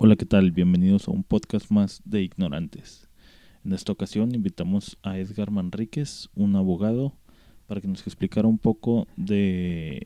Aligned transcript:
Hola, 0.00 0.14
¿qué 0.14 0.26
tal? 0.26 0.52
Bienvenidos 0.52 1.08
a 1.08 1.10
un 1.10 1.24
podcast 1.24 1.72
más 1.72 2.02
de 2.04 2.22
Ignorantes. 2.22 3.08
En 3.64 3.72
esta 3.72 3.90
ocasión 3.90 4.32
invitamos 4.32 4.96
a 5.02 5.18
Edgar 5.18 5.50
Manríquez, 5.50 6.28
un 6.36 6.54
abogado, 6.54 7.14
para 7.66 7.80
que 7.80 7.88
nos 7.88 8.06
explicara 8.06 8.46
un 8.46 8.60
poco 8.60 9.08
de 9.16 10.00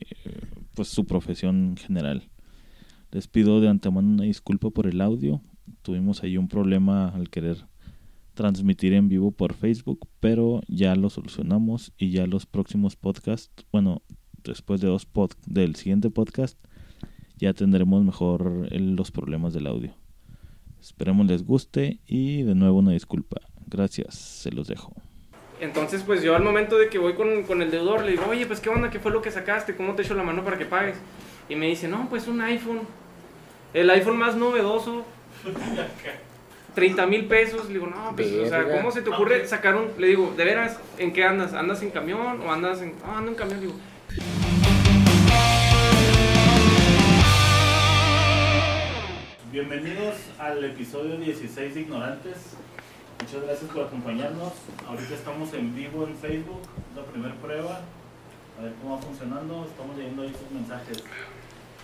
pues, 0.73 0.87
su 0.87 1.05
profesión 1.05 1.63
en 1.67 1.77
general. 1.77 2.23
Les 3.11 3.27
pido 3.27 3.61
de 3.61 3.69
antemano 3.69 4.07
una 4.07 4.23
disculpa 4.23 4.71
por 4.71 4.87
el 4.87 4.99
audio. 4.99 5.43
Tuvimos 5.83 6.23
ahí 6.23 6.37
un 6.37 6.47
problema 6.47 7.09
al 7.09 7.29
querer 7.29 7.67
transmitir 8.33 8.93
en 8.93 9.09
vivo 9.09 9.29
por 9.29 9.53
Facebook, 9.53 10.07
pero 10.19 10.61
ya 10.67 10.95
lo 10.95 11.11
solucionamos 11.11 11.93
y 11.99 12.09
ya 12.09 12.25
los 12.25 12.47
próximos 12.47 12.95
podcasts, 12.95 13.53
bueno, 13.71 14.01
después 14.43 14.81
de 14.81 14.87
dos 14.87 15.05
pod 15.05 15.33
del 15.45 15.75
siguiente 15.75 16.09
podcast, 16.09 16.57
ya 17.43 17.53
tendremos 17.53 18.03
mejor 18.03 18.71
los 18.71 19.11
problemas 19.11 19.53
del 19.53 19.67
audio. 19.67 19.93
Esperemos 20.79 21.27
les 21.27 21.45
guste 21.45 21.99
y 22.07 22.43
de 22.43 22.55
nuevo 22.55 22.79
una 22.79 22.91
disculpa. 22.91 23.41
Gracias, 23.67 24.15
se 24.15 24.51
los 24.51 24.67
dejo. 24.67 24.93
Entonces, 25.59 26.03
pues 26.03 26.23
yo 26.23 26.35
al 26.35 26.43
momento 26.43 26.77
de 26.77 26.89
que 26.89 26.99
voy 26.99 27.13
con, 27.15 27.43
con 27.43 27.61
el 27.61 27.69
deudor, 27.69 28.03
le 28.03 28.11
digo, 28.11 28.23
oye, 28.29 28.45
pues 28.45 28.61
qué 28.61 28.69
onda, 28.69 28.89
qué 28.89 28.99
fue 28.99 29.11
lo 29.11 29.21
que 29.21 29.29
sacaste, 29.29 29.75
cómo 29.75 29.93
te 29.93 30.03
echo 30.03 30.13
la 30.13 30.23
mano 30.23 30.43
para 30.43 30.57
que 30.57 30.65
pagues. 30.65 30.95
Y 31.49 31.55
me 31.55 31.67
dice, 31.67 31.87
no, 31.89 32.07
pues 32.09 32.27
un 32.27 32.41
iPhone. 32.41 32.81
El 33.73 33.89
iPhone 33.89 34.17
más 34.17 34.35
novedoso. 34.35 35.05
30 36.75 37.05
mil 37.07 37.25
pesos. 37.25 37.67
Le 37.67 37.73
digo, 37.73 37.87
no, 37.87 38.13
pues, 38.15 38.31
o 38.31 38.47
sea, 38.47 38.69
¿cómo 38.69 38.91
se 38.91 39.01
te 39.01 39.09
ocurre 39.09 39.45
sacar 39.47 39.75
un.? 39.75 39.89
Le 39.97 40.07
digo, 40.07 40.33
¿de 40.35 40.45
veras? 40.45 40.79
¿En 40.97 41.11
qué 41.11 41.25
andas? 41.25 41.53
¿Andas 41.53 41.81
en 41.83 41.91
camión 41.91 42.41
o 42.41 42.51
andas 42.51 42.81
en.? 42.81 42.93
Ah, 43.05 43.17
ando 43.17 43.31
en 43.31 43.35
camión. 43.35 43.59
Le 43.59 43.65
digo, 43.67 43.77
Bienvenidos 49.53 50.15
al 50.39 50.63
episodio 50.63 51.15
16 51.15 51.75
de 51.75 51.81
Ignorantes. 51.81 52.37
Muchas 53.21 53.43
gracias 53.43 53.69
por 53.69 53.85
acompañarnos. 53.85 54.51
Ahorita 54.87 55.13
estamos 55.13 55.53
en 55.53 55.75
vivo 55.75 56.07
en 56.07 56.17
Facebook, 56.17 56.63
la 56.95 57.03
primera 57.03 57.35
prueba. 57.35 57.81
A 58.57 58.63
ver 58.63 58.73
cómo 58.81 58.95
va 58.95 59.01
funcionando. 59.03 59.67
Estamos 59.69 59.95
leyendo 59.95 60.23
ahí 60.23 60.29
sus 60.29 60.49
mensajes. 60.49 61.03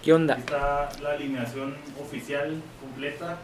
¿Qué 0.01 0.11
onda? 0.11 0.33
Aquí 0.33 0.41
está 0.41 0.89
la 0.99 1.11
alineación 1.11 1.75
oficial 2.01 2.59
completa. 2.81 3.37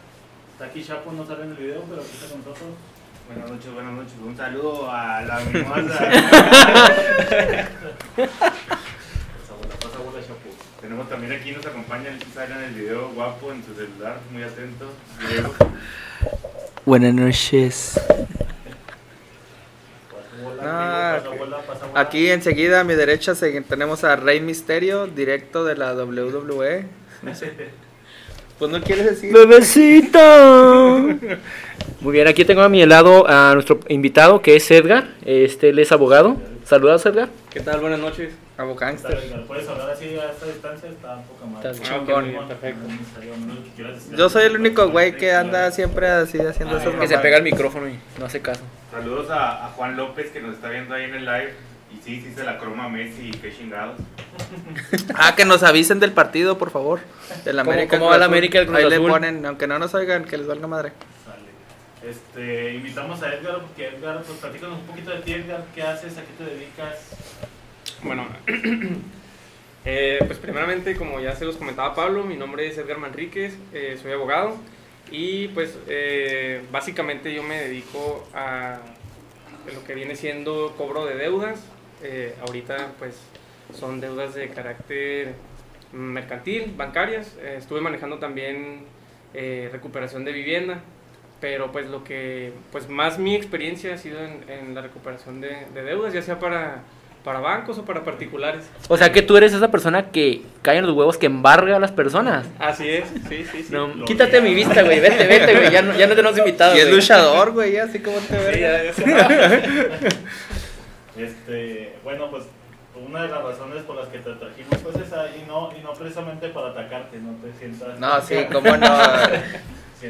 Está 0.54 0.66
aquí 0.66 0.84
Chapo, 0.84 1.12
no 1.12 1.24
sale 1.24 1.44
en 1.44 1.52
el 1.52 1.58
video, 1.58 1.84
pero 1.84 2.02
aquí 2.02 2.10
está 2.12 2.28
con 2.28 2.40
nosotros. 2.40 2.70
Buenas 3.28 3.52
noches, 3.52 3.74
buenas 3.76 3.94
noches. 3.94 4.14
Un 4.26 4.36
saludo 4.36 4.90
a 4.90 5.22
la 5.22 5.40
mimosa. 5.54 6.10
Tenemos 10.86 11.10
también 11.10 11.32
aquí, 11.32 11.52
nos 11.52 11.66
acompaña 11.66 12.10
el 12.10 12.52
en 12.52 12.64
el 12.64 12.74
video, 12.76 13.10
guapo 13.16 13.52
en 13.52 13.64
su 13.66 13.74
celular, 13.74 14.20
muy 14.32 14.44
atento. 14.44 14.86
Diego. 15.28 15.52
Buenas 16.86 17.12
noches. 17.12 18.00
Ah, 20.62 21.24
aquí 21.96 22.30
enseguida 22.30 22.82
a 22.82 22.84
mi 22.84 22.94
derecha 22.94 23.34
tenemos 23.68 24.04
a 24.04 24.16
Rey 24.16 24.42
Misterio, 24.42 25.08
directo 25.08 25.66
de 25.66 25.76
la 25.76 25.96
WWE. 25.96 26.86
Pues 28.58 28.72
no 28.72 28.82
quieres 28.82 29.06
decir. 29.06 29.34
¡Bebecito! 29.34 30.18
Muy 32.00 32.14
bien, 32.14 32.26
aquí 32.26 32.46
tengo 32.46 32.62
a 32.62 32.70
mi 32.70 32.86
lado 32.86 33.28
a 33.28 33.54
nuestro 33.54 33.82
invitado 33.90 34.42
que 34.42 34.56
es 34.56 34.72
Edgar. 34.72 35.10
Este, 35.26 35.70
él 35.70 35.80
es 35.80 35.92
abogado. 35.92 36.38
Saludos, 36.66 37.06
Edgar. 37.06 37.30
¿Qué 37.52 37.60
tal? 37.60 37.80
Buenas 37.80 38.00
noches. 38.00 38.34
Abogánster. 38.58 39.44
¿Puedes 39.48 39.68
hablar 39.70 39.92
así 39.92 40.18
a 40.18 40.32
esta 40.32 40.46
distancia? 40.48 40.90
Está 40.90 41.18
poca 41.22 41.46
madre. 41.46 41.70
Está 41.72 41.84
chingón. 41.84 42.34
Ah, 42.36 42.40
ok, 42.42 42.48
perfecto. 42.48 42.88
Yo 44.18 44.30
soy 44.30 44.46
el 44.46 44.56
único 44.56 44.90
güey 44.90 45.16
que 45.16 45.32
anda 45.34 45.72
siempre 45.72 46.08
así 46.08 46.40
haciendo 46.40 46.78
esas 46.78 46.96
Que 46.96 47.08
se 47.08 47.18
pega 47.20 47.38
el 47.38 47.44
micrófono 47.44 47.88
y 47.88 48.00
no 48.20 48.26
hace 48.26 48.42
caso. 48.42 48.62
Saludos 48.92 49.30
a, 49.30 49.66
a 49.66 49.70
Juan 49.72 49.96
López 49.96 50.32
que 50.32 50.42
nos 50.42 50.56
está 50.56 50.70
viendo 50.70 50.96
ahí 50.96 51.04
en 51.04 51.14
el 51.16 51.26
live. 51.26 51.54
Y 51.94 52.02
sí, 52.04 52.22
sí 52.22 52.34
se 52.36 52.44
la 52.44 52.58
croma 52.58 52.90
Messi, 52.90 53.30
qué 53.42 53.54
chingados. 53.56 53.98
Ah, 55.16 55.36
que 55.36 55.46
nos 55.46 55.64
avisen 55.64 56.00
del 56.00 56.12
partido, 56.12 56.58
por 56.58 56.72
favor. 56.72 57.00
Del 57.46 57.58
¿Cómo- 57.58 57.72
América. 57.72 57.98
cómo 57.98 58.06
va 58.10 58.12
Cruz 58.12 58.20
la 58.20 58.26
Azul. 58.26 58.34
América, 58.34 58.60
el 58.60 58.66
Cruz 58.68 58.78
Ahí 58.80 58.90
le 58.90 58.96
Azul? 58.96 59.10
ponen, 59.12 59.46
aunque 59.46 59.68
no 59.68 59.80
nos 59.80 59.94
oigan, 59.94 60.26
que 60.26 60.38
les 60.38 60.48
valga 60.48 60.68
madre. 60.68 60.92
Este, 62.08 62.76
invitamos 62.76 63.22
a 63.24 63.34
Edgar 63.34 63.62
porque 63.62 63.88
Edgar, 63.88 64.22
pues 64.24 64.38
platícanos 64.40 64.80
un 64.80 64.86
poquito 64.86 65.12
de 65.12 65.22
ti, 65.22 65.34
Edgar. 65.34 65.66
¿Qué 65.74 65.82
haces? 65.82 66.18
¿A 66.18 66.22
qué 66.22 66.34
te 66.38 66.44
dedicas? 66.44 67.12
Bueno, 68.04 68.28
eh, 69.86 70.20
pues 70.26 70.38
primeramente, 70.38 70.96
como 70.96 71.20
ya 71.20 71.36
se 71.36 71.46
los 71.46 71.58
comentaba 71.58 71.96
Pablo, 71.96 72.24
mi 72.24 72.38
nombre 72.38 72.68
es 72.68 72.78
Edgar 72.78 73.00
Manríquez, 73.00 73.58
eh, 73.74 73.98
soy 74.02 74.12
abogado 74.12 74.58
y 75.12 75.48
pues 75.50 75.78
eh, 75.88 76.64
básicamente 76.72 77.34
yo 77.34 77.44
me 77.44 77.58
dedico 77.58 78.28
a 78.34 78.80
lo 79.74 79.84
que 79.84 79.96
viene 79.96 80.16
siendo 80.16 80.76
cobro 80.78 81.06
de 81.06 81.16
deudas. 81.16 81.60
Eh, 82.04 82.36
ahorita 82.42 82.94
pues 83.00 83.16
son 83.74 84.00
deudas 84.00 84.36
de 84.36 84.50
carácter 84.50 85.34
mercantil, 85.92 86.74
bancarias. 86.76 87.36
Eh, 87.42 87.56
estuve 87.58 87.82
manejando 87.82 88.20
también 88.20 88.86
eh, 89.34 89.70
recuperación 89.72 90.26
de 90.26 90.32
vivienda, 90.32 90.82
pero 91.46 91.72
pues 91.72 91.86
lo 91.86 92.04
que, 92.04 92.54
pues 92.72 92.90
más 92.90 93.20
mi 93.20 93.36
experiencia 93.36 93.94
ha 93.94 94.00
sido 94.00 94.18
en, 94.20 94.50
en 94.50 94.74
la 94.74 94.82
recuperación 94.82 95.42
de, 95.42 95.56
de 95.76 95.84
deudas, 95.84 96.12
ya 96.12 96.24
sea 96.24 96.40
para, 96.40 96.80
para 97.24 97.40
bancos 97.40 97.78
o 97.78 97.86
para 97.86 98.04
particulares. 98.04 98.64
O 98.88 98.98
sea 98.98 99.12
que 99.12 99.22
tú 99.22 99.38
eres 99.38 99.54
esa 99.54 99.70
persona 99.70 100.10
que 100.10 100.42
cae 100.64 100.78
en 100.80 100.88
los 100.88 100.96
huevos 100.96 101.20
que 101.20 101.28
embarga 101.28 101.76
a 101.76 101.80
las 101.80 101.92
personas. 101.92 102.48
Así 102.58 102.90
es, 102.90 103.04
sí, 103.30 103.46
sí, 103.52 103.62
sí. 103.62 103.68
No, 103.70 104.06
quítate 104.06 104.42
mi 104.42 104.56
vista, 104.56 104.82
güey. 104.82 105.00
Vete, 105.00 105.28
vete, 105.28 105.54
güey. 105.56 105.70
Ya 105.70 105.84
no, 105.84 105.96
ya 105.96 106.08
no 106.08 106.16
tenemos 106.16 106.36
invitados. 106.36 106.76
Y 106.76 106.80
es 106.80 106.90
luchador, 106.92 107.52
güey, 107.52 107.78
así 107.78 108.00
como 108.00 108.18
te 108.18 108.54
Sí, 108.54 108.60
ya- 108.60 108.84
ya- 108.84 109.62
Este, 111.16 111.94
bueno, 112.04 112.32
pues 112.32 112.46
una 113.08 113.22
de 113.22 113.28
las 113.28 113.44
razones 113.44 113.84
por 113.84 113.98
las 113.98 114.08
que 114.08 114.18
te 114.18 114.32
trajimos 114.34 114.80
pues 114.82 114.96
esa 114.96 115.28
y 115.28 115.46
no 115.48 115.70
y 115.80 115.84
no 115.84 115.94
precisamente 115.94 116.50
para 116.50 116.70
atacarte, 116.70 117.20
no 117.20 117.34
te 117.36 117.54
sientas 117.60 118.00
No, 118.00 118.20
sí, 118.20 118.36
cómo 118.52 118.76
no. 118.78 118.98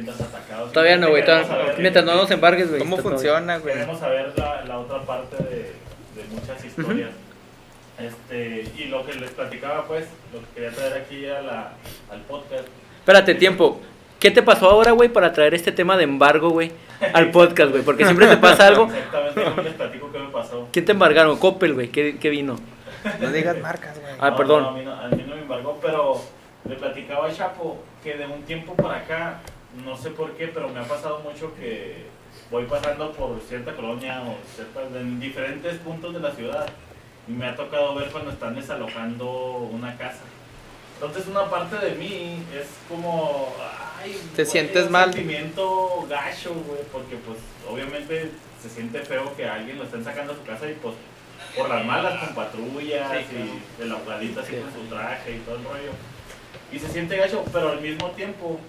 Sientas 0.04 0.22
atacado. 0.22 0.68
Todavía 0.68 0.98
no, 0.98 1.10
güey. 1.10 1.24
Mientras 1.80 2.06
no 2.06 2.16
nos 2.16 2.30
embargues, 2.32 2.70
güey. 2.70 2.80
¿Cómo 2.80 2.98
funciona, 2.98 3.58
güey? 3.58 3.74
Queremos 3.76 4.00
saber 4.00 4.34
la, 4.38 4.64
la 4.66 4.80
otra 4.80 5.02
parte 5.02 5.38
de, 5.38 5.74
de 6.16 6.24
muchas 6.32 6.64
historias. 6.64 7.10
Este, 7.98 8.70
y 8.78 8.86
lo 8.86 9.06
que 9.06 9.14
les 9.14 9.32
platicaba 9.32 9.86
pues, 9.86 10.06
lo 10.34 10.40
que 10.42 10.46
quería 10.56 10.72
traer 10.72 10.94
aquí 11.02 11.26
a 11.28 11.42
la, 11.42 11.74
al 12.12 12.20
podcast. 12.22 12.66
Espérate, 13.00 13.36
tiempo. 13.36 13.80
¿Qué 14.20 14.32
te 14.32 14.42
pasó 14.44 14.70
ahora, 14.70 14.92
güey, 14.92 15.10
para 15.10 15.32
traer 15.32 15.54
este 15.54 15.72
tema 15.72 15.96
de 15.98 16.04
embargo, 16.04 16.50
güey, 16.50 16.72
al 17.14 17.32
podcast, 17.32 17.72
güey? 17.72 17.84
Porque 17.84 18.04
siempre 18.04 18.28
te 18.28 18.38
pasa 18.38 18.68
algo. 18.68 18.86
Exactamente, 18.86 19.44
como 19.44 19.62
les 19.62 19.74
platico 19.74 20.12
qué 20.12 20.20
me 20.20 20.30
pasó. 20.30 20.68
¿Quién 20.74 20.86
te 20.86 20.92
embargaron? 20.92 21.38
Coppel, 21.38 21.74
güey. 21.74 21.88
¿Qué, 21.90 22.18
¿Qué 22.18 22.30
vino? 22.30 22.58
No 23.22 23.32
digas 23.32 23.58
marcas, 23.60 24.00
güey. 24.02 24.14
Ah, 24.20 24.32
No, 24.32 24.36
perdón. 24.36 24.64
no, 24.64 24.70
a, 24.70 24.74
mí 24.74 24.84
no, 24.84 24.94
a 24.94 25.08
mí 25.10 25.24
no 25.28 25.36
me 25.36 25.42
embargó, 25.44 25.80
pero 25.82 26.20
le 26.68 26.76
platicaba 26.76 27.28
a 27.28 27.32
Chapo 27.34 27.78
que 28.04 28.16
de 28.18 28.26
un 28.26 28.42
tiempo 28.44 28.74
para 28.76 28.98
acá, 28.98 29.40
no 29.84 29.98
sé 29.98 30.12
por 30.12 30.32
qué, 30.34 30.48
pero 30.48 30.70
me 30.70 30.80
ha 30.80 30.84
pasado 30.88 31.20
mucho 31.20 31.54
que 31.56 32.06
voy 32.52 32.66
pasando 32.66 33.12
por 33.14 33.40
cierta 33.42 33.74
colonia 33.76 34.22
o 34.24 34.36
ciertas, 34.56 34.84
en 34.96 35.20
diferentes 35.20 35.78
puntos 35.80 36.14
de 36.14 36.20
la 36.20 36.32
ciudad 36.32 36.68
y 37.28 37.32
me 37.32 37.48
ha 37.48 37.56
tocado 37.56 37.96
ver 37.96 38.10
cuando 38.12 38.32
están 38.32 38.56
desalojando 38.56 39.58
una 39.72 39.98
casa. 39.98 40.22
Entonces 40.96 41.28
una 41.28 41.50
parte 41.50 41.78
de 41.78 41.96
mí 41.96 42.44
es 42.58 42.68
como, 42.88 43.54
ay, 44.02 44.14
Te 44.36 44.44
güey, 44.44 44.52
sientes 44.52 44.86
un 44.86 44.92
mal. 44.92 45.12
sentimiento 45.14 46.06
gacho, 46.10 46.54
güey, 46.54 46.82
porque 46.92 47.16
pues 47.18 47.38
obviamente 47.70 48.32
se 48.62 48.70
siente 48.70 49.00
feo 49.02 49.36
que 49.36 49.46
a 49.46 49.56
alguien 49.56 49.78
lo 49.78 49.84
estén 49.84 50.04
sacando 50.04 50.32
a 50.34 50.36
su 50.36 50.44
casa 50.44 50.70
y 50.70 50.74
pues 50.76 50.96
por 51.58 51.68
las 51.70 51.86
malas 51.86 52.24
con 52.24 52.36
patrullas 52.36 53.12
Sí, 53.12 53.26
claro. 53.30 53.46
y 53.46 53.82
el 53.84 53.92
ahogadito 53.92 54.40
así 54.40 54.54
con 54.56 54.72
su 54.74 54.88
traje 54.90 55.36
y 55.36 55.40
todo 55.40 55.56
el 55.58 55.64
rollo. 55.64 55.92
Y 56.72 56.80
se 56.80 56.88
siente 56.90 57.18
gacho, 57.18 57.44
pero 57.52 57.70
al 57.72 57.82
mismo 57.82 58.10
tiempo, 58.12 58.60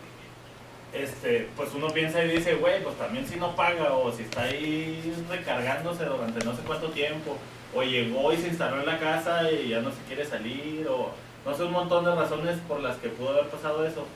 este, 0.92 1.48
pues 1.56 1.72
uno 1.74 1.88
piensa 1.88 2.24
y 2.24 2.30
dice, 2.30 2.54
güey, 2.54 2.82
pues 2.82 2.96
también 2.96 3.26
si 3.26 3.36
no 3.36 3.54
paga 3.54 3.92
o 3.92 4.12
si 4.12 4.22
está 4.22 4.44
ahí 4.44 5.12
recargándose 5.28 6.04
durante 6.04 6.44
no 6.44 6.54
sé 6.54 6.62
cuánto 6.66 6.90
tiempo, 6.90 7.36
o 7.74 7.82
llegó 7.82 8.32
y 8.32 8.36
se 8.36 8.48
instaló 8.48 8.80
en 8.80 8.86
la 8.86 8.98
casa 8.98 9.50
y 9.50 9.68
ya 9.68 9.80
no 9.80 9.90
se 9.90 10.02
quiere 10.06 10.24
salir, 10.24 10.86
o 10.88 11.10
no 11.44 11.54
sé, 11.54 11.64
un 11.64 11.72
montón 11.72 12.04
de 12.04 12.14
razones 12.14 12.58
por 12.66 12.80
las 12.80 12.96
que 12.96 13.08
pudo 13.08 13.30
haber 13.30 13.46
pasado 13.46 13.86
eso. 13.86 14.06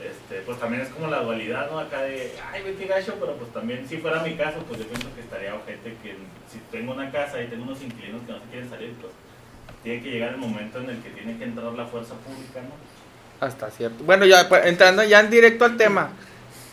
Este, 0.00 0.40
pues 0.40 0.58
también 0.58 0.82
es 0.82 0.88
como 0.88 1.08
la 1.08 1.22
dualidad, 1.22 1.70
¿no? 1.70 1.78
Acá 1.78 2.02
de, 2.02 2.32
ay, 2.50 2.62
qué 2.78 2.86
gacho, 2.86 3.16
pero 3.20 3.36
pues 3.36 3.52
también 3.52 3.86
si 3.86 3.98
fuera 3.98 4.22
mi 4.22 4.34
caso, 4.34 4.58
pues 4.66 4.80
yo 4.80 4.86
pienso 4.86 5.14
que 5.14 5.20
estaría 5.20 5.54
ojete 5.54 5.94
que 6.02 6.16
si 6.50 6.58
tengo 6.70 6.92
una 6.92 7.10
casa 7.10 7.42
y 7.42 7.48
tengo 7.48 7.64
unos 7.64 7.82
inquilinos 7.82 8.22
que 8.22 8.32
no 8.32 8.38
se 8.40 8.46
quieren 8.46 8.70
salir, 8.70 8.94
pues 8.94 9.12
tiene 9.82 10.02
que 10.02 10.10
llegar 10.10 10.30
el 10.30 10.38
momento 10.38 10.78
en 10.78 10.90
el 10.90 11.02
que 11.02 11.10
tiene 11.10 11.36
que 11.36 11.44
entrar 11.44 11.72
la 11.72 11.84
fuerza 11.84 12.14
pública, 12.14 12.62
¿no? 12.62 12.72
Hasta 13.40 13.70
cierto. 13.70 14.04
Bueno, 14.04 14.26
ya 14.26 14.48
pues, 14.48 14.66
entrando 14.66 15.02
ya 15.02 15.20
en 15.20 15.30
directo 15.30 15.64
al 15.64 15.76
tema. 15.76 16.10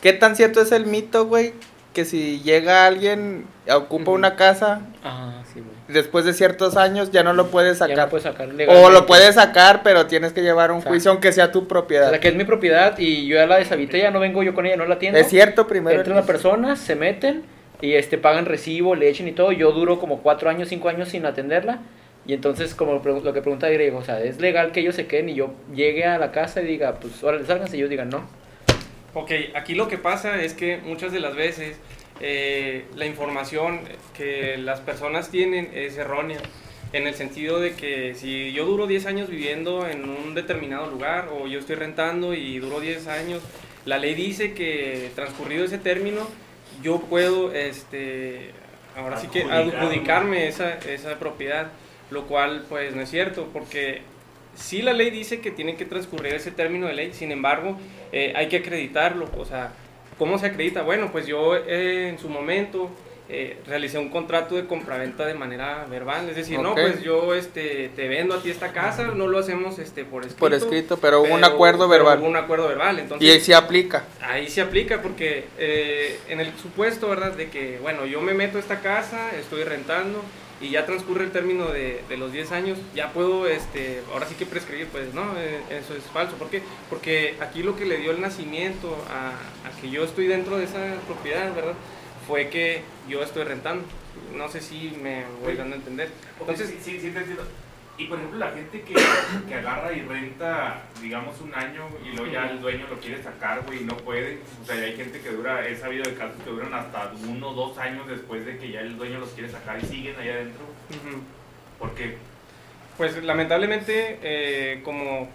¿Qué 0.01 0.13
tan 0.13 0.35
cierto 0.35 0.61
es 0.61 0.71
el 0.71 0.85
mito, 0.85 1.25
güey? 1.25 1.53
que 1.93 2.05
si 2.05 2.41
llega 2.41 2.85
alguien, 2.85 3.47
ocupa 3.73 4.11
una 4.11 4.35
casa, 4.35 4.81
Ah, 5.03 5.41
sí, 5.51 5.61
güey. 5.61 5.71
después 5.87 6.25
de 6.25 6.33
ciertos 6.33 6.77
años 6.77 7.09
ya 7.09 7.23
no 7.23 7.33
lo 7.33 7.47
puedes 7.47 7.79
Ya 7.79 7.87
sacar. 7.87 7.97
no 7.97 8.09
puedes 8.09 8.23
sacar 8.23 8.49
o 8.67 8.89
lo 8.91 9.07
puedes 9.07 9.33
sacar, 9.33 9.81
pero 9.81 10.05
tienes 10.05 10.31
que 10.31 10.43
llevar 10.43 10.69
un 10.69 10.77
Exacto. 10.77 10.93
juicio 10.93 11.09
aunque 11.09 11.31
sea 11.31 11.51
tu 11.51 11.61
O 11.61 11.67
propiedad. 11.67 12.11
sea, 12.11 12.19
que 12.19 12.27
es 12.27 12.35
mi 12.35 12.43
propiedad 12.43 12.95
y 12.99 13.25
yo 13.25 13.37
ya 13.37 13.47
la 13.47 13.57
deshabité, 13.57 13.97
ya 13.97 14.11
no 14.11 14.19
vengo 14.19 14.43
yo 14.43 14.53
con 14.53 14.67
ella, 14.67 14.75
no 14.77 14.85
la 14.85 14.93
atiendo. 14.93 15.17
Es 15.17 15.27
cierto, 15.29 15.65
primero. 15.65 15.97
Entra 15.97 16.13
una 16.13 16.21
persona, 16.21 16.75
se 16.75 16.93
meten 16.95 17.41
y 17.81 17.93
este 17.93 18.19
pagan 18.19 18.45
recibo, 18.45 18.93
le 18.93 19.09
echen 19.09 19.27
y 19.27 19.31
todo. 19.31 19.51
Yo 19.51 19.71
duro 19.71 19.99
como 19.99 20.19
cuatro 20.21 20.51
años, 20.51 20.69
cinco 20.69 20.89
años 20.89 21.09
sin 21.09 21.25
atenderla. 21.25 21.79
Y 22.27 22.33
entonces, 22.33 22.75
como 22.75 22.93
lo 22.93 23.33
que 23.33 23.41
pregunta 23.41 23.67
Diego, 23.67 23.99
o 23.99 24.03
sea, 24.03 24.21
¿es 24.21 24.39
legal 24.39 24.73
que 24.73 24.81
ellos 24.81 24.95
se 24.95 25.07
queden 25.07 25.29
y 25.29 25.35
yo 25.35 25.53
llegue 25.73 26.03
a 26.03 26.17
la 26.17 26.31
casa 26.31 26.61
y 26.61 26.65
diga, 26.65 26.95
pues, 26.99 27.23
órale, 27.23 27.45
sálganse? 27.45 27.77
Y 27.77 27.79
ellos 27.79 27.89
digan, 27.89 28.09
no. 28.09 28.27
Ok, 29.13 29.31
aquí 29.55 29.73
lo 29.75 29.87
que 29.87 29.97
pasa 29.97 30.43
es 30.43 30.53
que 30.53 30.77
muchas 30.77 31.13
de 31.13 31.21
las 31.21 31.35
veces 31.35 31.77
eh, 32.19 32.85
la 32.95 33.05
información 33.05 33.79
que 34.15 34.57
las 34.57 34.81
personas 34.81 35.31
tienen 35.31 35.71
es 35.73 35.97
errónea. 35.97 36.39
En 36.93 37.07
el 37.07 37.15
sentido 37.15 37.59
de 37.59 37.73
que 37.73 38.13
si 38.15 38.51
yo 38.53 38.65
duro 38.65 38.87
10 38.87 39.05
años 39.07 39.29
viviendo 39.29 39.87
en 39.87 40.09
un 40.09 40.35
determinado 40.35 40.87
lugar 40.89 41.29
o 41.31 41.47
yo 41.47 41.59
estoy 41.59 41.75
rentando 41.75 42.33
y 42.33 42.59
duro 42.59 42.79
10 42.79 43.07
años, 43.07 43.41
la 43.85 43.97
ley 43.97 44.15
dice 44.15 44.53
que 44.53 45.11
transcurrido 45.15 45.65
ese 45.65 45.77
término 45.77 46.27
yo 46.83 46.99
puedo, 47.01 47.53
este, 47.53 48.51
ahora 48.95 49.17
sí 49.17 49.27
que 49.27 49.43
Adjudicarme. 49.43 49.77
adjudicarme 49.77 50.47
esa, 50.47 50.73
esa 50.79 51.17
propiedad, 51.19 51.67
lo 52.09 52.27
cual 52.27 52.65
pues 52.69 52.95
no 52.95 53.01
es 53.01 53.09
cierto 53.09 53.49
porque 53.51 54.01
sí 54.55 54.81
la 54.81 54.93
ley 54.93 55.09
dice 55.09 55.39
que 55.39 55.51
tiene 55.51 55.75
que 55.75 55.85
transcurrir 55.85 56.33
ese 56.33 56.51
término 56.51 56.87
de 56.87 56.93
ley, 56.93 57.13
sin 57.13 57.31
embargo 57.31 57.77
eh, 58.11 58.33
hay 58.35 58.47
que 58.47 58.57
acreditarlo, 58.57 59.29
o 59.37 59.45
sea, 59.45 59.73
¿cómo 60.17 60.37
se 60.37 60.47
acredita? 60.47 60.81
Bueno, 60.81 61.11
pues 61.11 61.27
yo 61.27 61.55
eh, 61.55 62.09
en 62.09 62.19
su 62.19 62.29
momento 62.29 62.89
eh, 63.29 63.57
realicé 63.67 63.97
un 63.97 64.07
contrato 64.07 64.55
de 64.55 64.67
compraventa 64.67 65.25
de 65.25 65.33
manera 65.33 65.85
verbal, 65.89 66.29
es 66.29 66.37
decir, 66.37 66.61
no, 66.61 66.73
pues 66.73 67.03
yo 67.03 67.35
este, 67.35 67.91
te 67.93 68.07
vendo 68.07 68.33
a 68.33 68.41
ti 68.41 68.49
esta 68.49 68.71
casa, 68.71 69.03
no 69.07 69.27
lo 69.27 69.39
hacemos 69.39 69.79
este, 69.79 70.05
por 70.05 70.21
escrito. 70.21 70.39
Por 70.39 70.53
escrito, 70.53 70.97
pero 70.97 71.21
hubo 71.21 71.33
un 71.33 71.43
acuerdo 71.43 71.89
verbal. 71.89 72.19
hubo 72.19 72.27
un 72.27 72.37
acuerdo 72.37 72.69
verbal, 72.69 72.99
entonces... 72.99 73.27
Y 73.27 73.29
ahí 73.29 73.41
sí 73.41 73.51
aplica. 73.51 74.05
Ahí 74.21 74.47
se 74.47 74.61
aplica 74.61 75.01
porque 75.01 75.43
eh, 75.57 76.17
en 76.29 76.39
el 76.39 76.53
supuesto, 76.55 77.09
¿verdad? 77.09 77.33
De 77.33 77.49
que, 77.49 77.79
bueno, 77.81 78.05
yo 78.05 78.21
me 78.21 78.33
meto 78.33 78.59
a 78.59 78.61
esta 78.61 78.79
casa, 78.79 79.31
estoy 79.37 79.65
rentando 79.65 80.23
y 80.59 80.69
ya 80.71 80.85
transcurre 80.85 81.23
el 81.25 81.31
término 81.31 81.67
de, 81.67 82.03
de 82.09 82.17
los 82.17 82.31
10 82.31 82.51
años, 82.51 82.79
ya 82.95 83.13
puedo, 83.13 83.47
este, 83.47 84.01
ahora 84.11 84.25
sí 84.27 84.35
que 84.35 84.45
prescribir, 84.45 84.87
pues 84.87 85.13
no, 85.13 85.37
eh, 85.37 85.61
eso 85.69 85.93
es 85.95 86.03
falso. 86.05 86.35
¿Por 86.37 86.49
qué? 86.49 86.61
Porque 86.89 87.35
aquí 87.39 87.61
lo 87.61 87.75
que 87.75 87.85
le 87.85 87.97
dio 87.97 88.11
el 88.11 88.21
nacimiento 88.21 88.97
a, 89.09 89.29
a 89.67 89.81
que 89.81 89.89
yo 89.89 90.03
estoy 90.03 90.27
dentro 90.27 90.57
de 90.57 90.65
esa 90.65 90.95
propiedad, 91.05 91.53
¿verdad? 91.53 91.75
Fue 92.27 92.49
que 92.49 92.81
yo 93.07 93.21
estoy 93.21 93.43
rentando. 93.43 93.85
No 94.35 94.49
sé 94.49 94.61
si 94.61 94.97
me 95.01 95.23
voy 95.43 95.55
dando 95.55 95.75
a 95.75 95.77
entender. 95.77 96.09
Entonces, 96.39 96.69
Entonces, 96.69 96.83
sí, 96.83 96.91
sí, 96.91 96.99
sí 97.07 97.11
te 97.11 97.19
entiendo. 97.19 97.43
Y 97.97 98.05
por 98.05 98.17
ejemplo, 98.19 98.37
la 98.39 98.51
gente 98.51 98.81
que, 98.81 98.93
que 99.47 99.55
agarra 99.55 99.91
y 99.91 100.01
renta, 100.01 100.83
digamos, 101.01 101.41
un 101.41 101.53
año 101.55 101.87
y 102.05 102.15
luego 102.15 102.31
ya 102.31 102.45
el 102.49 102.61
dueño 102.61 102.85
lo 102.87 102.97
quiere 102.99 103.23
sacar, 103.23 103.63
güey, 103.65 103.81
y 103.81 103.85
no 103.85 103.97
puede. 103.97 104.37
O 104.61 104.65
sea, 104.65 104.75
hay 104.75 104.95
gente 104.95 105.19
que 105.19 105.29
dura, 105.29 105.67
he 105.67 105.75
sabido 105.75 106.03
de 106.03 106.13
casos 106.13 106.39
que 106.43 106.49
duran 106.51 106.73
hasta 106.75 107.11
uno 107.27 107.49
o 107.49 107.53
dos 107.53 107.77
años 107.79 108.07
después 108.07 108.45
de 108.45 108.57
que 108.57 108.69
ya 108.71 108.81
el 108.81 108.97
dueño 108.97 109.19
los 109.19 109.29
quiere 109.29 109.49
sacar 109.49 109.79
y 109.81 109.85
siguen 109.85 110.15
ahí 110.19 110.29
adentro. 110.29 110.63
ujú. 110.91 111.21
Porque, 111.79 112.17
Pues 112.97 113.21
lamentablemente, 113.23 114.19
eh, 114.21 114.81
como 114.83 115.27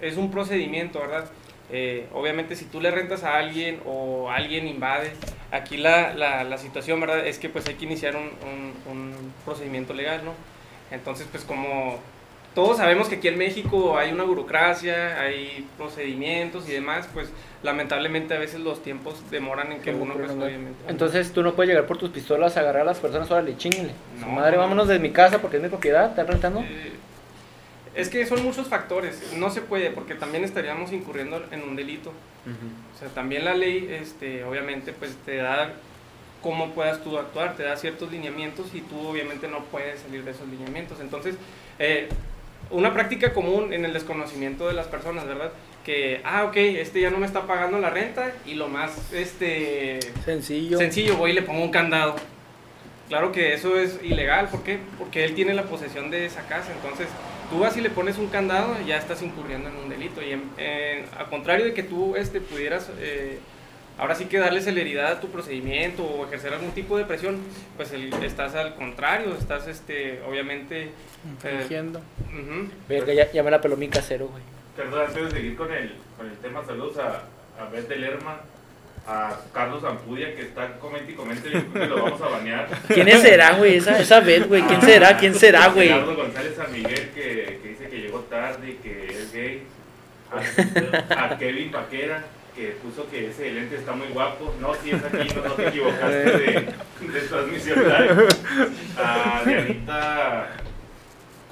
es 0.00 0.16
un 0.16 0.30
procedimiento, 0.30 1.00
¿verdad? 1.00 1.28
Eh, 1.70 2.06
obviamente 2.12 2.54
si 2.56 2.64
tú 2.64 2.80
le 2.80 2.90
rentas 2.90 3.24
a 3.24 3.36
alguien 3.38 3.80
o 3.84 4.30
alguien 4.30 4.66
invade, 4.68 5.12
aquí 5.50 5.76
la, 5.76 6.14
la, 6.14 6.44
la 6.44 6.58
situación, 6.58 7.00
¿verdad? 7.00 7.26
Es 7.26 7.38
que 7.38 7.48
pues 7.48 7.66
hay 7.66 7.74
que 7.74 7.84
iniciar 7.84 8.14
un, 8.16 8.30
un- 8.48 8.74
un 8.92 9.32
procedimiento 9.44 9.92
legal, 9.94 10.22
¿no? 10.24 10.32
Entonces, 10.90 11.26
pues 11.30 11.44
como 11.44 11.98
todos 12.54 12.78
sabemos 12.78 13.08
que 13.08 13.16
aquí 13.16 13.28
en 13.28 13.38
México 13.38 13.98
hay 13.98 14.10
una 14.10 14.24
burocracia, 14.24 15.20
hay 15.20 15.66
procedimientos 15.76 16.68
y 16.68 16.72
demás, 16.72 17.08
pues 17.12 17.28
lamentablemente 17.62 18.34
a 18.34 18.38
veces 18.38 18.60
los 18.60 18.82
tiempos 18.82 19.22
demoran 19.30 19.70
en 19.72 19.80
que 19.80 19.92
uno, 19.94 20.14
pues 20.14 20.30
obviamente... 20.30 20.78
Entonces 20.88 21.30
tú 21.32 21.42
no 21.42 21.54
puedes 21.54 21.68
llegar 21.68 21.86
por 21.86 21.98
tus 21.98 22.10
pistolas, 22.10 22.56
agarrar 22.56 22.82
a 22.82 22.86
las 22.86 22.98
personas, 22.98 23.30
órale, 23.30 23.56
chingle. 23.56 23.92
Su 24.18 24.26
No. 24.26 24.32
madre, 24.32 24.56
vámonos 24.56 24.88
de 24.88 24.98
mi 24.98 25.10
casa 25.10 25.38
porque 25.40 25.58
es 25.58 25.62
mi 25.62 25.68
propiedad, 25.68 26.10
¿estás 26.10 26.26
rentando? 26.26 26.60
Eh, 26.60 26.92
Es 27.94 28.08
que 28.08 28.24
son 28.26 28.42
muchos 28.44 28.68
factores, 28.68 29.32
no 29.36 29.50
se 29.50 29.60
puede 29.60 29.90
porque 29.90 30.14
también 30.14 30.44
estaríamos 30.44 30.92
incurriendo 30.92 31.44
en 31.50 31.62
un 31.62 31.74
delito. 31.76 32.10
O 32.94 32.98
sea, 32.98 33.08
también 33.08 33.44
la 33.44 33.54
ley, 33.54 33.88
este, 34.00 34.44
obviamente, 34.44 34.92
pues 34.92 35.16
te 35.26 35.36
da 35.36 35.72
cómo 36.42 36.70
puedas 36.72 37.02
tú 37.02 37.18
actuar, 37.18 37.56
te 37.56 37.62
da 37.64 37.76
ciertos 37.76 38.10
lineamientos 38.12 38.66
y 38.74 38.80
tú 38.80 39.08
obviamente 39.08 39.48
no 39.48 39.64
puedes 39.64 40.00
salir 40.00 40.24
de 40.24 40.30
esos 40.30 40.48
lineamientos. 40.48 41.00
Entonces, 41.00 41.34
eh, 41.78 42.08
una 42.70 42.92
práctica 42.92 43.32
común 43.32 43.72
en 43.72 43.84
el 43.84 43.92
desconocimiento 43.92 44.68
de 44.68 44.74
las 44.74 44.86
personas, 44.86 45.26
¿verdad? 45.26 45.50
Que, 45.84 46.20
ah, 46.24 46.44
ok, 46.44 46.56
este 46.56 47.00
ya 47.00 47.10
no 47.10 47.18
me 47.18 47.26
está 47.26 47.46
pagando 47.46 47.78
la 47.78 47.90
renta 47.90 48.32
y 48.44 48.54
lo 48.54 48.68
más, 48.68 49.12
este, 49.12 50.00
Sencillo. 50.24 50.76
sencillo, 50.78 51.16
voy 51.16 51.30
y 51.30 51.34
le 51.34 51.42
pongo 51.42 51.62
un 51.62 51.70
candado. 51.70 52.16
Claro 53.08 53.32
que 53.32 53.54
eso 53.54 53.78
es 53.78 53.98
ilegal, 54.02 54.48
¿por 54.48 54.62
qué? 54.64 54.78
Porque 54.98 55.24
él 55.24 55.34
tiene 55.34 55.54
la 55.54 55.62
posesión 55.62 56.10
de 56.10 56.26
esa 56.26 56.42
casa, 56.46 56.72
entonces 56.74 57.08
tú 57.50 57.58
vas 57.60 57.74
y 57.78 57.80
le 57.80 57.88
pones 57.88 58.18
un 58.18 58.26
candado, 58.26 58.76
ya 58.86 58.98
estás 58.98 59.22
incurriendo 59.22 59.70
en 59.70 59.76
un 59.76 59.88
delito. 59.88 60.20
Y 60.22 60.32
en- 60.32 60.50
en- 60.58 61.06
a 61.18 61.24
contrario 61.30 61.64
de 61.64 61.72
que 61.72 61.82
tú 61.82 62.16
este, 62.16 62.42
pudieras, 62.42 62.90
eh, 62.98 63.38
ahora 63.98 64.14
sí 64.14 64.26
que 64.26 64.38
darle 64.38 64.60
celeridad 64.62 65.12
a 65.12 65.20
tu 65.20 65.28
procedimiento 65.28 66.04
o 66.04 66.26
ejercer 66.26 66.52
algún 66.54 66.70
tipo 66.72 66.96
de 66.96 67.04
presión, 67.04 67.38
pues 67.76 67.92
el- 67.92 68.12
estás 68.24 68.54
al 68.54 68.74
contrario, 68.76 69.34
estás 69.38 69.66
este, 69.66 70.20
obviamente... 70.26 70.84
eh, 70.84 70.90
Fingiendo. 71.60 71.98
ujú. 71.98 72.68
Verga, 72.88 73.12
ya, 73.12 73.30
ya 73.32 73.42
me 73.42 73.50
la 73.50 73.60
peló 73.60 73.76
mi 73.76 73.88
casero, 73.88 74.28
güey. 74.28 74.42
perdón, 74.76 75.06
antes 75.08 75.24
de 75.24 75.30
seguir 75.30 75.56
con 75.56 75.72
el, 75.72 75.94
con 76.16 76.26
el 76.28 76.36
tema, 76.38 76.64
saludos 76.64 76.96
a, 76.98 77.22
a 77.60 77.68
Beth 77.70 77.88
de 77.88 77.96
Lerma, 77.96 78.40
a 79.06 79.36
Carlos 79.54 79.82
Ampudia, 79.84 80.34
que 80.36 80.42
está 80.42 80.78
comente 80.78 81.12
y 81.12 81.14
comente, 81.14 81.50
yo 81.50 81.64
creo 81.72 81.72
que 81.72 81.86
lo 81.96 82.02
vamos 82.04 82.20
a 82.20 82.28
banear. 82.28 82.68
¿Quiénes 82.88 83.22
será, 83.22 83.52
güey? 83.54 83.76
Esa, 83.76 83.98
esa 83.98 84.20
vez, 84.20 84.46
güey. 84.46 84.60
¿Quién 84.62 84.82
será? 84.82 85.16
¿Quién 85.16 85.34
será, 85.34 85.68
güey? 85.68 85.88
Gerardo 85.88 86.14
González 86.14 86.54
San 86.56 86.70
Miguel, 86.70 87.08
que, 87.14 87.58
que 87.62 87.68
dice 87.70 87.88
que 87.88 88.00
llegó 88.02 88.18
tarde 88.20 88.70
y 88.70 88.74
que 88.74 89.06
es 89.06 89.32
gay. 89.32 89.62
A, 90.30 91.24
a 91.24 91.38
Kevin 91.38 91.70
Paquera, 91.70 92.22
que 92.58 92.70
puso 92.82 93.08
que 93.08 93.28
ese 93.28 93.52
lente 93.52 93.76
está 93.76 93.92
muy 93.92 94.08
guapo. 94.08 94.52
No, 94.60 94.74
si 94.74 94.90
es 94.90 95.04
aquí, 95.04 95.28
no, 95.34 95.48
no 95.48 95.54
te 95.54 95.68
equivocaste 95.68 96.24
de, 96.24 96.50
de 97.12 97.20
transmisión 97.28 97.78
live. 97.84 98.28
A 98.96 99.42
Dianita 99.46 100.50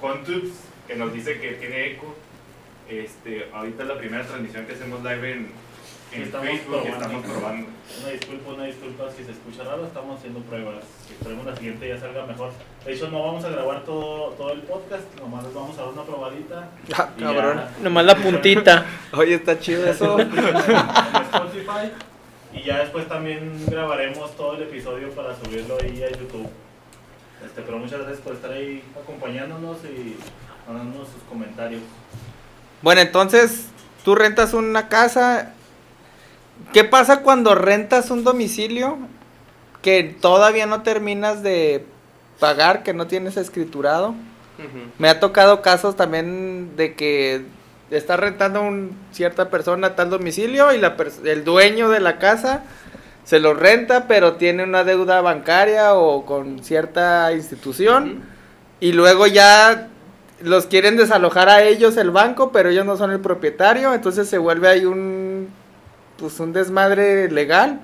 Contubs, 0.01 0.65
que 0.89 0.97
nos 0.97 1.13
dice 1.13 1.39
que 1.39 1.53
tiene 1.53 1.93
eco. 1.93 2.17
Este, 2.91 3.49
ahorita 3.53 3.83
es 3.85 3.89
la 3.89 3.99
primera 3.99 4.25
transmisión 4.25 4.67
que 4.67 4.73
hacemos 4.73 5.03
live 5.05 5.33
en, 5.33 5.49
en 6.13 6.23
Estamos 6.23 6.47
Facebook 6.49 6.71
probando. 6.83 6.97
estamos 6.97 7.25
probando. 7.27 7.67
Una 8.01 8.09
disculpa, 8.13 8.51
una 8.53 8.65
disculpa 8.65 9.05
si 9.17 9.25
se 9.25 9.33
escucha 9.33 9.65
raro, 9.65 9.85
estamos 9.87 10.19
haciendo 10.19 10.41
pruebas. 10.41 10.85
Esperemos 11.11 11.47
la 11.47 11.57
siguiente 11.57 11.89
ya 11.89 11.99
salga 12.01 12.27
mejor. 12.27 12.53
De 12.85 12.93
hecho, 12.93 13.09
no 13.11 13.23
vamos 13.25 13.45
a 13.45 13.49
grabar 13.51 13.85
todo, 13.85 14.31
todo 14.31 14.53
el 14.53 14.61
podcast, 14.63 15.05
nomás 15.21 15.45
les 15.45 15.55
vamos 15.55 15.77
a 15.79 15.83
dar 15.83 15.91
una 15.93 16.03
probadita. 16.03 16.69
Ah, 16.97 17.11
cabrón. 17.19 17.57
ya- 17.57 17.71
Nomás 17.83 18.05
la 18.05 18.17
puntita. 18.17 18.87
Oye, 19.13 19.35
está 19.35 19.59
chido 19.59 19.87
eso. 19.87 20.19
en 20.19 20.31
Spotify. 20.31 21.93
Y 22.55 22.63
ya 22.63 22.79
después 22.79 23.07
también 23.09 23.65
grabaremos 23.67 24.35
todo 24.37 24.55
el 24.57 24.63
episodio 24.63 25.11
para 25.11 25.35
subirlo 25.37 25.77
ahí 25.83 26.03
a 26.03 26.11
YouTube. 26.11 26.49
Este, 27.45 27.61
pero 27.63 27.79
muchas 27.79 27.99
gracias 28.01 28.21
por 28.21 28.33
estar 28.33 28.51
ahí 28.51 28.83
acompañándonos 29.01 29.79
y 29.85 30.17
mandándonos 30.67 31.09
sus 31.09 31.23
comentarios. 31.29 31.83
Bueno, 32.81 33.03
entonces, 33.03 33.67
tú 34.05 34.15
rentas 34.15 34.55
una 34.55 34.89
casa. 34.89 35.53
¿Qué 36.73 36.85
pasa 36.85 37.23
cuando 37.23 37.55
rentas 37.55 38.11
un 38.11 38.25
domicilio 38.25 38.99
que 39.83 40.17
todavía 40.21 40.67
no 40.67 40.83
terminas 40.83 41.43
de 41.43 41.85
pagar, 42.39 42.83
que 42.83 42.93
no 42.93 43.07
tienes 43.07 43.37
escriturado? 43.37 44.15
Me 44.99 45.09
ha 45.09 45.21
tocado 45.21 45.61
casos 45.61 45.97
también 45.97 46.77
de 46.77 46.95
que 46.95 47.43
está 47.91 48.17
rentando 48.17 48.63
un 48.63 48.97
cierta 49.13 49.51
persona 49.51 49.95
tal 49.95 50.11
domicilio 50.11 50.73
y 50.73 50.79
la 50.79 50.97
el 51.25 51.45
dueño 51.45 51.89
de 51.91 52.01
la 52.01 52.19
casa 52.19 52.65
se 53.25 53.39
lo 53.39 53.55
renta, 53.55 54.07
pero 54.07 54.35
tiene 54.35 54.65
una 54.65 54.85
deuda 54.85 55.21
bancaria 55.21 55.95
o 55.95 56.25
con 56.25 56.63
cierta 56.63 57.33
institución 57.33 58.23
y 58.81 58.93
luego 58.93 59.27
ya 59.27 59.89
los 60.41 60.67
quieren 60.67 60.97
desalojar 60.97 61.49
a 61.49 61.63
ellos 61.63 61.97
el 61.97 62.11
banco, 62.11 62.53
pero 62.53 62.71
ellos 62.71 62.87
no 62.87 62.97
son 62.97 63.11
el 63.11 63.21
propietario, 63.21 63.93
entonces 63.95 64.29
se 64.29 64.39
vuelve 64.39 64.69
ahí 64.69 64.85
un 64.85 65.49
pues 66.19 66.41
un 66.41 66.53
desmadre 66.53 67.31
legal. 67.31 67.81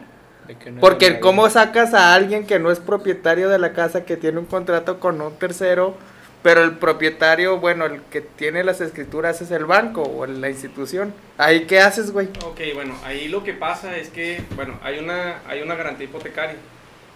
Porque 0.81 1.21
cómo 1.21 1.49
sacas 1.49 1.95
a 1.95 2.15
alguien 2.15 2.47
que 2.47 2.59
no 2.59 2.71
es 2.71 2.81
propietario 2.81 3.49
de 3.49 3.59
la 3.59 3.73
casa, 3.73 4.05
que 4.05 4.17
tiene 4.17 4.39
un 4.39 4.47
contrato 4.47 4.99
con 4.99 5.21
un 5.21 5.35
tercero, 5.37 5.97
pero 6.43 6.65
el 6.65 6.79
propietario, 6.79 7.59
bueno, 7.59 7.87
el 7.87 8.03
que 8.03 8.21
tiene 8.21 8.65
las 8.65 8.81
escrituras 8.81 9.41
es 9.41 9.51
el 9.53 9.65
banco 9.65 10.03
o 10.03 10.27
la 10.27 10.51
institución. 10.51 11.15
¿Ahí 11.39 11.67
qué 11.67 11.81
haces, 11.81 12.11
güey? 12.11 12.29
Ok, 12.45 12.61
bueno, 12.75 12.95
ahí 13.05 13.29
lo 13.29 13.45
que 13.45 13.55
pasa 13.55 13.97
es 13.97 14.09
que, 14.09 14.43
bueno, 14.57 14.79
hay 14.83 14.99
una, 14.99 15.41
hay 15.47 15.63
una 15.63 15.77
garantía 15.77 16.07
hipotecaria. 16.07 16.57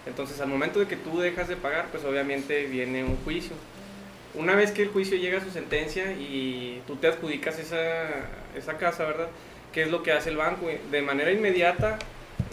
Entonces, 0.05 0.39
al 0.39 0.47
momento 0.47 0.79
de 0.79 0.87
que 0.87 0.95
tú 0.95 1.19
dejas 1.19 1.49
de 1.49 1.57
pagar, 1.57 1.87
pues 1.91 2.05
obviamente 2.05 2.65
viene 2.67 3.03
un 3.03 3.17
juicio. 3.17 3.55
Una 4.33 4.55
vez 4.55 4.71
que 4.71 4.83
el 4.83 4.89
juicio 4.89 5.17
llega 5.17 5.39
a 5.39 5.43
su 5.43 5.51
sentencia 5.51 6.13
y 6.13 6.81
tú 6.87 6.95
te 6.95 7.07
adjudicas 7.07 7.59
esa, 7.59 7.77
esa 8.55 8.77
casa, 8.77 9.03
¿verdad? 9.03 9.27
¿Qué 9.77 9.83
es 9.83 9.91
lo 9.91 10.01
que 10.01 10.11
hace 10.11 10.31
el 10.31 10.37
banco? 10.37 10.65
De 10.89 11.03
manera 11.03 11.31
inmediata 11.31 11.99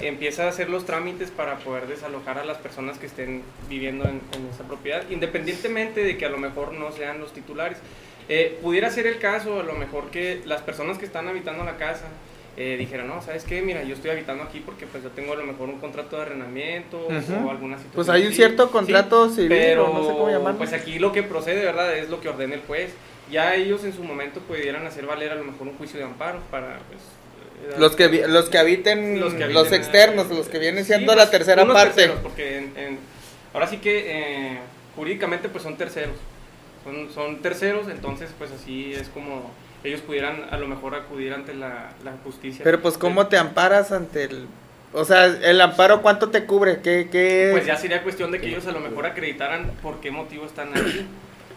empieza 0.03 0.45
a 0.45 0.49
hacer 0.51 0.69
los 0.69 0.85
trámites 0.85 1.31
para 1.31 1.57
poder 1.57 1.87
desalojar 1.87 2.37
a 2.37 2.45
las 2.45 2.59
personas 2.59 2.99
que 2.99 3.07
estén 3.07 3.41
viviendo 3.67 4.05
en, 4.05 4.21
en 4.37 4.47
esa 4.53 4.65
propiedad, 4.65 5.05
independientemente 5.09 6.05
de 6.05 6.19
que 6.19 6.27
a 6.27 6.29
lo 6.29 6.37
mejor 6.37 6.75
no 6.75 6.93
sean 6.93 7.21
los 7.21 7.33
titulares. 7.33 7.79
Eh, 8.29 8.59
pudiera 8.61 8.91
ser 8.91 9.07
el 9.07 9.17
caso, 9.17 9.61
a 9.61 9.63
lo 9.63 9.73
mejor 9.73 10.11
que 10.11 10.43
las 10.45 10.61
personas 10.61 10.99
que 10.99 11.07
están 11.07 11.27
habitando 11.27 11.65
la 11.65 11.79
casa 11.79 12.09
eh, 12.59 12.77
dijeran, 12.79 13.09
no, 13.09 13.23
¿sabes 13.23 13.45
qué? 13.45 13.63
Mira, 13.63 13.83
yo 13.85 13.95
estoy 13.95 14.11
habitando 14.11 14.43
aquí 14.43 14.61
porque 14.61 14.85
pues 14.87 15.03
yo 15.03 15.09
tengo 15.09 15.33
a 15.33 15.37
lo 15.37 15.45
mejor 15.45 15.71
un 15.71 15.79
contrato 15.79 16.17
de 16.17 16.23
arrendamiento 16.25 17.07
Ujú. 17.07 17.47
o 17.47 17.51
alguna 17.51 17.79
situación. 17.79 17.95
Pues 17.95 18.11
hay 18.11 18.21
un 18.21 18.29
así. 18.29 18.37
cierto 18.37 18.71
contrato 18.71 19.31
civil, 19.31 19.49
pero 19.49 19.89
no 19.95 20.03
sé 20.07 20.13
cómo 20.13 20.29
llamarlo. 20.29 20.59
pues 20.59 20.75
aquí 20.75 20.99
lo 20.99 21.11
que 21.11 21.23
procede, 21.23 21.65
¿verdad? 21.65 21.97
Es 21.97 22.11
lo 22.11 22.21
que 22.21 22.29
ordena 22.29 22.53
el 22.53 22.61
juez. 22.61 22.91
Ya 23.31 23.55
ellos 23.55 23.85
en 23.85 23.93
su 23.95 24.05
momento 24.05 24.41
pudieran 24.41 24.87
hacer 24.87 25.07
valer 25.07 25.33
a 25.33 25.35
lo 25.37 25.45
mejor 25.45 25.69
un 25.69 25.77
juicio 25.77 25.99
de 25.99 26.05
amparo 26.05 26.41
para 26.51 26.79
pues... 26.89 27.01
eh, 27.75 27.79
Los 27.79 27.97
que, 27.97 28.09
los 28.29 28.49
que 28.51 28.59
habiten, 28.59 29.21
los, 29.21 29.35
que 29.35 29.45
habiten, 29.45 29.75
externos, 29.75 30.29
los 30.31 30.49
que 30.49 30.59
vienen 30.59 30.85
sí, 30.85 30.89
siendo 30.93 31.13
pues, 31.15 31.25
la 31.25 31.31
tercera 31.31 31.67
parte. 31.67 31.95
terceros, 31.95 32.19
porque 32.23 32.59
en- 32.59 32.73
en- 32.77 32.99
ahora 33.55 33.67
sí 33.67 33.79
que 33.79 34.05
eh, 34.53 34.59
jurídicamente 34.95 35.49
pues 35.49 35.65
son 35.65 35.77
terceros. 35.77 36.17
Son, 36.85 37.11
son 37.15 37.41
terceros, 37.41 37.89
entonces 37.89 38.31
pues 38.37 38.51
así 38.53 38.93
es 38.93 39.09
como 39.09 39.51
ellos 39.85 40.01
pudieran 40.03 40.45
a 40.51 40.59
lo 40.59 40.67
mejor 40.69 40.95
acudir 40.95 41.33
ante 41.33 41.55
la, 41.55 41.93
la 42.05 42.13
justicia. 42.25 42.61
Pero 42.63 42.81
pues, 42.83 42.99
¿cómo 42.99 43.27
te 43.29 43.37
amparas 43.39 43.91
ante 43.93 44.25
el...? 44.25 44.47
O 44.93 45.05
sea, 45.05 45.27
¿el 45.27 45.61
amparo 45.61 46.03
cuánto 46.03 46.31
te 46.31 46.45
cubre? 46.45 46.81
¿Qué, 46.81 47.09
qué... 47.11 47.49
Pues 47.53 47.67
ya 47.67 47.77
sería 47.77 48.03
cuestión 48.03 48.31
de 48.31 48.41
que 48.41 48.47
ellos 48.49 48.67
a 48.67 48.73
lo 48.73 48.81
mejor 48.81 49.07
acreditaran 49.07 49.73
por 49.83 50.01
qué 50.01 50.11
motivo 50.11 50.47
están 50.47 50.73
ahí. 50.77 51.07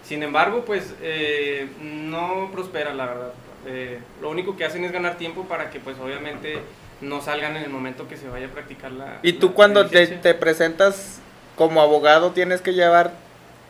Sin 0.07 0.23
embargo, 0.23 0.63
pues 0.65 0.93
eh, 1.01 1.67
no 1.81 2.49
prospera, 2.51 2.93
la 2.93 3.05
verdad. 3.05 3.31
Eh, 3.65 3.99
lo 4.21 4.29
único 4.29 4.55
que 4.55 4.63
hacen 4.63 4.85
es 4.85 4.91
ganar 4.93 5.17
tiempo 5.17 5.43
para 5.43 5.69
que 5.69 5.79
pues 5.81 5.97
obviamente 5.99 6.59
no 7.01 7.21
salgan 7.21 7.57
en 7.57 7.63
el 7.63 7.69
momento 7.69 8.07
que 8.07 8.15
se 8.15 8.29
vaya 8.29 8.47
a 8.47 8.49
practicar 8.49 8.91
la... 8.91 9.19
Y 9.21 9.33
tú 9.33 9.47
la 9.49 9.53
cuando 9.53 9.87
te, 9.87 10.07
te 10.07 10.33
presentas 10.33 11.19
como 11.57 11.81
abogado 11.81 12.31
tienes 12.31 12.61
que 12.61 12.73
llevar 12.73 13.11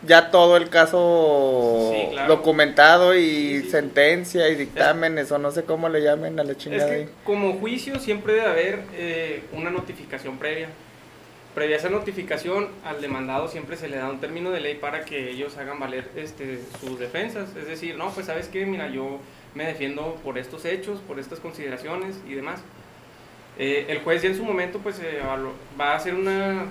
ya 0.03 0.29
todo 0.29 0.57
el 0.57 0.69
caso 0.69 1.91
Sí, 1.91 2.09
claro. 2.11 2.35
documentado 2.35 3.15
y 3.15 3.21
Sí, 3.57 3.61
sí. 3.63 3.69
sentencia 3.71 4.47
y 4.49 4.55
dictámenes 4.55 5.31
o 5.31 5.39
no 5.39 5.49
sé 5.51 5.63
cómo 5.63 5.89
le 5.89 6.01
llamen 6.03 6.39
a 6.39 6.43
la 6.43 6.51
Es 6.51 6.57
chingada. 6.59 6.87
que 6.89 6.95
ahí. 6.95 7.09
como 7.23 7.53
juicio 7.53 7.97
siempre 7.99 8.33
debe 8.33 8.45
haber 8.45 8.83
eh, 8.93 9.43
una 9.53 9.71
notificación 9.71 10.37
previa. 10.37 10.69
Previa 11.57 11.77
a 11.77 11.79
esa 11.79 11.89
notificación, 11.89 12.67
al 12.85 13.01
demandado 13.01 13.47
siempre 13.47 13.77
se 13.77 13.87
le 13.87 13.97
da 13.97 14.11
un 14.11 14.19
término 14.19 14.51
de 14.51 14.59
ley 14.59 14.75
para 14.75 15.05
que 15.05 15.31
ellos 15.31 15.57
hagan 15.57 15.79
valer 15.79 16.07
este, 16.15 16.59
sus 16.79 16.99
defensas. 16.99 17.55
Es 17.55 17.65
decir, 17.65 17.97
no, 17.97 18.11
pues 18.11 18.27
sabes 18.27 18.47
qué, 18.47 18.63
mira, 18.67 18.89
yo 18.89 19.19
me 19.55 19.65
defiendo 19.65 20.19
por 20.23 20.37
estos 20.37 20.65
hechos, 20.65 20.99
por 20.99 21.17
estas 21.17 21.39
consideraciones 21.39 22.21
y 22.29 22.35
demás. 22.35 22.61
Eh, 23.57 23.87
el 23.89 24.01
juez 24.03 24.21
ya 24.21 24.29
en 24.29 24.37
su 24.37 24.45
momento 24.45 24.77
pues 24.77 25.01
va 25.81 25.93
a 25.93 25.95
hacer 25.95 26.13
una... 26.13 26.67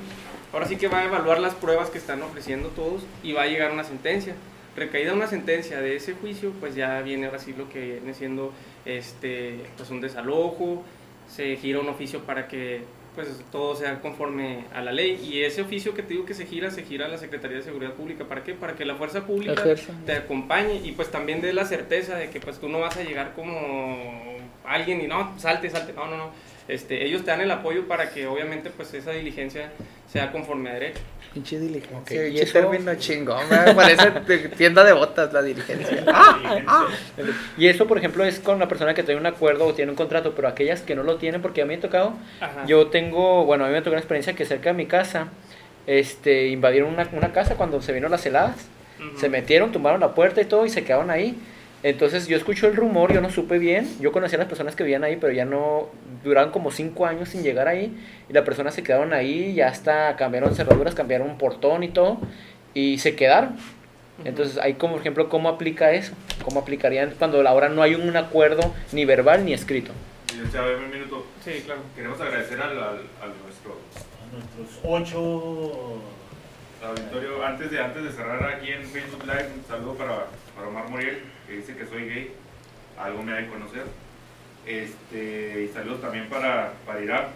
Ahora 0.53 0.67
sí 0.67 0.77
que 0.77 0.87
va 0.87 1.01
a 1.01 1.07
evaluar 1.07 1.41
las 1.41 1.57
pruebas 1.57 1.91
que 1.91 1.99
están 1.99 2.23
ofreciendo 2.23 2.69
todos 2.69 3.03
y 3.25 3.33
va 3.33 3.43
a 3.43 3.47
llegar 3.47 3.73
una 3.73 3.83
sentencia. 3.83 4.37
Recaída 4.77 5.15
una 5.15 5.27
sentencia 5.27 5.81
de 5.81 5.97
ese 5.97 6.13
juicio, 6.13 6.53
pues 6.61 6.77
ya 6.77 7.03
viene 7.03 7.27
ahora 7.27 7.41
sí 7.41 7.57
lo 7.59 7.69
que 7.69 7.95
viene 7.95 8.15
siendo 8.15 8.53
este, 8.85 9.59
pues 9.77 9.91
un 9.91 10.01
desalojo, 10.01 10.85
se 11.29 11.57
gira 11.57 11.81
un 11.81 11.89
oficio 11.89 12.21
para 12.21 12.47
que 12.47 12.85
pues 13.17 13.29
todo 13.51 13.75
sea 13.75 14.01
conforme 14.01 14.67
a 14.73 14.83
la 14.83 14.93
ley 14.93 15.19
y 15.25 15.43
ese 15.43 15.63
oficio 15.63 15.95
que 15.95 16.03
te 16.03 16.11
digo 16.11 16.27
que 16.27 16.35
se 16.35 16.47
gira, 16.47 16.71
se 16.71 16.85
gira 16.85 17.07
a 17.07 17.09
la 17.09 17.19
Secretaría 17.19 17.57
de 17.57 17.63
Seguridad 17.65 17.95
Pública, 17.95 18.25
¿para 18.25 18.45
qué? 18.45 18.55
Para 18.55 18.75
que 18.75 18.85
la 18.85 18.95
fuerza 18.95 19.27
pública 19.27 19.55
Ejerza. 19.55 19.93
te 20.05 20.13
acompañe 20.13 20.83
y 20.85 20.93
pues 20.93 21.11
también 21.11 21.41
dé 21.41 21.53
la 21.53 21.65
certeza 21.65 22.15
de 22.15 22.31
que 22.31 22.39
pues 22.39 22.59
tú 22.61 22.69
no 22.69 22.79
vas 22.79 22.97
a 22.97 23.03
llegar 23.03 23.33
como 23.35 24.37
alguien 24.65 25.01
y 25.01 25.09
no, 25.09 25.33
salte, 25.39 25.71
salte, 25.71 25.95
no, 25.95 26.07
no, 26.07 26.17
no. 26.17 26.31
Este, 26.69 27.05
ellos 27.05 27.25
te 27.25 27.31
dan 27.31 27.41
el 27.41 27.51
apoyo 27.51 27.87
para 27.87 28.11
que 28.11 28.27
obviamente 28.27 28.71
pues 28.71 28.93
esa 28.95 29.13
diligencia 29.13 29.71
sea 30.11 30.33
conforme 30.33 30.71
a 30.71 30.75
derecho. 30.75 31.01
Pinche 31.33 31.59
diligencia. 31.61 31.99
Ok, 31.99 32.09
pinche 32.09 32.29
¿y 32.31 32.39
eso? 32.41 32.53
término 32.55 32.95
chingón. 32.97 33.49
me 33.49 33.75
Parece 33.75 34.11
tienda 34.57 34.83
de 34.85 34.93
botas 34.93 35.33
la 35.33 35.43
diligencia. 35.43 36.05
Y 37.57 37.67
eso, 37.69 37.87
por 37.87 37.99
ejemplo, 37.99 38.25
es 38.25 38.41
con 38.41 38.59
la 38.59 38.69
persona 38.69 38.95
que 38.95 39.03
tiene 39.03 39.21
un 39.21 39.27
acuerdo 39.27 39.67
o 39.67 39.75
tiene 39.75 39.91
un 39.91 39.97
contrato, 39.97 40.35
pero 40.35 40.49
aquellas 40.49 40.81
que 40.83 40.95
no 40.95 41.03
lo 41.03 41.17
tienen, 41.17 41.43
porque 41.43 41.63
a 41.63 41.65
mí 41.65 41.69
me 41.75 41.79
ha 41.79 41.81
tocado, 41.81 42.15
Ajá. 42.41 42.65
yo 42.67 42.89
tengo, 42.89 43.45
bueno, 43.45 43.65
a 43.65 43.69
mí 43.69 43.75
me 43.75 43.81
tocó 43.81 43.91
una 43.91 44.01
experiencia 44.01 44.35
que 44.35 44.45
cerca 44.45 44.71
de 44.71 44.75
mi 44.77 44.87
casa, 44.87 45.29
este, 45.87 46.49
invadieron 46.49 46.93
una, 46.93 47.09
una 47.13 47.33
casa 47.33 47.55
cuando 47.57 47.81
se 47.83 47.93
vino 47.93 48.09
las 48.09 48.25
heladas, 48.27 48.57
se 49.17 49.29
metieron, 49.29 49.73
tumbaron 49.73 50.01
la 50.01 50.15
puerta 50.15 50.41
y 50.41 50.47
todo 50.47 50.65
y 50.65 50.71
se 50.71 50.83
quedaron 50.85 51.11
ahí. 51.11 51.37
Entonces 51.83 52.27
yo 52.27 52.37
escucho 52.37 52.67
el 52.67 52.75
rumor, 52.75 53.13
yo 53.13 53.21
no 53.21 53.31
supe 53.31 53.59
bien, 53.59 53.89
yo 54.01 54.11
conocía 54.11 54.37
a 54.37 54.41
las 54.41 54.49
personas 54.49 54.75
que 54.75 54.83
vivían 54.83 55.05
ahí, 55.05 55.17
pero 55.17 55.33
ya 55.33 55.45
no, 55.45 55.89
duraron 56.25 56.51
como 56.51 56.71
cinco 56.71 57.07
años 57.07 57.29
sin 57.29 57.43
llegar 57.43 57.69
ahí 57.69 57.97
y 58.29 58.33
las 58.33 58.45
personas 58.45 58.75
se 58.75 58.83
quedaron 58.83 59.13
ahí, 59.13 59.55
ya 59.55 59.69
hasta 59.69 60.17
cambiaron 60.17 60.55
cerraduras, 60.55 60.95
cambiaron 60.95 61.31
un 61.31 61.39
portón 61.39 61.85
y 61.85 61.89
todo 61.89 62.19
y 62.75 62.99
se 62.99 63.15
quedaron. 63.15 63.57
Entonces, 64.25 64.57
ahí 64.59 64.75
como 64.75 64.95
por 64.95 65.03
ejemplo, 65.03 65.29
¿cómo 65.29 65.49
aplica 65.49 65.93
eso? 65.93 66.15
¿Cómo 66.43 66.61
aplicarían 66.61 67.15
cuando 67.19 67.47
ahora 67.47 67.69
no 67.69 67.83
hay 67.83 67.95
un 67.95 68.17
acuerdo 68.17 68.75
ni 68.93 69.05
verbal 69.05 69.45
ni 69.45 69.53
escrito? 69.53 69.93
Un 70.33 70.91
minuto. 70.91 71.27
Sí, 71.45 71.63
claro. 71.65 71.83
Queremos 71.95 72.21
agradecer 72.21 72.61
al, 72.61 72.71
al, 72.73 72.79
a 72.81 73.27
nuestro 73.45 73.79
A 74.23 74.35
nuestros 74.35 74.81
ocho. 74.83 76.01
auditorio. 76.83 77.45
Antes 77.45 77.71
de, 77.71 77.81
antes 77.81 78.05
de 78.05 78.11
cerrar 78.13 78.43
aquí 78.55 78.71
en 78.71 78.85
Facebook 78.85 79.23
Live, 79.25 79.49
un 79.57 79.65
saludo 79.67 79.95
para, 79.95 80.27
para 80.55 80.69
Omar 80.69 80.89
Muriel, 80.89 81.21
que 81.47 81.57
dice 81.57 81.77
que 81.77 81.87
soy 81.87 82.09
gay. 82.09 82.33
Algo 82.99 83.23
me 83.23 83.33
ha 83.33 83.37
de 83.37 83.49
conocer. 83.49 83.85
Este, 84.67 85.65
y 85.65 85.69
saludos 85.75 86.01
también 86.01 86.29
para, 86.29 86.73
para 86.85 87.01
Irán. 87.03 87.27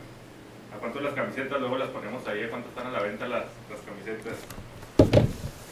¿A 0.75 0.79
cuánto 0.79 1.01
las 1.01 1.15
camisetas? 1.15 1.61
Luego 1.61 1.79
las 1.79 1.89
ponemos 1.91 2.27
ahí. 2.29 2.45
¿A 2.45 2.51
cuánto 2.51 2.69
están 2.69 2.87
a 2.89 2.91
la 2.91 3.03
venta 3.03 3.27
las, 3.29 3.45
las 3.71 3.81
camisetas? 3.81 4.37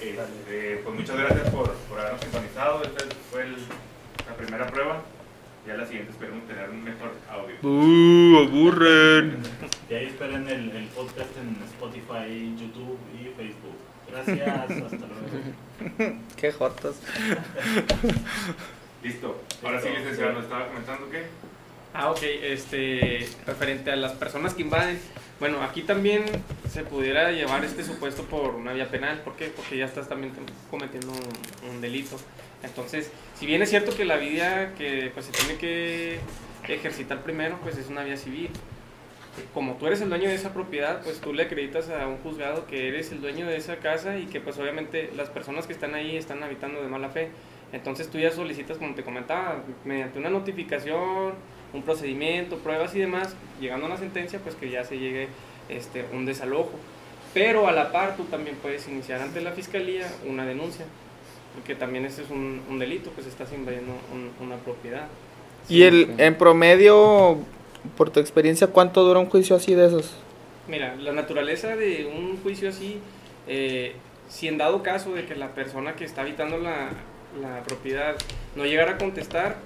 Este, 0.00 0.76
pues 0.85 0.95
muchas 0.95 1.16
gracias 1.16 1.50
por, 1.50 1.73
por 1.73 1.99
habernos 2.00 2.21
sintonizado. 2.21 2.83
Esta 2.83 3.04
fue 3.30 3.42
el- 3.42 3.57
la 4.28 4.35
primera 4.37 4.66
prueba. 4.66 5.02
Ya 5.66 5.75
la 5.76 5.85
siguiente 5.87 6.12
esperemos 6.12 6.47
tener 6.47 6.71
un 6.71 6.83
mejor 6.85 7.11
audio. 7.28 7.57
¡Uh, 7.62 8.38
aburren! 8.47 9.42
Y 9.90 9.95
ahí 9.95 10.07
esperen 10.07 10.49
el, 10.49 10.71
el 10.71 10.87
podcast 10.88 11.37
en 11.37 11.62
Spotify, 11.64 12.54
YouTube 12.59 12.99
y 13.14 13.25
Facebook. 13.37 13.76
Gracias, 14.10 14.48
hasta 14.48 15.06
luego. 15.06 16.18
¡Qué 16.36 16.52
jotos! 16.52 16.96
Listo. 19.02 19.42
Ahora 19.62 19.80
sí, 19.80 19.88
licenciado, 19.88 20.32
nos 20.32 20.44
estaba 20.44 20.68
comentando 20.68 21.10
que. 21.10 21.26
Ah, 21.94 22.10
ok, 22.10 22.22
este, 22.22 23.26
referente 23.46 23.90
a 23.90 23.96
las 23.96 24.12
personas 24.12 24.54
que 24.54 24.62
invaden, 24.62 25.00
bueno, 25.40 25.62
aquí 25.62 25.82
también 25.82 26.24
se 26.68 26.84
pudiera 26.84 27.32
llevar 27.32 27.64
este 27.64 27.82
supuesto 27.82 28.24
por 28.24 28.54
una 28.54 28.72
vía 28.72 28.88
penal, 28.88 29.20
¿por 29.22 29.36
qué? 29.36 29.46
Porque 29.46 29.78
ya 29.78 29.86
estás 29.86 30.08
también 30.08 30.32
cometiendo 30.70 31.12
un, 31.12 31.70
un 31.70 31.80
delito. 31.80 32.16
Entonces, 32.62 33.10
si 33.38 33.46
bien 33.46 33.62
es 33.62 33.70
cierto 33.70 33.96
que 33.96 34.04
la 34.04 34.16
vía 34.16 34.74
que 34.76 35.10
pues, 35.14 35.26
se 35.26 35.32
tiene 35.32 35.58
que 35.58 36.18
ejercitar 36.68 37.22
primero, 37.22 37.58
pues 37.62 37.78
es 37.78 37.88
una 37.88 38.04
vía 38.04 38.16
civil. 38.16 38.50
Como 39.54 39.75
tú 39.75 39.87
eres 39.87 40.00
el 40.00 40.09
dueño 40.09 40.28
de 40.28 40.35
esa 40.35 40.52
propiedad, 40.52 41.02
pues 41.02 41.21
tú 41.21 41.33
le 41.33 41.45
acreditas 41.45 41.88
a 41.90 42.07
un 42.07 42.18
juzgado 42.18 42.66
que 42.66 42.88
eres 42.88 43.12
el 43.12 43.21
dueño 43.21 43.47
de 43.47 43.57
esa 43.57 43.76
casa 43.76 44.18
y 44.18 44.26
que 44.26 44.40
pues 44.40 44.59
obviamente 44.59 45.11
las 45.16 45.28
personas 45.30 45.66
que 45.66 45.73
están 45.73 45.95
ahí 45.95 46.16
están 46.16 46.42
habitando 46.42 46.83
de 46.83 46.88
mala 46.88 47.09
fe. 47.09 47.30
Entonces 47.73 48.09
tú 48.09 48.18
ya 48.18 48.30
solicitas, 48.30 48.78
como 48.78 48.95
te 48.95 49.02
comentaba, 49.02 49.62
mediante 49.85 50.18
una 50.18 50.30
notificación, 50.30 51.35
un 51.73 51.83
procedimiento, 51.83 52.57
pruebas 52.59 52.95
y 52.95 53.00
demás, 53.00 53.35
llegando 53.61 53.87
a 53.87 53.88
una 53.90 53.99
sentencia, 53.99 54.38
pues 54.38 54.54
que 54.54 54.71
ya 54.71 54.85
se 54.85 54.99
llegue 54.99 55.28
este, 55.68 56.04
un 56.12 56.25
desalojo. 56.25 56.73
Pero 57.35 57.68
a 57.68 57.73
la 57.73 57.92
par 57.92 58.16
tú 58.16 58.25
también 58.25 58.57
puedes 58.57 58.88
iniciar 58.88 59.21
ante 59.21 59.42
la 59.42 59.52
fiscalía 59.52 60.07
una 60.26 60.47
denuncia, 60.47 60.87
porque 61.54 61.75
también 61.75 62.07
ese 62.07 62.23
es 62.23 62.30
un, 62.30 62.62
un 62.71 62.78
delito, 62.78 63.11
pues 63.11 63.26
estás 63.26 63.52
invadiendo 63.52 63.92
un- 64.14 64.30
una 64.47 64.57
propiedad. 64.57 65.07
Y 65.68 65.83
el, 65.83 66.14
en 66.16 66.37
promedio, 66.37 67.37
por 67.97 68.11
tu 68.11 68.20
experiencia, 68.20 68.68
¿cuánto 68.68 69.04
dura 69.04 69.20
un 69.20 69.26
juicio 69.26 69.56
así 69.56 69.75
de 69.75 69.87
esos? 69.87 70.14
Mira, 70.66 70.94
la 70.97 71.12
naturaleza 71.12 71.76
de 71.76 72.06
un 72.06 72.38
juicio 72.42 72.68
así, 72.68 73.00
eh, 73.47 73.94
si 74.28 74.49
en 74.49 74.58
dado 74.58 74.82
caso 74.82 75.14
de 75.14 75.25
que 75.25 75.35
la 75.35 75.54
persona 75.54 75.97
que 75.97 76.04
está 76.04 76.23
habitando 76.23 76.58
la, 76.58 76.90
la 77.40 77.62
propiedad 77.62 78.16
no 78.54 78.64
llegara 78.64 78.92
a 78.92 78.99
contestar, 78.99 79.56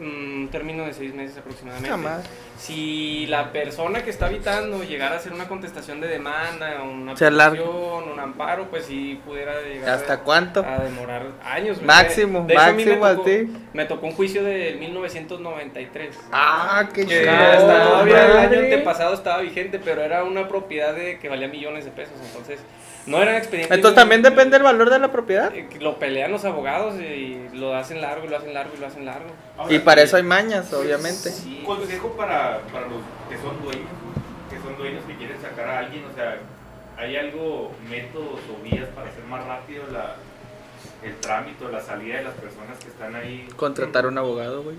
mm, 0.00 0.40
un 0.42 0.48
término 0.50 0.84
de 0.86 0.92
seis 0.94 1.14
meses 1.14 1.36
aproximadamente. 1.38 1.88
Jamás. 1.90 2.24
Si 2.58 3.26
la 3.28 3.52
persona 3.52 4.02
que 4.02 4.10
está 4.10 4.26
habitando 4.26 4.82
llegara 4.82 5.14
a 5.14 5.18
hacer 5.18 5.32
una 5.32 5.48
contestación 5.48 6.00
de 6.00 6.08
demanda, 6.08 6.82
una 6.82 7.12
apelación, 7.12 8.10
un 8.12 8.20
amparo, 8.20 8.68
pues 8.70 8.86
sí 8.86 9.20
pudiera 9.24 9.60
llegar 9.62 9.90
¿Hasta 9.90 10.14
a- 10.14 10.20
cuánto? 10.20 10.60
a 10.64 10.78
demorar 10.78 11.26
años. 11.44 11.80
Máximo, 11.82 12.44
De 12.46 12.54
hecho, 12.54 12.62
a 12.62 12.72
mí 12.72 12.84
me 12.84 12.96
máximo 12.96 13.04
a 13.06 13.14
tocó- 13.16 13.24
ti. 13.24 13.56
Me 13.72 13.84
tocó 13.86 14.06
un 14.06 14.12
juicio 14.12 14.42
de 14.44 14.76
1993. 14.78 16.18
Ah, 16.32 16.88
qué 16.92 17.06
chido. 17.06 17.22
todavía 17.24 18.26
el 18.26 18.36
año 18.38 18.58
antepasado 18.60 19.14
estaba 19.14 19.40
vigente, 19.40 19.78
pero 19.78 20.02
era 20.02 20.24
una 20.24 20.48
propiedad 20.48 20.94
de 20.94 21.18
que 21.18 21.28
valía 21.28 21.48
millones 21.48 21.84
de 21.84 21.90
pesos. 21.92 22.14
Entonces, 22.26 22.60
no 23.06 23.22
eran 23.22 23.36
expedientes. 23.36 23.74
Entonces 23.76 23.96
también 23.96 24.22
depende 24.22 24.56
del 24.56 24.62
valor 24.62 24.90
de 24.90 24.98
la 24.98 25.10
propiedad. 25.10 25.54
Eh, 25.54 25.68
Lo 25.80 25.98
pelean 25.98 26.30
los 26.30 26.44
abogados 26.44 26.94
y 27.00 27.48
lo 27.54 27.74
hacen 27.74 28.00
largo, 28.00 28.26
lo 28.26 28.36
hacen 28.36 28.54
largo 28.54 28.72
y 28.76 28.80
lo 28.80 28.86
hacen 28.86 29.04
largo. 29.04 29.28
Y 29.68 29.78
para 29.80 30.02
eso 30.02 30.16
hay 30.16 30.22
mañas, 30.22 30.72
obviamente. 30.72 31.30
Sí. 31.30 31.58
Un 31.60 31.64
consejo 31.64 32.12
para, 32.16 32.60
para 32.72 32.86
los 32.88 33.00
que 33.28 33.36
son 33.38 33.62
dueños, 33.62 33.88
que 34.50 34.58
son 34.58 34.76
dueños 34.76 35.04
que 35.06 35.16
quieren 35.16 35.40
sacar 35.40 35.68
a 35.68 35.78
alguien, 35.80 36.04
o 36.04 36.14
sea, 36.14 36.38
¿hay 36.96 37.16
algo, 37.16 37.72
métodos 37.88 38.40
o 38.50 38.62
vías 38.62 38.88
para 38.94 39.08
hacer 39.08 39.24
más 39.24 39.44
rápido 39.46 39.84
la, 39.92 40.16
el 41.02 41.16
trámite 41.16 41.64
o 41.64 41.70
la 41.70 41.80
salida 41.80 42.16
de 42.18 42.24
las 42.24 42.34
personas 42.34 42.78
que 42.78 42.88
están 42.88 43.14
ahí? 43.14 43.48
Contratar 43.56 44.06
un 44.06 44.18
abogado, 44.18 44.62
güey. 44.62 44.76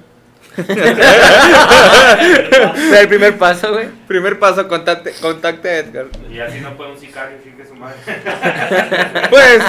El 2.98 3.08
primer 3.08 3.38
paso, 3.38 3.72
güey. 3.72 3.88
Primer 4.08 4.40
paso, 4.40 4.68
contacte, 4.68 5.14
contacte 5.22 5.70
a 5.70 5.78
Edgar. 5.80 6.08
Y 6.30 6.40
así 6.40 6.60
no 6.60 6.76
puede 6.76 6.92
un 6.92 7.00
sicario, 7.00 7.38
de 7.58 7.66
su 7.66 7.76
madre. 7.76 7.96
Pues, 9.30 9.64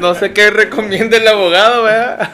no 0.00 0.14
sé 0.14 0.32
qué 0.32 0.50
recomienda 0.50 1.18
el 1.18 1.28
abogado, 1.28 1.82
¿verdad? 1.84 2.32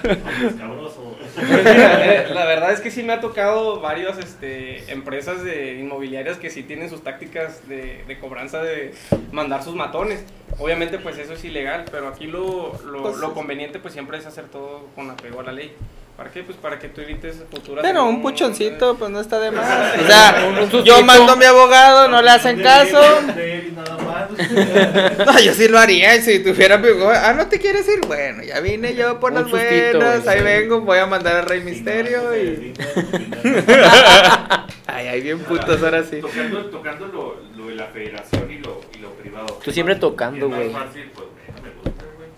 Pues 1.39 2.31
la 2.31 2.45
verdad 2.47 2.73
es 2.73 2.81
que 2.81 2.91
sí 2.91 3.03
me 3.03 3.13
ha 3.13 3.21
tocado 3.21 3.81
varias 3.81 4.19
este, 4.19 4.91
empresas 4.91 5.45
de 5.45 5.79
inmobiliarias 5.79 6.37
que 6.37 6.51
sí 6.51 6.63
tienen 6.63 6.91
sus 6.91 7.03
tácticas 7.03 7.69
de, 7.69 8.05
de 8.07 8.19
cobranza 8.19 8.63
de 8.63 8.95
mandar 9.33 9.63
sus 9.63 9.75
matones. 9.75 10.25
Obviamente 10.59 10.99
pues 10.99 11.19
eso 11.19 11.35
es 11.35 11.45
ilegal, 11.45 11.85
pero 11.91 12.09
aquí 12.09 12.27
lo, 12.27 12.79
lo, 12.85 13.03
Pues, 13.03 13.17
lo 13.19 13.35
conveniente 13.35 13.79
pues 13.79 13.95
siempre 13.95 14.19
es 14.19 14.27
hacer 14.27 14.47
todo 14.47 14.87
con 14.95 15.11
apego 15.11 15.41
a 15.41 15.45
la 15.45 15.53
ley. 15.53 15.73
¿Para 16.19 16.31
qué? 16.33 16.43
Pues 16.43 16.59
para 16.59 16.81
que 16.81 16.89
tú 16.89 17.01
evites 17.01 17.37
futuras... 17.49 17.81
Pero 17.81 18.05
un 18.05 18.21
puchoncito, 18.21 18.97
pues 18.97 19.09
no 19.09 19.21
está 19.21 19.39
de 19.39 19.53
más. 19.53 19.95
O 20.03 20.07
sea, 20.07 20.83
yo 20.83 21.05
mando 21.05 21.33
a 21.33 21.37
mi 21.37 21.45
abogado, 21.45 22.09
no 22.09 22.21
le 22.21 22.31
hacen 22.31 22.61
caso. 22.61 23.01
No, 25.27 25.39
yo 25.39 25.55
sí 25.55 25.69
lo 25.69 25.79
haría 25.79 26.17
y 26.17 26.23
si 26.23 26.41
tuviera 26.41 26.77
mi 26.77 26.89
abogado. 26.89 27.25
Ah, 27.25 27.33
¿no 27.35 27.47
te 27.47 27.61
quieres 27.61 27.89
ir? 27.89 28.01
Bueno, 28.07 28.43
ya 28.43 28.59
vine 28.61 28.95
yo 28.97 29.21
por 29.21 29.33
las 29.33 29.49
buenas. 29.49 30.27
Ahí 30.27 30.43
vengo, 30.43 30.81
voy 30.81 30.99
a 30.99 31.07
mandar 31.07 31.37
al 31.37 31.47
Rey 31.47 31.61
Misterio 31.63 32.37
y... 32.37 32.75
Ay, 34.87 35.07
ay, 35.07 35.21
bien 35.21 35.39
putos 35.41 35.81
ahora 35.83 36.03
sí. 36.03 36.21
Tocando, 36.21 36.65
tocando 36.67 37.07
lo, 37.07 37.37
lo 37.57 37.69
de 37.69 37.77
la 37.77 37.87
federación 37.87 38.51
y 38.51 38.59
lo, 38.59 38.81
y 38.97 38.99
lo 38.99 39.11
privado. 39.13 39.47
Tú 39.63 39.71
siempre 39.71 39.95
tocando, 39.97 40.47
Es 40.47 40.51
más 40.51 40.59
güey. 40.61 40.73
fácil, 40.73 41.11
pues, 41.15 41.27
me 41.63 41.71
gusta, 41.71 42.05
güey. 42.17 42.29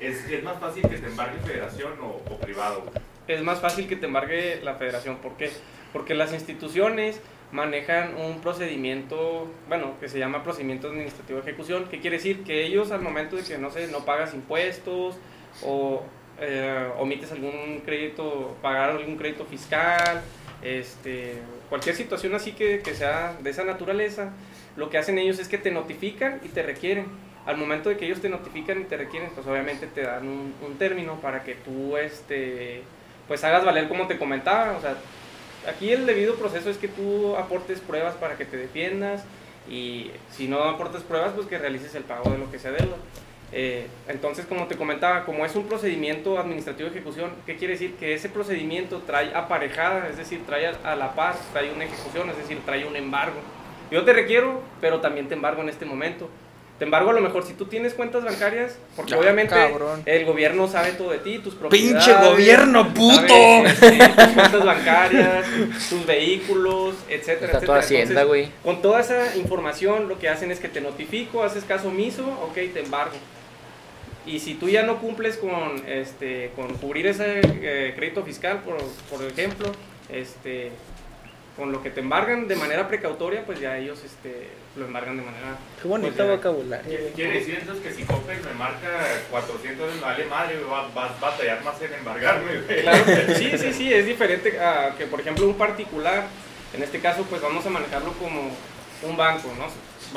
Es, 0.00 0.24
es 0.28 0.42
más 0.42 0.58
fácil 0.58 0.82
que 0.82 0.96
te 0.96 1.06
embargue 1.06 1.38
federación 1.46 1.92
o, 2.02 2.22
o 2.32 2.38
privado, 2.38 2.80
güey. 2.80 3.11
Es 3.28 3.42
más 3.42 3.60
fácil 3.60 3.88
que 3.88 3.96
te 3.96 4.06
embargue 4.06 4.60
la 4.62 4.74
federación. 4.74 5.16
¿Por 5.16 5.36
qué? 5.36 5.50
Porque 5.92 6.14
las 6.14 6.32
instituciones 6.32 7.20
manejan 7.52 8.16
un 8.16 8.40
procedimiento, 8.40 9.46
bueno, 9.68 9.94
que 10.00 10.08
se 10.08 10.18
llama 10.18 10.42
procedimiento 10.42 10.88
administrativo 10.88 11.40
de 11.40 11.50
ejecución. 11.50 11.86
¿Qué 11.90 12.00
quiere 12.00 12.16
decir? 12.16 12.44
Que 12.44 12.64
ellos 12.64 12.90
al 12.90 13.02
momento 13.02 13.36
de 13.36 13.42
que, 13.42 13.58
no 13.58 13.70
sé, 13.70 13.88
no 13.88 14.04
pagas 14.04 14.34
impuestos 14.34 15.16
o 15.62 16.02
eh, 16.40 16.88
omites 16.98 17.30
algún 17.30 17.82
crédito, 17.84 18.56
pagar 18.62 18.90
algún 18.90 19.16
crédito 19.16 19.44
fiscal, 19.44 20.22
este, 20.62 21.34
cualquier 21.68 21.94
situación 21.94 22.34
así 22.34 22.52
que, 22.52 22.80
que 22.80 22.94
sea 22.94 23.36
de 23.40 23.50
esa 23.50 23.64
naturaleza, 23.64 24.32
lo 24.76 24.88
que 24.88 24.96
hacen 24.96 25.18
ellos 25.18 25.38
es 25.38 25.48
que 25.48 25.58
te 25.58 25.70
notifican 25.70 26.40
y 26.42 26.48
te 26.48 26.62
requieren. 26.62 27.06
Al 27.44 27.56
momento 27.56 27.88
de 27.88 27.96
que 27.96 28.06
ellos 28.06 28.20
te 28.20 28.28
notifican 28.28 28.80
y 28.80 28.84
te 28.84 28.96
requieren, 28.96 29.30
pues 29.34 29.46
obviamente 29.46 29.88
te 29.88 30.02
dan 30.02 30.26
un, 30.26 30.54
un 30.64 30.78
término 30.78 31.20
para 31.20 31.42
que 31.42 31.54
tú, 31.56 31.96
este, 31.96 32.82
pues 33.32 33.44
hagas 33.44 33.64
valer 33.64 33.88
como 33.88 34.06
te 34.06 34.18
comentaba, 34.18 34.76
o 34.76 34.80
sea, 34.82 34.94
aquí 35.66 35.90
el 35.90 36.04
debido 36.04 36.34
proceso 36.34 36.68
es 36.68 36.76
que 36.76 36.86
tú 36.86 37.34
aportes 37.34 37.80
pruebas 37.80 38.14
para 38.16 38.36
que 38.36 38.44
te 38.44 38.58
defiendas 38.58 39.24
y 39.70 40.10
si 40.30 40.48
no 40.48 40.62
aportas 40.64 41.02
pruebas, 41.02 41.32
pues 41.34 41.46
que 41.46 41.56
realices 41.56 41.94
el 41.94 42.02
pago 42.02 42.28
de 42.28 42.36
lo 42.36 42.50
que 42.50 42.58
sea 42.58 42.72
deuda. 42.72 42.96
Eh, 43.50 43.86
entonces, 44.06 44.44
como 44.44 44.66
te 44.66 44.76
comentaba, 44.76 45.24
como 45.24 45.46
es 45.46 45.56
un 45.56 45.64
procedimiento 45.64 46.38
administrativo 46.38 46.90
de 46.90 46.96
ejecución, 46.96 47.30
¿qué 47.46 47.56
quiere 47.56 47.72
decir? 47.72 47.94
Que 47.94 48.12
ese 48.12 48.28
procedimiento 48.28 48.98
trae 49.06 49.34
aparejada, 49.34 50.10
es 50.10 50.18
decir, 50.18 50.44
trae 50.44 50.66
a, 50.66 50.94
la 50.94 51.14
par, 51.14 51.34
trae 51.54 51.72
una 51.72 51.84
ejecución, 51.84 52.28
es 52.28 52.36
decir, 52.36 52.60
trae 52.66 52.84
un 52.84 52.96
embargo. 52.96 53.40
Yo 53.90 54.04
te 54.04 54.12
requiero, 54.12 54.60
pero 54.82 55.00
también 55.00 55.26
te 55.28 55.32
embargo 55.32 55.62
en 55.62 55.70
este 55.70 55.86
momento. 55.86 56.28
Te 56.78 56.86
embargo 56.86 57.10
a 57.10 57.12
lo 57.12 57.20
mejor 57.20 57.44
si 57.46 57.52
tú 57.52 57.66
tienes 57.66 57.94
cuentas 57.94 58.24
bancarias, 58.24 58.76
porque 58.96 59.12
Ya, 59.12 59.18
obviamente 59.18 59.54
cabrón. 59.54 60.02
el 60.04 60.24
gobierno 60.24 60.66
sabe 60.66 60.92
todo 60.92 61.10
de 61.10 61.18
ti, 61.18 61.38
tus 61.38 61.54
propiedades. 61.54 62.04
¡Pinche 62.06 62.28
gobierno, 62.28 62.92
puto! 62.92 63.28
sabe, 63.28 63.66
este, 63.66 63.98
tus 63.98 64.34
cuentas 64.34 64.64
bancarias, 64.64 65.46
tus 65.90 66.06
vehículos, 66.06 66.94
etcétera, 67.08 67.52
Está 67.52 67.60
toda 67.64 67.78
etcétera. 67.78 68.02
Hacienda, 68.02 68.24
güey. 68.24 68.48
con 68.64 68.82
toda 68.82 69.00
esa 69.00 69.36
información, 69.36 70.08
lo 70.08 70.18
que 70.18 70.28
hacen 70.28 70.50
es 70.50 70.58
que 70.58 70.68
te 70.68 70.80
notifico, 70.80 71.44
haces 71.44 71.62
caso 71.64 71.88
omiso, 71.88 72.26
ok, 72.42 72.54
te 72.72 72.80
embargo. 72.80 73.14
Y 74.26 74.40
si 74.40 74.54
tú 74.54 74.68
ya 74.68 74.82
no 74.82 74.98
cumples 74.98 75.36
con, 75.36 75.82
este, 75.86 76.50
con 76.56 76.74
cubrir 76.78 77.06
ese 77.06 77.40
eh, 77.44 77.92
crédito 77.94 78.24
fiscal, 78.24 78.60
por, 78.64 78.78
por 79.10 79.24
ejemplo, 79.24 79.70
este, 80.10 80.70
con 81.56 81.70
lo 81.70 81.82
que 81.82 81.90
te 81.90 82.00
embargan 82.00 82.48
de 82.48 82.56
manera 82.56 82.88
precautoria, 82.88 83.44
pues 83.44 83.60
ya 83.60 83.76
ellos 83.78 84.02
este, 84.04 84.48
lo 84.76 84.86
embargan 84.86 85.16
de 85.18 85.22
manera... 85.22 85.56
Qué 85.80 85.86
bonito 85.88 86.14
pues, 86.16 86.28
vocabulario. 86.28 86.88
Quiere 86.88 87.12
quiere 87.12 87.32
decir 87.40 87.58
entonces 87.60 87.84
que 87.84 87.92
si 87.92 88.04
Coppel 88.04 88.38
me 88.42 88.54
marca 88.54 88.88
400 89.30 89.94
me 89.96 90.00
vale 90.00 90.24
madre, 90.26 90.56
güey, 90.56 90.70
va, 90.70 90.88
va 90.96 91.06
a 91.10 91.20
batallar 91.20 91.62
más 91.62 91.80
en 91.82 91.92
embargarme, 91.92 92.60
güey. 92.62 92.82
Claro, 92.82 93.04
sí, 93.36 93.50
sí, 93.58 93.72
sí, 93.72 93.92
es 93.92 94.06
diferente 94.06 94.58
a 94.60 94.94
que, 94.96 95.04
por 95.06 95.20
ejemplo, 95.20 95.46
un 95.46 95.54
particular, 95.58 96.24
en 96.74 96.82
este 96.82 97.00
caso, 97.00 97.24
pues 97.28 97.42
vamos 97.42 97.66
a 97.66 97.70
manejarlo 97.70 98.12
como 98.14 98.50
un 99.02 99.16
banco, 99.16 99.52
¿no? 99.58 99.66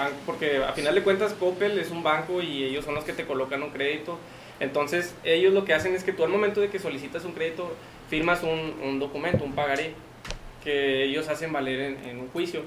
Ban- 0.01 0.13
Porque 0.25 0.63
a 0.63 0.71
final 0.73 0.95
de 0.95 1.03
cuentas, 1.03 1.33
Coppel 1.33 1.77
es 1.79 1.89
un 1.91 2.01
banco 2.03 2.41
y 2.41 2.63
ellos 2.63 2.85
son 2.85 2.95
los 2.95 3.03
que 3.03 3.13
te 3.13 3.25
colocan 3.25 3.61
un 3.61 3.71
crédito. 3.71 4.17
Entonces, 4.61 5.13
ellos 5.25 5.53
lo 5.53 5.65
que 5.65 5.73
hacen 5.73 5.93
es 5.95 6.03
que 6.05 6.13
tú 6.13 6.23
al 6.23 6.29
momento 6.29 6.61
de 6.61 6.69
que 6.69 6.79
solicitas 6.79 7.25
un 7.25 7.33
crédito, 7.33 7.75
firmas 8.09 8.41
un, 8.43 8.75
un 8.81 8.99
documento, 8.99 9.43
un 9.43 9.53
pagaré, 9.53 9.93
que 10.63 11.03
ellos 11.03 11.27
hacen 11.27 11.51
valer 11.51 11.79
en, 11.81 12.05
en 12.09 12.19
un 12.19 12.29
juicio. 12.29 12.61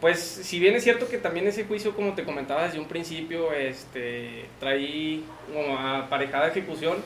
Pues, 0.00 0.18
si 0.18 0.58
bien 0.58 0.74
es 0.76 0.82
cierto 0.84 1.08
que 1.08 1.18
también 1.18 1.46
ese 1.46 1.64
juicio, 1.64 1.94
como 1.94 2.14
te 2.14 2.24
comentaba 2.24 2.64
desde 2.64 2.78
un 2.78 2.86
principio, 2.88 3.52
este, 3.52 4.46
trae 4.58 5.20
como 5.52 5.78
aparejada 5.78 6.48
ejecución, 6.48 6.96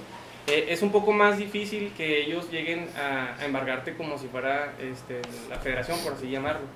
eh, 0.46 0.66
es 0.68 0.83
un 0.83 0.92
poco 0.92 1.11
más 1.12 1.38
difícil 1.38 1.92
que 1.96 2.20
ellos 2.22 2.50
lleguen 2.52 2.87
a, 2.96 3.35
a 3.40 3.44
embargarte 3.44 3.94
como 3.94 4.16
si 4.18 4.28
fuera 4.28 4.74
este, 4.80 5.20
la 5.50 5.59
federación, 5.59 5.98
por 6.04 6.12
así 6.12 6.30
llamarlo. 6.30 6.66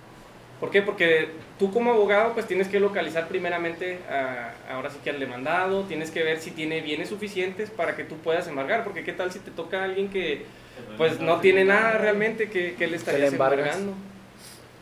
¿Por 0.58 0.70
qué? 0.72 0.82
Porque 0.82 1.28
tú 1.56 1.72
como 1.72 1.92
abogado 1.92 2.32
pues 2.34 2.46
tienes 2.48 2.66
que 2.66 2.80
localizar 2.80 3.28
primeramente 3.28 3.98
a- 4.10 4.54
ahora 4.74 4.90
sí 4.90 4.98
que 5.04 5.10
al 5.10 5.20
demandado, 5.20 5.84
tienes 5.84 6.10
que 6.10 6.24
ver 6.24 6.40
si 6.40 6.50
tiene 6.50 6.80
bienes 6.80 7.10
suficientes 7.10 7.70
para 7.70 7.94
que 7.94 8.02
tú 8.02 8.16
puedas 8.16 8.48
embargar, 8.48 8.82
porque 8.82 9.04
qué 9.04 9.12
tal 9.12 9.30
si 9.30 9.38
te 9.38 9.52
toca 9.52 9.82
a 9.82 9.84
alguien 9.84 10.08
que 10.08 10.46
pues 10.96 11.20
no 11.20 11.38
tiene 11.40 11.64
nada 11.64 11.98
realmente 11.98 12.50
que, 12.50 12.74
que 12.74 12.88
le 12.88 12.96
embargas. 12.96 13.32
embargando. 13.76 13.92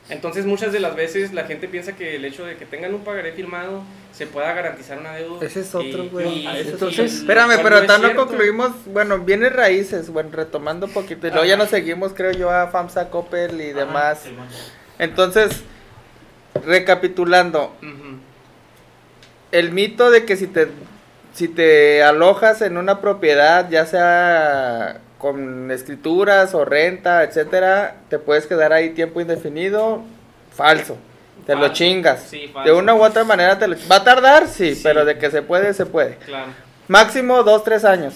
Entonces 0.09 0.47
muchas 0.47 0.73
de 0.73 0.79
las 0.79 0.95
veces 0.95 1.33
la 1.33 1.45
gente 1.45 1.67
piensa 1.67 1.97
que 1.97 2.15
el 2.15 2.25
hecho 2.25 2.45
de 2.45 2.57
que 2.57 2.65
tengan 2.65 2.95
un 2.95 3.03
pagaré 3.03 3.33
firmado 3.33 3.83
se 4.13 4.27
pueda 4.27 4.53
garantizar 4.55 4.99
una 4.99 5.15
deuda. 5.15 5.45
Ese 5.45 5.61
es 5.61 5.75
otro, 5.75 6.09
güey. 6.09 6.47
Entonces, 6.47 7.15
espérame, 7.15 7.61
pero 7.63 7.85
tal 7.87 8.03
no 8.03 8.15
concluimos, 8.15 8.73
bueno, 8.87 9.19
bienes 9.19 9.53
raíces, 9.53 10.09
bueno, 10.09 10.31
retomando 10.33 10.87
un 10.87 10.93
poquito, 10.93 11.27
y 11.27 11.31
luego 11.31 11.45
ya 11.45 11.57
nos 11.57 11.71
seguimos, 11.71 12.13
creo 12.15 12.31
yo, 12.33 12.51
a 12.51 12.69
FAMSA, 12.69 13.11
Coppel 13.11 13.61
y 13.61 13.73
demás. 13.73 14.23
Entonces, 14.99 15.63
recapitulando, 16.65 17.75
el 19.51 19.73
mito 19.73 20.11
de 20.11 20.25
que 20.25 20.37
si 20.37 20.47
te, 20.47 20.69
si 21.35 21.49
te 21.49 22.03
alojas 22.03 22.63
en 22.63 22.79
una 22.79 23.01
propiedad, 23.01 23.69
ya 23.69 23.87
sea 23.87 25.01
con 25.19 25.71
escrituras 25.71 26.55
o 26.55 26.65
renta, 26.65 27.23
etcétera, 27.25 27.97
te 28.11 28.19
puedes 28.19 28.47
quedar 28.47 28.73
ahí 28.73 28.91
tiempo 28.91 29.21
indefinido, 29.21 30.03
falso. 30.55 30.97
Te 31.47 31.55
lo 31.55 31.69
chingas. 31.69 32.23
Sí, 32.29 32.53
de 32.65 32.73
una 32.73 32.95
u 32.95 33.03
otra 33.05 33.23
manera 33.25 33.59
te 33.59 33.69
lo 33.69 33.77
va 33.91 33.97
a 33.97 34.05
tardar, 34.05 34.49
sí, 34.49 34.75
Sí. 34.75 34.81
pero 34.83 35.05
de 35.05 35.17
que 35.17 35.31
se 35.31 35.43
puede, 35.43 35.75
se 35.75 35.87
puede. 35.87 36.17
Claro. 36.17 36.47
Máximo 36.89 37.43
dos, 37.45 37.63
tres 37.63 37.85
años. 37.85 38.15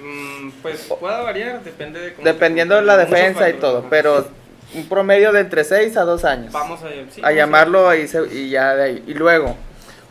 Mm, 0.00 0.50
pues 0.62 0.82
puede 1.00 1.22
variar, 1.22 1.62
depende 1.62 2.00
de 2.00 2.12
cómo 2.14 2.24
Dependiendo 2.24 2.74
de 2.76 2.82
la 2.82 2.96
defensa 2.98 3.48
y 3.48 3.54
todo, 3.54 3.78
ajá. 3.78 3.86
pero 3.88 4.28
un 4.74 4.88
promedio 4.88 5.32
de 5.32 5.40
entre 5.40 5.64
6 5.64 5.96
a 5.96 6.02
2 6.02 6.24
años. 6.24 6.52
Vamos 6.52 6.82
a, 6.82 6.88
sí, 6.88 7.20
a 7.20 7.22
vamos 7.22 7.36
llamarlo 7.36 7.94
y, 7.94 8.06
se- 8.08 8.26
y 8.32 8.50
ya 8.50 8.74
de 8.74 8.82
ahí. 8.84 9.04
Y 9.06 9.14
luego, 9.14 9.56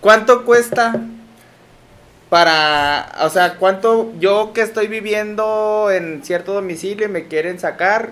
¿cuánto 0.01 0.43
cuesta 0.43 0.95
para, 2.29 3.11
o 3.21 3.29
sea, 3.29 3.55
cuánto 3.55 4.11
yo 4.19 4.51
que 4.53 4.61
estoy 4.61 4.87
viviendo 4.87 5.89
en 5.91 6.23
cierto 6.23 6.53
domicilio 6.53 7.05
y 7.05 7.09
me 7.09 7.27
quieren 7.27 7.59
sacar, 7.59 8.09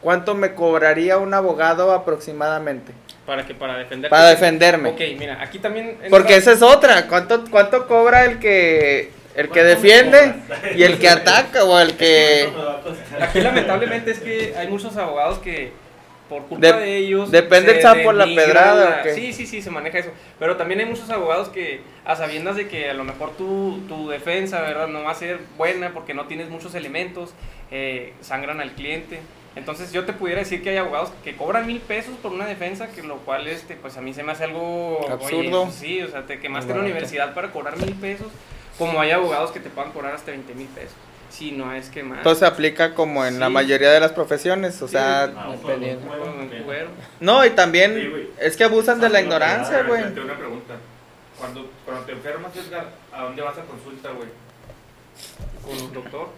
¿cuánto 0.00 0.34
me 0.34 0.54
cobraría 0.54 1.18
un 1.18 1.34
abogado 1.34 1.92
aproximadamente? 1.92 2.92
Para 3.26 3.46
que 3.46 3.54
para 3.54 3.78
defender. 3.78 4.10
Para 4.10 4.28
defenderme. 4.28 4.90
Ok, 4.90 5.00
mira, 5.18 5.42
aquí 5.42 5.58
también. 5.58 5.96
Porque 6.10 6.36
esa 6.36 6.52
es 6.52 6.62
otra. 6.62 7.06
¿Cuánto, 7.06 7.44
cuánto 7.50 7.86
cobra 7.86 8.24
el 8.26 8.38
que 8.38 9.10
el 9.34 9.48
que 9.48 9.60
¿Cuánto 9.60 9.64
me 9.64 9.64
defiende 9.64 10.34
y 10.76 10.82
el 10.82 10.98
que 10.98 11.08
ataca 11.08 11.64
o 11.64 11.80
el 11.80 11.96
que. 11.96 12.48
Aquí 13.20 13.40
lamentablemente 13.40 14.10
es 14.10 14.20
que 14.20 14.54
hay 14.56 14.68
muchos 14.68 14.96
abogados 14.96 15.38
que 15.38 15.72
por 16.34 16.46
culpa 16.46 16.72
de 16.78 16.96
ellos 16.96 17.30
depende 17.30 17.76
el 17.76 17.82
sapo 17.82 18.12
la 18.12 18.24
pedrada. 18.24 19.04
Sí, 19.14 19.32
sí, 19.32 19.46
sí, 19.46 19.62
se 19.62 19.70
maneja 19.70 19.98
eso. 19.98 20.10
Pero 20.40 20.56
también 20.56 20.80
hay 20.80 20.86
muchos 20.86 21.08
abogados 21.10 21.48
que 21.48 21.80
a 22.04 22.16
sabiendas 22.16 22.56
de 22.56 22.66
que 22.66 22.90
a 22.90 22.94
lo 22.94 23.04
mejor 23.04 23.36
tu, 23.36 23.80
tu 23.86 24.08
defensa, 24.08 24.60
¿verdad? 24.60 24.88
No 24.88 25.04
va 25.04 25.12
a 25.12 25.14
ser 25.14 25.38
buena 25.56 25.92
porque 25.92 26.12
no 26.12 26.26
tienes 26.26 26.48
muchos 26.48 26.74
elementos, 26.74 27.34
eh, 27.70 28.14
sangran 28.20 28.60
al 28.60 28.72
cliente. 28.72 29.20
Entonces 29.54 29.92
yo 29.92 30.04
te 30.04 30.12
pudiera 30.12 30.40
decir 30.40 30.60
que 30.60 30.70
hay 30.70 30.78
abogados 30.78 31.12
que 31.22 31.36
cobran 31.36 31.68
mil 31.68 31.80
pesos 31.80 32.16
por 32.20 32.32
una 32.32 32.46
defensa, 32.46 32.88
que 32.88 33.04
lo 33.04 33.18
cual 33.18 33.46
este, 33.46 33.76
pues 33.76 33.96
a 33.96 34.00
mí 34.00 34.12
se 34.12 34.24
me 34.24 34.32
hace 34.32 34.44
algo 34.44 35.06
Absurdo. 35.08 35.70
sí, 35.70 36.02
o 36.02 36.08
sea, 36.08 36.26
te 36.26 36.40
quemaste 36.40 36.74
la 36.74 36.80
universidad 36.80 37.32
para 37.32 37.52
cobrar 37.52 37.76
mil 37.76 37.94
pesos, 37.94 38.26
como 38.76 39.00
hay 39.00 39.12
abogados 39.12 39.52
que 39.52 39.60
te 39.60 39.70
puedan 39.70 39.92
cobrar 39.92 40.14
hasta 40.14 40.32
20 40.32 40.52
mil 40.54 40.66
pesos. 40.66 40.96
Si 41.36 41.50
no 41.52 41.72
es 41.72 41.88
que 41.88 42.02
más. 42.04 42.18
entonces 42.18 42.44
aplica 42.46 42.94
como 42.94 43.24
en 43.26 43.40
la 43.40 43.46
Sí. 43.48 43.52
mayoría 43.52 43.90
de 43.90 43.98
las 44.00 44.12
profesiones, 44.12 44.80
o 44.82 44.86
Sí. 44.86 44.92
sea, 44.92 45.24
Ah, 45.24 45.48
Dependiendo. 45.50 46.06
juego, 46.06 46.24
Con 46.26 46.46
ok. 46.46 46.52
el 46.52 46.62
cuero. 46.62 46.88
no, 47.20 47.44
y 47.44 47.48
Sí, 47.48 47.54
también 47.56 48.28
es 48.38 48.56
que 48.56 48.62
abusan 48.64 49.00
de 49.00 49.08
la 49.08 49.18
Ah, 49.18 49.22
ignorancia, 49.22 49.82
güey. 49.82 50.02
una 50.04 50.36
pregunta. 50.36 50.74
Cuando, 51.38 51.68
cuando 51.84 52.04
te 52.04 52.12
enfermas, 52.12 52.52
Edgar, 52.56 52.86
¿a 53.12 53.22
dónde 53.24 53.42
vas 53.42 53.58
a 53.58 53.62
consulta, 53.62 54.10
güey? 54.10 54.28
Con 55.64 55.76
un 55.86 55.92
doctor. 55.92 56.28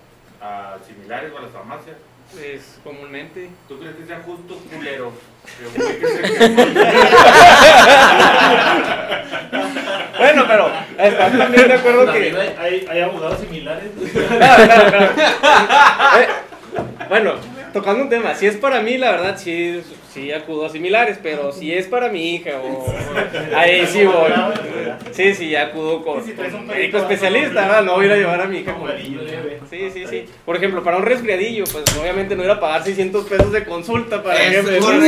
¿A 0.41 0.77
similares 0.87 1.31
o 1.35 1.39
a 1.39 1.43
las 1.43 1.51
farmacias? 1.51 1.97
Es 2.43 2.79
comúnmente. 2.83 3.51
¿Tú 3.69 3.79
crees 3.79 3.97
que 3.97 4.07
sea 4.07 4.21
justo, 4.25 4.59
culero? 4.71 5.13
Bueno, 10.19 10.45
pero 10.49 10.71
estás 10.99 11.39
también 11.39 11.69
de 11.69 11.75
acuerdo 11.75 12.13
que. 12.13 12.19
hay, 12.19 12.57
hay, 12.59 12.87
hay 12.89 13.01
abogados 13.01 13.41
similares. 13.41 13.91
Eh, 16.19 16.29
bueno, 17.09 17.35
tocando 17.77 18.05
un 18.05 18.09
tema, 18.09 18.35
si 18.35 18.47
es 18.47 18.57
para 18.57 18.81
mí, 18.81 18.97
la 18.97 19.11
verdad, 19.11 19.37
sí, 19.37 19.83
sí 20.13 20.33
acudo 20.33 20.65
a 20.65 20.71
similares, 20.71 21.19
pero 21.23 21.53
si 21.53 21.75
es 21.75 21.87
para 21.87 22.09
mi 22.09 22.35
hija 22.35 22.53
o. 22.65 22.87
Ahí 23.55 23.87
sí 23.87 24.07
voy. 24.07 24.33
Sí, 25.13 25.35
sí, 25.35 25.51
ya 25.51 25.65
acudo 25.65 26.03
con, 26.03 26.21
un 26.21 26.67
médico 26.67 26.97
especialista, 26.97 27.63
¿no? 27.63 27.69
¿verdad? 27.69 27.83
No 27.83 27.95
voy 27.97 28.05
a 28.05 28.07
ir 28.07 28.13
a 28.13 28.17
llevar 28.17 28.41
a 28.41 28.47
mi 28.47 28.61
hija 28.61 28.73
con. 28.75 28.91
Sí, 29.69 29.91
sí, 29.93 30.07
sí. 30.09 30.25
Por 30.47 30.57
ejemplo, 30.57 30.83
para 30.83 30.97
un 30.97 31.03
resfriadillo, 31.03 31.65
pues 31.71 31.85
obviamente 32.01 32.35
no 32.35 32.45
ir 32.45 32.51
a 32.51 32.59
pagar 32.59 32.83
600 32.83 33.27
pesos 33.27 33.53
de 33.53 33.65
consulta 33.65 34.23
para 34.23 34.39
que 34.39 34.63
me 34.63 34.71
qué 34.71 34.81
buena. 34.81 35.05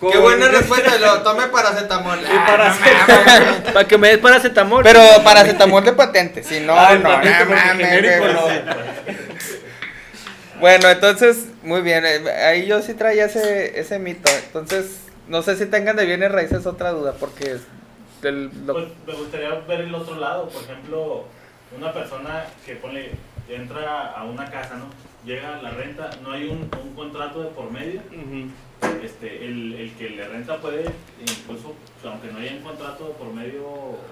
Qué 0.00 0.18
buena 0.18 0.48
respuesta, 0.48 0.98
lo 0.98 1.22
tome 1.22 1.48
paracetamol. 1.48 2.18
Y 2.20 2.46
paracetamol. 2.46 3.62
Para 3.72 3.88
que 3.88 3.98
me 3.98 4.08
des 4.08 4.18
paracetamol. 4.18 4.84
Pero 4.84 5.00
paracetamol 5.24 5.84
de 5.84 5.92
patente, 5.92 6.42
si 6.42 6.60
no, 6.60 6.74
Ah, 6.76 6.94
no, 6.94 7.08
no, 7.08 8.32
no. 8.32 8.42
Bueno, 10.62 10.88
entonces, 10.88 11.48
muy 11.64 11.80
bien, 11.80 12.04
eh, 12.06 12.30
ahí 12.30 12.66
yo 12.66 12.80
sí 12.82 12.94
traía 12.94 13.24
ese, 13.24 13.80
ese 13.80 13.98
mito. 13.98 14.30
Entonces, 14.46 15.00
no 15.26 15.42
sé 15.42 15.56
si 15.56 15.66
tengan 15.66 15.96
de 15.96 16.06
bienes 16.06 16.30
raíces 16.30 16.66
otra 16.66 16.90
duda, 16.92 17.14
porque 17.18 17.50
es 17.50 17.62
del, 18.22 18.48
lo- 18.64 18.74
Pues 18.74 18.86
me 19.08 19.12
gustaría 19.14 19.50
ver 19.66 19.80
el 19.80 19.92
otro 19.92 20.14
lado, 20.20 20.48
por 20.48 20.62
ejemplo, 20.62 21.24
una 21.76 21.92
persona 21.92 22.44
que 22.64 22.76
pone, 22.76 23.10
entra 23.48 24.12
a 24.12 24.22
una 24.22 24.48
casa, 24.52 24.76
¿no? 24.76 24.84
Llega 25.26 25.56
a 25.58 25.62
la 25.62 25.70
renta, 25.70 26.10
no 26.22 26.30
hay 26.30 26.44
un, 26.44 26.70
un 26.80 26.94
contrato 26.94 27.42
de 27.42 27.48
por 27.48 27.68
medio, 27.72 28.00
Ujú. 28.12 28.48
Este, 29.02 29.44
el, 29.44 29.74
el 29.74 29.92
que 29.94 30.10
le 30.10 30.26
renta 30.28 30.58
puede, 30.60 30.84
incluso, 31.20 31.74
aunque 32.04 32.28
no 32.32 32.38
haya 32.38 32.52
un 32.52 32.62
contrato 32.62 33.12
por 33.12 33.32
medio, 33.32 33.64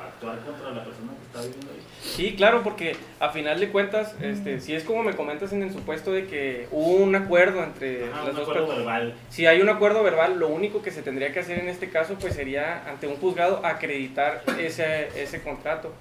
actuar 0.03 0.39
contra 0.41 0.71
la 0.71 0.85
persona 0.85 1.13
que 1.19 1.27
está 1.27 1.41
viviendo 1.43 1.71
ahí. 1.73 1.81
Sí, 2.03 2.35
claro, 2.37 2.63
porque 2.63 2.97
a 3.19 3.31
final 3.31 3.59
de 3.61 3.71
cuentas, 3.71 4.15
este, 4.21 4.61
si 4.61 4.75
es 4.75 4.85
como 4.85 5.03
me 5.03 5.15
comentas 5.15 5.53
en 5.53 5.63
el 5.63 5.73
supuesto 5.73 6.13
de 6.13 6.27
que 6.27 6.69
hubo 6.71 6.95
un 7.03 7.15
acuerdo 7.15 7.63
entre 7.63 8.05
Ah, 8.05 8.23
las 8.25 8.29
un 8.31 8.35
dos 8.37 8.41
acuerdo 8.43 8.67
personas. 8.67 8.77
verbal. 8.87 9.15
Si 9.29 9.47
hay 9.47 9.61
un 9.61 9.69
acuerdo 9.69 10.03
verbal, 10.03 10.39
lo 10.39 10.49
único 10.49 10.83
que 10.83 10.91
se 10.91 11.03
tendría 11.03 11.33
que 11.33 11.41
hacer 11.41 11.59
en 11.59 11.69
este 11.69 11.89
caso 11.91 12.15
pues 12.21 12.35
sería 12.35 12.89
ante 12.89 13.07
un 13.07 13.17
juzgado 13.17 13.65
acreditar 13.65 14.43
ese, 14.59 15.09
ese 15.21 15.43
contrato. 15.43 15.93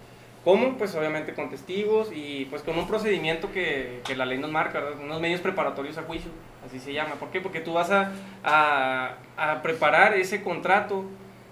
¿Cómo? 0.43 0.77
Pues 0.77 0.95
obviamente 0.95 1.33
con 1.33 1.49
testigos 1.49 2.09
y 2.13 2.45
pues 2.45 2.61
con 2.61 2.77
un 2.77 2.87
procedimiento 2.87 3.51
que, 3.51 4.01
que 4.05 4.15
la 4.15 4.25
ley 4.25 4.37
nos 4.37 4.51
marca, 4.51 4.79
¿verdad? 4.79 4.99
unos 5.01 5.19
medios 5.19 5.41
preparatorios 5.41 5.97
a 5.97 6.03
juicio, 6.03 6.31
así 6.65 6.79
se 6.79 6.93
llama. 6.93 7.15
¿Por 7.15 7.29
qué? 7.29 7.41
Porque 7.41 7.59
tú 7.59 7.73
vas 7.73 7.91
a, 7.91 8.11
a, 8.43 9.15
a 9.37 9.61
preparar 9.61 10.13
ese 10.13 10.41
contrato 10.41 11.03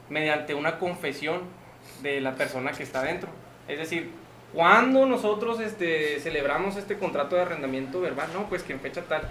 mediante 0.10 0.54
una 0.54 0.80
confesión 0.80 1.42
de 2.02 2.22
la 2.22 2.36
persona 2.36 2.72
que 2.72 2.84
está 2.84 3.04
dentro. 3.04 3.30
Es 3.68 3.78
decir, 3.78 4.10
cuando 4.54 5.06
nosotros 5.06 5.60
este, 5.60 6.20
celebramos 6.20 6.78
este 6.78 6.98
contrato 6.98 7.36
de 7.36 7.42
arrendamiento 7.42 8.00
verbal, 8.00 8.30
no, 8.34 8.48
pues 8.48 8.64
que 8.64 8.74
en 8.74 8.80
fecha 8.80 9.02
tal. 9.02 9.22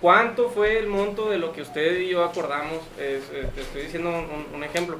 ¿Cuánto 0.00 0.50
fue 0.50 0.78
el 0.78 0.86
monto 0.88 1.30
de 1.30 1.38
lo 1.38 1.52
que 1.52 1.62
usted 1.62 1.98
y 2.00 2.08
yo 2.10 2.22
acordamos? 2.24 2.80
Es, 2.98 3.22
eh, 3.32 3.46
te 3.54 3.62
estoy 3.62 3.82
diciendo 3.82 4.10
un, 4.10 4.54
un 4.54 4.64
ejemplo. 4.64 4.98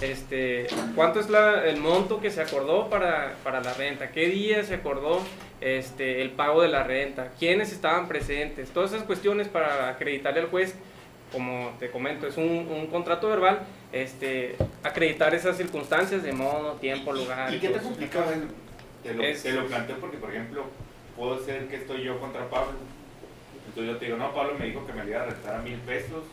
Este, 0.00 0.66
¿Cuánto 0.94 1.20
es 1.20 1.30
la- 1.30 1.64
el 1.66 1.78
monto 1.78 2.20
que 2.20 2.30
se 2.30 2.42
acordó 2.42 2.90
para, 2.90 3.34
para 3.42 3.62
la 3.62 3.72
renta? 3.72 4.10
¿Qué 4.10 4.26
día 4.26 4.62
se 4.62 4.74
acordó 4.74 5.20
este, 5.62 6.20
el 6.20 6.30
pago 6.32 6.60
de 6.60 6.68
la 6.68 6.82
renta? 6.84 7.30
¿Quiénes 7.38 7.72
estaban 7.72 8.06
presentes? 8.08 8.68
Todas 8.70 8.92
esas 8.92 9.04
cuestiones 9.06 9.48
para 9.48 9.88
acreditarle 9.88 10.40
al 10.40 10.48
juez, 10.48 10.74
como 11.32 11.72
te 11.80 11.90
comento, 11.90 12.26
es 12.26 12.36
un, 12.36 12.44
un 12.70 12.86
contrato 12.88 13.28
verbal, 13.30 13.60
este, 13.90 14.56
acreditar 14.82 15.34
esas 15.34 15.56
circunstancias 15.56 16.22
de 16.22 16.32
modo, 16.32 16.72
tiempo, 16.74 17.10
lugar. 17.14 17.52
¿Y 17.54 17.58
qué 17.58 17.68
te 17.68 17.72
todo 17.74 17.78
eso. 17.80 17.88
complica? 17.88 18.20
güey? 18.20 18.36
Te 19.02 19.14
lo, 19.14 19.22
Es- 19.22 19.42
te 19.42 19.52
lo 19.52 19.66
planteo 19.66 19.96
porque, 19.96 20.18
por 20.18 20.28
ejemplo, 20.30 20.64
puedo 21.16 21.42
ser 21.42 21.68
que 21.68 21.76
estoy 21.76 22.02
yo 22.04 22.20
contra 22.20 22.46
Pablo. 22.50 22.72
Entonces 23.76 23.92
yo 23.92 23.98
te 23.98 24.04
digo, 24.06 24.16
no, 24.16 24.32
Pablo 24.32 24.54
me 24.58 24.64
dijo 24.64 24.86
que 24.86 24.94
me 24.94 25.04
le 25.04 25.10
iba 25.10 25.20
a 25.20 25.26
rentar 25.26 25.56
a 25.56 25.58
mil 25.58 25.76
pesos 25.80 26.24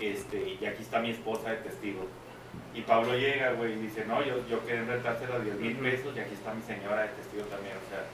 este, 0.00 0.56
y 0.60 0.66
aquí 0.66 0.82
está 0.82 0.98
mi 0.98 1.10
esposa 1.10 1.50
de 1.50 1.58
testigo. 1.58 2.04
Y 2.74 2.80
Pablo 2.80 3.16
llega, 3.16 3.52
güey, 3.52 3.74
y 3.74 3.76
dice, 3.76 4.04
no, 4.06 4.24
yo, 4.24 4.44
yo 4.50 4.66
quería 4.66 4.82
rentársela 4.82 5.36
a 5.36 5.38
10 5.38 5.54
mil 5.60 5.76
pesos 5.76 6.12
y 6.16 6.18
aquí 6.18 6.34
está 6.34 6.52
mi 6.52 6.62
señora 6.62 7.02
de 7.02 7.08
testigo 7.10 7.44
también. 7.44 7.76
O 7.76 7.90
sea, 7.90 8.04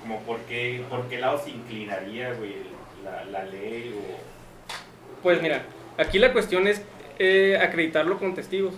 como 0.00 0.20
por 0.20 0.38
qué, 0.42 0.84
por 0.88 1.08
qué 1.08 1.18
lado 1.18 1.36
se 1.42 1.50
inclinaría, 1.50 2.32
güey, 2.34 2.54
la, 3.02 3.44
ley 3.46 3.92
o... 3.98 5.20
Pues 5.24 5.42
mira, 5.42 5.64
aquí 5.98 6.20
la 6.20 6.32
cuestión 6.32 6.68
es 6.68 6.82
eh, 7.18 7.58
acreditarlo 7.60 8.20
con 8.20 8.36
testigos 8.36 8.74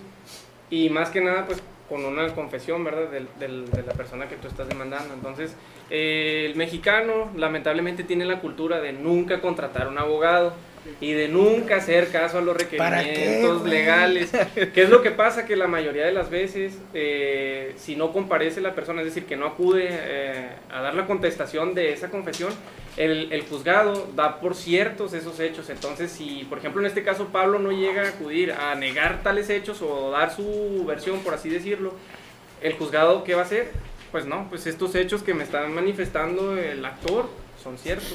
y 0.70 0.88
más 0.88 1.10
que 1.10 1.20
nada 1.20 1.44
pues 1.44 1.62
con 1.86 2.02
una 2.02 2.34
confesión, 2.34 2.82
¿verdad? 2.82 3.10
De 3.10 3.48
la 3.48 3.92
persona 3.92 4.26
que 4.26 4.36
tú 4.36 4.48
estás 4.48 4.68
demandando. 4.68 5.12
Entonces, 5.12 5.54
eh, 5.90 6.46
el 6.46 6.56
mexicano 6.56 7.30
lamentablemente 7.36 8.04
tiene 8.04 8.24
la 8.24 8.40
cultura 8.40 8.80
de 8.80 8.92
nunca 8.92 9.40
contratar 9.40 9.88
un 9.88 9.98
abogado 9.98 10.54
y 11.00 11.12
de 11.12 11.28
nunca 11.28 11.76
hacer 11.76 12.08
caso 12.08 12.38
a 12.38 12.40
los 12.40 12.56
¿Para 12.76 13.02
qué, 13.02 13.08
requerimientos 13.08 13.60
güey? 13.60 13.70
legales. 13.70 14.30
¿Qué 14.74 14.82
es 14.82 14.88
lo 14.88 15.02
que 15.02 15.10
pasa? 15.10 15.46
Que 15.46 15.56
la 15.56 15.66
mayoría 15.66 16.06
de 16.06 16.12
las 16.12 16.30
veces, 16.30 16.78
eh, 16.94 17.74
si 17.76 17.96
no 17.96 18.12
comparece 18.12 18.60
la 18.60 18.74
persona, 18.74 19.00
es 19.00 19.06
decir, 19.06 19.26
que 19.26 19.36
no 19.36 19.46
acude 19.46 19.88
eh, 19.90 20.48
a 20.70 20.80
dar 20.80 20.94
la 20.94 21.06
contestación 21.06 21.74
de 21.74 21.92
esa 21.92 22.10
confesión, 22.10 22.52
el, 22.96 23.32
el 23.32 23.42
juzgado 23.42 24.08
da 24.16 24.40
por 24.40 24.54
ciertos 24.54 25.12
esos 25.12 25.38
hechos. 25.40 25.70
Entonces, 25.70 26.10
si, 26.10 26.46
por 26.48 26.58
ejemplo, 26.58 26.80
en 26.80 26.86
este 26.86 27.02
caso 27.02 27.26
Pablo 27.26 27.58
no 27.58 27.70
llega 27.70 28.02
a 28.02 28.08
acudir 28.08 28.52
a 28.52 28.74
negar 28.74 29.22
tales 29.22 29.50
hechos 29.50 29.82
o 29.82 30.10
dar 30.10 30.34
su 30.34 30.84
versión, 30.86 31.20
por 31.20 31.34
así 31.34 31.48
decirlo, 31.48 31.92
el 32.62 32.72
juzgado, 32.74 33.24
¿qué 33.24 33.34
va 33.34 33.42
a 33.42 33.44
hacer? 33.44 33.70
Pues 34.10 34.24
no, 34.26 34.46
pues 34.48 34.66
estos 34.66 34.94
hechos 34.94 35.22
que 35.22 35.34
me 35.34 35.44
están 35.44 35.74
manifestando 35.74 36.56
el 36.56 36.84
actor 36.84 37.28
son 37.62 37.76
ciertos. 37.76 38.14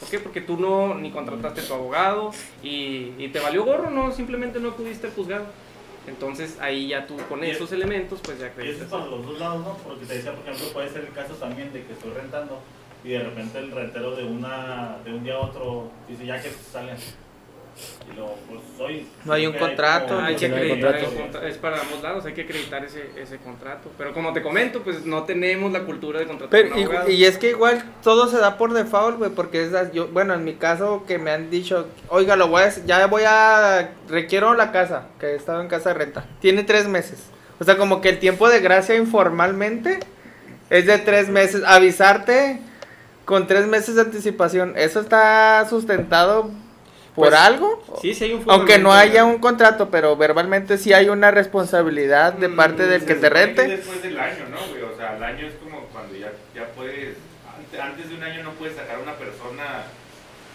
¿Por 0.00 0.08
qué? 0.08 0.18
Porque 0.18 0.40
tú 0.40 0.56
no 0.56 0.94
ni 0.94 1.10
contrataste 1.10 1.60
a 1.60 1.66
tu 1.68 1.74
abogado 1.74 2.30
y, 2.62 3.12
y 3.18 3.28
te 3.32 3.40
valió 3.40 3.64
gorro, 3.64 3.90
no, 3.90 4.10
simplemente 4.12 4.58
no 4.60 4.70
acudiste 4.70 5.06
al 5.06 5.12
juzgado. 5.12 5.44
Entonces 6.06 6.58
ahí 6.60 6.88
ya 6.88 7.06
tú 7.06 7.16
con 7.28 7.42
Y- 7.44 7.50
esos 7.50 7.72
elementos 7.72 8.20
pues 8.22 8.38
ya 8.38 8.52
Y 8.62 8.68
eso 8.68 8.84
es 8.84 8.90
para 8.90 9.06
los 9.06 9.24
dos 9.24 9.38
lados, 9.38 9.60
¿no? 9.64 9.76
Porque 9.78 10.04
te 10.06 10.14
decía, 10.16 10.32
por 10.34 10.42
ejemplo, 10.48 10.72
puede 10.72 10.90
ser 10.90 11.04
el 11.04 11.12
caso 11.12 11.34
también 11.34 11.72
de 11.72 11.82
que 11.84 11.92
estoy 11.94 12.10
rentando 12.12 12.58
y 13.02 13.08
de 13.10 13.18
repente 13.20 13.58
el 13.58 13.70
rentero 13.70 14.14
de 14.16 14.24
una 14.24 14.96
de 15.04 15.12
un 15.14 15.24
día 15.24 15.34
a 15.36 15.40
otro 15.40 15.90
dice 16.08 16.26
ya 16.26 16.40
que 16.42 16.50
salen. 16.50 16.96
Y 18.10 18.16
luego, 18.16 18.38
pues 18.48 18.60
soy. 18.76 19.06
No 19.24 19.32
hay 19.32 19.46
un 19.46 19.54
contrato, 19.54 20.14
como- 20.14 20.26
Hay 20.26 20.36
que 20.36 20.48
no 20.48 20.56
hay 20.56 20.62
acreditar 20.72 21.04
contrato. 21.04 21.46
es 21.46 21.56
para 21.58 21.80
ambos 21.80 22.02
lados, 22.02 22.24
hay 22.26 22.32
que 22.34 22.42
acreditar 22.42 22.84
ese, 22.84 23.10
ese 23.16 23.38
contrato. 23.38 23.90
Pero 23.98 24.12
como 24.12 24.32
te 24.32 24.42
comento, 24.42 24.82
pues 24.82 25.04
no 25.04 25.24
tenemos 25.24 25.72
la 25.72 25.80
cultura 25.80 26.20
de 26.20 26.26
contratar 26.26 26.50
Pero, 26.50 26.74
un 26.76 27.10
y, 27.10 27.24
es 27.24 27.38
que 27.38 27.50
igual 27.50 27.82
todo 28.02 28.28
se 28.28 28.38
da 28.38 28.56
por 28.56 28.72
default, 28.72 29.18
güey, 29.18 29.30
porque 29.30 29.64
es, 29.64 29.70
yo, 29.92 30.08
bueno, 30.08 30.34
en 30.34 30.44
mi 30.44 30.54
caso 30.54 31.04
que 31.06 31.18
me 31.18 31.30
han 31.30 31.50
dicho, 31.50 31.88
oiga, 32.08 32.36
lo 32.36 32.48
voy 32.48 32.62
a, 32.62 32.70
ya 32.86 33.06
voy 33.06 33.24
a, 33.26 33.90
requiero 34.08 34.54
la 34.54 34.70
casa, 34.72 35.08
que 35.18 35.26
he 35.26 35.34
estado 35.34 35.60
en 35.60 35.68
casa 35.68 35.90
de 35.90 35.94
renta, 35.94 36.26
tiene 36.40 36.62
tres 36.62 36.86
meses. 36.86 37.18
O 37.60 37.64
sea, 37.64 37.76
como 37.76 38.00
que 38.00 38.08
el 38.08 38.18
tiempo 38.18 38.48
de 38.48 38.60
gracia 38.60 38.96
informalmente 38.96 40.00
es 40.70 40.86
de 40.86 40.98
tres 40.98 41.28
meses. 41.28 41.62
Avisarte 41.64 42.60
con 43.24 43.46
tres 43.46 43.66
meses 43.66 43.94
de 43.94 44.02
anticipación, 44.02 44.74
¿eso 44.76 45.00
está 45.00 45.66
sustentado 45.68 46.50
por 47.14 47.28
Pues, 47.28 47.40
algo? 47.40 47.82
Sí, 48.02 48.12
sí 48.14 48.24
hay 48.24 48.32
un 48.34 48.44
Aunque 48.48 48.78
no 48.78 48.92
haya 48.92 49.24
un 49.24 49.38
contrato, 49.38 49.88
pero 49.90 50.16
verbalmente 50.16 50.76
sí 50.78 50.92
hay 50.92 51.08
una 51.08 51.30
responsabilidad 51.30 52.32
de 52.32 52.48
Mm, 52.48 52.56
parte 52.56 52.86
del 52.86 53.04
que 53.04 53.14
te 53.14 53.28
rente. 53.30 53.66
después 53.68 54.02
del 54.02 54.18
año, 54.18 54.46
¿no, 54.50 54.56
güey? 54.70 54.82
O 54.82 54.96
sea, 54.96 55.10
al 55.16 55.22
año 55.22 55.46
es 55.46 55.54
como 55.62 55.80
cuando 55.92 56.14
ya, 56.16 56.32
ya 56.54 56.66
puedes. 56.76 57.16
ante- 57.56 57.80
Antes 57.80 58.08
de 58.08 58.16
un 58.16 58.22
año 58.24 58.42
no 58.42 58.50
puedes 58.52 58.76
sacar 58.76 58.96
a 58.96 58.98
una 59.00 59.14
persona 59.14 59.84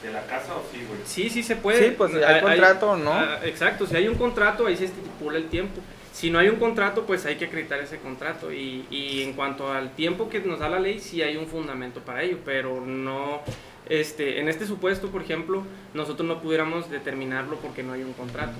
de 0.03 0.11
la 0.11 0.21
casa 0.25 0.55
o 0.55 0.63
sí, 0.71 0.83
güey. 0.87 0.99
Sí, 1.05 1.29
sí 1.29 1.43
se 1.43 1.55
puede. 1.55 1.89
Sí, 1.89 1.95
pues, 1.97 2.13
hay 2.15 2.41
contrato 2.41 2.91
o 2.91 2.97
no. 2.97 3.11
ah, 3.13 3.39
exacto, 3.43 3.85
si 3.87 3.95
hay 3.95 4.07
un 4.07 4.15
contrato, 4.15 4.65
ahí 4.67 4.75
se 4.77 4.85
estipula 4.85 5.37
el 5.37 5.47
tiempo. 5.49 5.81
Si 6.13 6.29
no 6.31 6.39
hay 6.39 6.49
un 6.49 6.57
contrato, 6.57 7.05
pues 7.05 7.25
hay 7.25 7.35
que 7.35 7.45
acreditar 7.45 7.79
ese 7.79 7.97
contrato. 7.99 8.51
Y, 8.51 8.85
y 8.89 9.23
en 9.23 9.33
cuanto 9.33 9.71
al 9.71 9.91
tiempo 9.91 10.29
que 10.29 10.39
nos 10.39 10.59
da 10.59 10.67
la 10.67 10.79
ley, 10.79 10.99
sí 10.99 11.21
hay 11.21 11.37
un 11.37 11.47
fundamento 11.47 12.01
para 12.01 12.23
ello, 12.23 12.37
pero 12.43 12.81
no. 12.81 13.41
Este, 13.89 14.39
en 14.39 14.47
este 14.47 14.65
supuesto, 14.67 15.09
por 15.09 15.21
ejemplo, 15.23 15.63
nosotros 15.93 16.27
no 16.27 16.41
pudiéramos 16.41 16.89
determinarlo 16.89 17.57
porque 17.57 17.81
no 17.83 17.93
hay 17.93 18.03
un 18.03 18.13
contrato. 18.13 18.53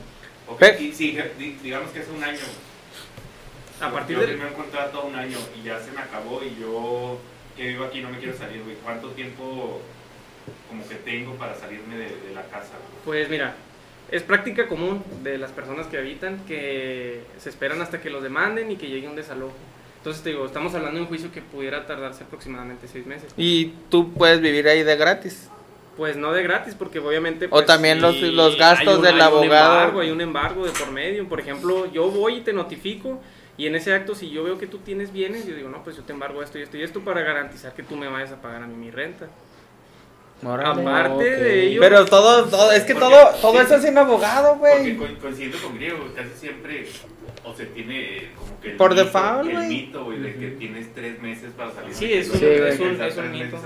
Ok, 0.47 0.59
Pe- 0.59 0.77
y 0.81 0.91
sí, 0.91 1.17
di- 1.37 1.57
digamos 1.61 1.91
que 1.91 1.99
hace 1.99 2.11
un 2.11 2.23
año. 2.23 2.39
A 3.79 3.91
partir 3.91 4.15
yo 4.17 4.21
de 4.23 4.27
firmé 4.29 4.47
un 4.47 4.53
contrato 4.53 4.99
a 4.99 5.03
un 5.05 5.15
año 5.15 5.37
y 5.59 5.63
ya 5.65 5.79
se 5.79 5.91
me 5.91 5.99
acabó 6.01 6.41
y 6.43 6.59
yo 6.59 7.17
que 7.55 7.67
vivo 7.67 7.85
aquí 7.85 8.01
no 8.01 8.09
me 8.09 8.17
quiero 8.17 8.35
salir, 8.37 8.61
güey. 8.63 8.75
¿Cuánto 8.83 9.09
tiempo 9.11 9.79
como 10.67 10.87
que 10.87 10.95
tengo 10.95 11.35
para 11.35 11.55
salirme 11.55 11.95
de, 11.97 12.05
de 12.05 12.33
la 12.33 12.41
casa? 12.43 12.71
güey? 12.73 13.03
Pues 13.05 13.29
mira, 13.29 13.55
es 14.11 14.23
práctica 14.23 14.67
común 14.67 15.03
de 15.23 15.37
las 15.37 15.51
personas 15.51 15.87
que 15.87 15.97
habitan 15.97 16.39
que 16.45 17.21
se 17.37 17.49
esperan 17.49 17.81
hasta 17.81 18.01
que 18.01 18.09
los 18.09 18.23
demanden 18.23 18.71
y 18.71 18.75
que 18.77 18.87
llegue 18.89 19.07
un 19.07 19.15
desalojo. 19.15 19.53
Entonces 19.99 20.23
te 20.23 20.29
digo, 20.29 20.45
estamos 20.45 20.73
hablando 20.75 20.95
de 20.97 21.01
un 21.03 21.07
juicio 21.07 21.31
que 21.31 21.41
pudiera 21.41 21.85
tardarse 21.85 22.23
aproximadamente 22.23 22.87
seis 22.87 23.05
meses. 23.05 23.31
Y 23.37 23.73
tú 23.89 24.11
puedes 24.13 24.39
vivir 24.41 24.67
ahí 24.67 24.83
de 24.83 24.95
gratis. 24.95 25.49
Pues 25.97 26.15
no 26.15 26.31
de 26.31 26.41
gratis, 26.43 26.73
porque 26.75 26.99
obviamente... 26.99 27.47
O 27.47 27.49
pues, 27.49 27.65
también 27.65 28.01
los- 28.01 28.21
los 28.21 28.57
gastos 28.57 28.97
un- 28.97 29.01
del 29.03 29.15
hay 29.15 29.19
un 29.19 29.21
abogado. 29.23 29.73
embargo, 29.73 29.99
hay 29.99 30.11
un 30.11 30.21
embargo 30.21 30.65
de 30.65 30.71
por 30.71 30.91
medio. 30.91 31.27
Por 31.27 31.41
ejemplo, 31.41 31.91
yo 31.91 32.09
voy 32.09 32.35
y 32.35 32.41
te 32.41 32.53
notifico 32.53 33.19
y 33.57 33.67
en 33.67 33.75
ese 33.75 33.93
acto 33.93 34.15
si 34.15 34.29
yo 34.29 34.45
veo 34.45 34.57
que 34.57 34.67
tú 34.67 34.77
tienes 34.77 35.11
bienes, 35.11 35.45
yo 35.45 35.53
digo, 35.53 35.67
no, 35.67 35.83
pues 35.83 35.97
yo 35.97 36.03
te 36.03 36.13
embargo 36.13 36.41
esto 36.41 36.57
y 36.57 36.61
esto 36.61 36.77
y 36.77 36.83
esto 36.83 37.01
para 37.01 37.19
garantizar 37.21 37.73
que 37.73 37.83
tú 37.83 37.97
me 37.97 38.07
vayas 38.07 38.31
a 38.31 38.41
pagar 38.41 38.63
a 38.63 38.67
mí 38.67 38.75
mi 38.77 38.91
renta. 38.91 39.27
Aparte 40.41 41.11
ok. 41.13 41.19
de 41.19 41.67
ello... 41.67 41.81
Pero 41.81 42.05
todo, 42.05 42.45
todo, 42.45 42.71
es 42.71 42.83
que 42.85 42.93
Porque- 42.95 43.09
todo, 43.09 43.29
todo 43.41 43.59
eso 43.61 43.75
es 43.75 43.83
sin 43.83 43.97
abogado, 43.97 44.57
Porque 44.57 44.93
güey. 44.95 45.15
coincidiendo 45.17 45.57
con 45.61 45.75
griego, 45.75 45.97
casi 46.15 46.29
siempre 46.39 46.87
o 47.43 47.53
se 47.53 47.65
tiene 47.67 48.29
como 48.37 48.59
que 48.61 48.71
el 48.71 48.77
Por 48.77 48.91
mito, 48.91 49.03
default, 49.03 49.49
el 49.49 49.55
güey. 49.55 49.67
mito, 49.67 50.03
güey, 50.05 50.19
de 50.19 50.35
que 50.35 50.47
tienes 50.49 50.93
tres 50.93 51.21
meses 51.21 51.51
para 51.57 51.71
salir. 51.71 51.93
Sí, 51.93 52.07
de 52.07 52.19
es 52.19 52.27
un- 52.29 52.33
casa, 52.39 52.67
es 52.69 52.79
un- 52.79 53.01
es 53.01 53.17
un 53.17 53.31
mito. 53.31 53.59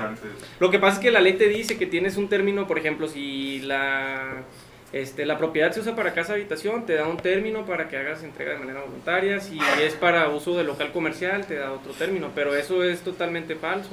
Lo 0.60 0.69
que 0.71 0.80
pasa 0.80 0.97
es 0.97 1.04
que 1.04 1.12
la 1.12 1.19
ley 1.21 1.34
te 1.34 1.47
dice 1.49 1.78
que 1.78 1.86
tienes 1.86 2.17
un 2.17 2.28
término, 2.30 2.67
por 2.67 2.78
ejemplo, 2.78 3.08
si 3.08 3.60
la, 3.62 4.43
este, 4.91 5.26
la 5.26 5.38
propiedad 5.38 5.71
se 5.71 5.80
usa 5.80 5.95
para 5.95 6.13
casa 6.13 6.34
habitación, 6.34 6.86
te 6.86 6.93
da 6.93 7.08
un 7.08 7.17
término 7.17 7.65
para 7.65 7.89
que 7.89 7.97
hagas 7.97 8.23
entrega 8.23 8.54
de 8.54 8.60
manera 8.60 8.82
voluntaria. 8.82 9.39
Si 9.39 9.58
es 9.82 9.93
para 9.95 10.30
uso 10.30 10.56
de 10.58 10.63
local 10.63 10.91
comercial, 10.91 11.45
te 11.47 11.56
da 11.56 11.71
otro 11.71 11.93
término. 11.93 12.32
Pero 12.36 12.56
eso 12.56 12.84
es 12.84 13.02
totalmente 13.02 13.56
falso. 13.56 13.91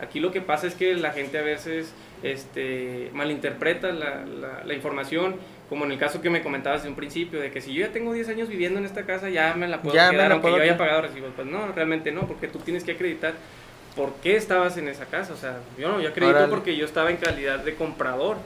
Aquí 0.00 0.20
lo 0.20 0.32
que 0.32 0.40
pasa 0.40 0.66
es 0.66 0.74
que 0.74 0.94
la 0.94 1.10
gente 1.12 1.38
a 1.38 1.42
veces 1.42 1.92
este, 2.22 3.10
malinterpreta 3.12 3.92
la, 3.92 4.24
la- 4.24 4.62
la 4.64 4.74
información, 4.74 5.36
como 5.72 5.86
en 5.86 5.92
el 5.92 5.98
caso 5.98 6.20
que 6.20 6.28
me 6.28 6.42
comentabas 6.42 6.82
de 6.82 6.90
un 6.90 6.94
principio, 6.94 7.40
de 7.40 7.50
que 7.50 7.62
si 7.62 7.72
yo 7.72 7.86
ya 7.86 7.92
tengo 7.94 8.12
10 8.12 8.28
años 8.28 8.46
viviendo 8.50 8.78
en 8.78 8.84
esta 8.84 9.06
casa, 9.06 9.30
ya 9.30 9.54
me 9.54 9.66
la 9.66 9.80
puedo 9.80 9.94
Ya 9.94 10.10
quedar 10.10 10.28
la 10.28 10.34
aunque 10.34 10.42
puedo 10.42 10.58
yo 10.58 10.64
haya 10.64 10.76
pagado 10.76 11.00
recibos. 11.00 11.30
Pues 11.34 11.48
no, 11.48 11.72
realmente 11.72 12.12
no, 12.12 12.26
porque 12.26 12.46
tú 12.46 12.58
tienes 12.58 12.84
que 12.84 12.92
acreditar 12.92 13.32
por 13.96 14.12
qué 14.16 14.36
estabas 14.36 14.76
en 14.76 14.88
esa 14.88 15.06
casa. 15.06 15.32
O 15.32 15.36
sea, 15.38 15.60
yo 15.78 15.88
no, 15.88 15.98
yo 16.02 16.10
acredito 16.10 16.36
Órale. 16.36 16.52
porque 16.52 16.76
yo 16.76 16.84
estaba 16.84 17.10
en 17.10 17.16
calidad 17.16 17.60
de 17.60 17.74
comprador. 17.74 18.36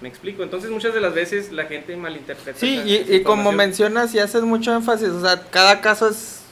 Me 0.00 0.08
explico. 0.08 0.44
Entonces 0.44 0.70
muchas 0.70 0.94
de 0.94 1.00
las 1.00 1.12
veces 1.14 1.50
la 1.50 1.64
gente 1.64 1.96
malinterpreta. 1.96 2.56
Sí, 2.56 2.80
y, 2.86 3.12
y 3.12 3.24
como 3.24 3.50
mencionas 3.50 4.14
y 4.14 4.20
haces 4.20 4.42
mucho 4.42 4.72
énfasis, 4.72 5.08
o 5.08 5.20
sea, 5.20 5.42
cada 5.50 5.80
caso 5.80 6.08
es, 6.08 6.42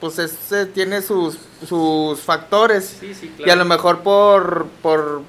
pues 0.00 0.18
es, 0.18 0.50
eh, 0.50 0.66
tiene 0.66 1.00
sus, 1.00 1.38
sus 1.64 2.18
factores. 2.22 2.96
Sí, 2.98 3.14
sí, 3.14 3.32
Y 3.38 3.42
a 3.42 3.44
claro. 3.44 3.60
lo 3.60 3.66
mejor 3.66 4.00
por, 4.00 4.66
por, 4.82 5.22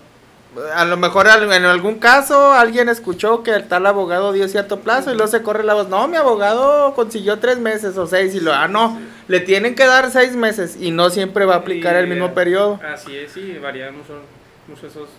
a 0.76 0.86
lo 0.86 0.98
mejor 0.98 1.28
en 1.28 1.66
algún 1.66 2.00
caso 2.00 2.52
alguien 2.54 2.90
escuchó 2.90 3.44
que 3.44 3.52
el 3.52 3.68
tal 3.68 3.86
abogado 3.86 4.34
dio 4.34 4.48
cierto 4.48 4.80
plazo 4.80 5.12
y 5.12 5.16
luego 5.16 5.28
se 5.32 5.44
corre 5.44 5.64
la 5.64 5.74
voz, 5.76 5.88
no, 5.90 6.08
mi 6.08 6.18
abogado 6.18 6.94
consiguió 6.96 7.38
tres 7.40 7.60
meses 7.60 7.98
o 7.98 8.08
seis 8.08 8.34
y 8.34 8.40
lo, 8.40 8.54
ah, 8.54 8.68
no, 8.68 9.00
le 9.28 9.40
tienen 9.40 9.76
que 9.76 9.86
dar 9.86 10.10
seis 10.12 10.36
meses 10.36 10.78
y 10.80 10.92
no 10.92 11.10
siempre 11.10 11.46
va 11.46 11.56
a 11.56 11.58
aplicar 11.58 11.96
Y, 11.96 12.00
el 12.00 12.08
mismo 12.08 12.28
eh, 12.28 12.32
periodo. 12.34 12.80
Así 12.92 13.16
es, 13.16 13.32
sí, 13.32 13.58
varían 13.62 13.98
mucho, 13.98 14.20
mucho 14.68 14.88
esos 14.88 15.10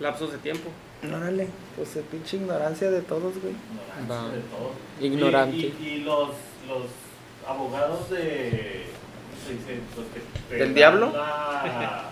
lapsos 0.00 0.30
de 0.32 0.38
tiempo. 0.38 0.70
Órale, 1.04 1.48
pues 1.76 1.96
es 1.96 2.04
pinche 2.04 2.36
ignorancia 2.36 2.90
de 2.90 3.02
todos, 3.02 3.34
güey. 3.42 3.54
Ignorancia 4.00 4.28
Va. 4.30 4.34
de 4.34 4.40
todo. 4.40 4.72
Ignorante. 5.00 5.56
Y, 5.56 5.76
y- 5.80 5.88
y 5.88 6.00
los, 6.04 6.28
los 6.68 6.84
abogados 7.46 8.08
de. 8.10 8.86
¿Cómo 9.28 9.46
se 9.46 9.52
dice? 9.52 9.80
Los 9.96 10.06
que 10.06 10.20
te 10.48 10.54
¿Del 10.64 10.72
diablo? 10.74 11.12
La, 11.12 12.04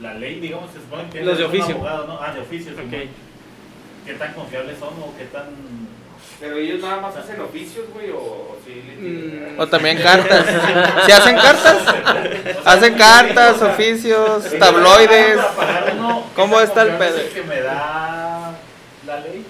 la 0.00 0.14
ley, 0.14 0.40
digamos, 0.40 0.70
se 0.72 0.80
supone 0.80 1.08
que 1.10 1.22
Los 1.22 1.38
de 1.38 1.44
oficio. 1.44 1.74
abogado, 1.74 2.06
¿no? 2.06 2.18
Ah, 2.20 2.32
de 2.32 2.40
oficio. 2.40 2.72
Ok. 2.72 2.78
Simón. 2.90 3.08
¿Qué 4.04 4.14
tan 4.14 4.34
confiables 4.34 4.78
son 4.78 4.88
o 5.00 5.14
qué 5.18 5.24
tan.? 5.24 5.46
Pero 6.38 6.56
ellos 6.58 6.80
nada 6.80 7.00
más 7.00 7.16
hacen 7.16 7.40
oficios, 7.40 7.86
güey, 7.94 8.10
o, 8.10 8.58
le 8.66 9.54
Mm. 9.56 9.58
O 9.60 9.66
también 9.66 9.98
cartas. 10.02 10.44
¿Se 11.06 11.12
hacen 11.12 11.36
cartas? 11.36 11.78
Hacen 12.64 12.94
cartas, 12.94 13.62
oficios, 13.62 14.44
tabloides. 14.58 15.36
Para 15.36 15.52
pagar 15.54 15.94
uno, 15.96 16.22
¿qué 16.28 16.34
¿Cómo 16.34 16.60
está 16.60 16.82
el 16.82 16.90
pedo? 16.96 17.16
es 17.16 17.26
el 17.26 17.30
que 17.30 17.42
me 17.42 17.60
da 17.62 18.52
la 19.06 19.20
ley? 19.20 19.44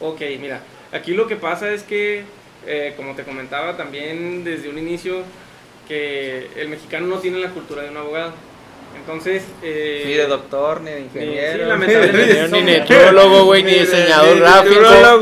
Ok, 0.00 0.20
mira, 0.40 0.60
aquí 0.92 1.12
lo 1.12 1.26
que 1.26 1.36
pasa 1.36 1.70
es 1.70 1.82
que, 1.82 2.24
eh, 2.66 2.94
como 2.96 3.14
te 3.14 3.24
comentaba 3.24 3.76
también 3.76 4.44
desde 4.44 4.68
un 4.68 4.78
inicio, 4.78 5.22
que 5.88 6.50
el 6.56 6.68
mexicano 6.68 7.06
no 7.08 7.18
tiene 7.18 7.38
la 7.38 7.50
cultura 7.50 7.82
de 7.82 7.90
un 7.90 7.96
abogado. 7.96 8.32
Entonces, 9.00 9.44
eh, 9.62 10.02
Ni 10.06 10.12
de 10.14 10.26
doctor, 10.26 10.80
ni 10.82 10.90
de 10.90 10.98
sí, 10.98 11.04
ingeniero. 11.04 11.76
Ni 11.76 12.48
somos- 12.48 12.78
nutriólogo, 12.78 13.44
güey, 13.46 13.62
ni 13.62 13.72
de- 13.72 13.80
diseñador 13.80 14.34
ni 14.34 14.40
gráfico. 14.40 14.80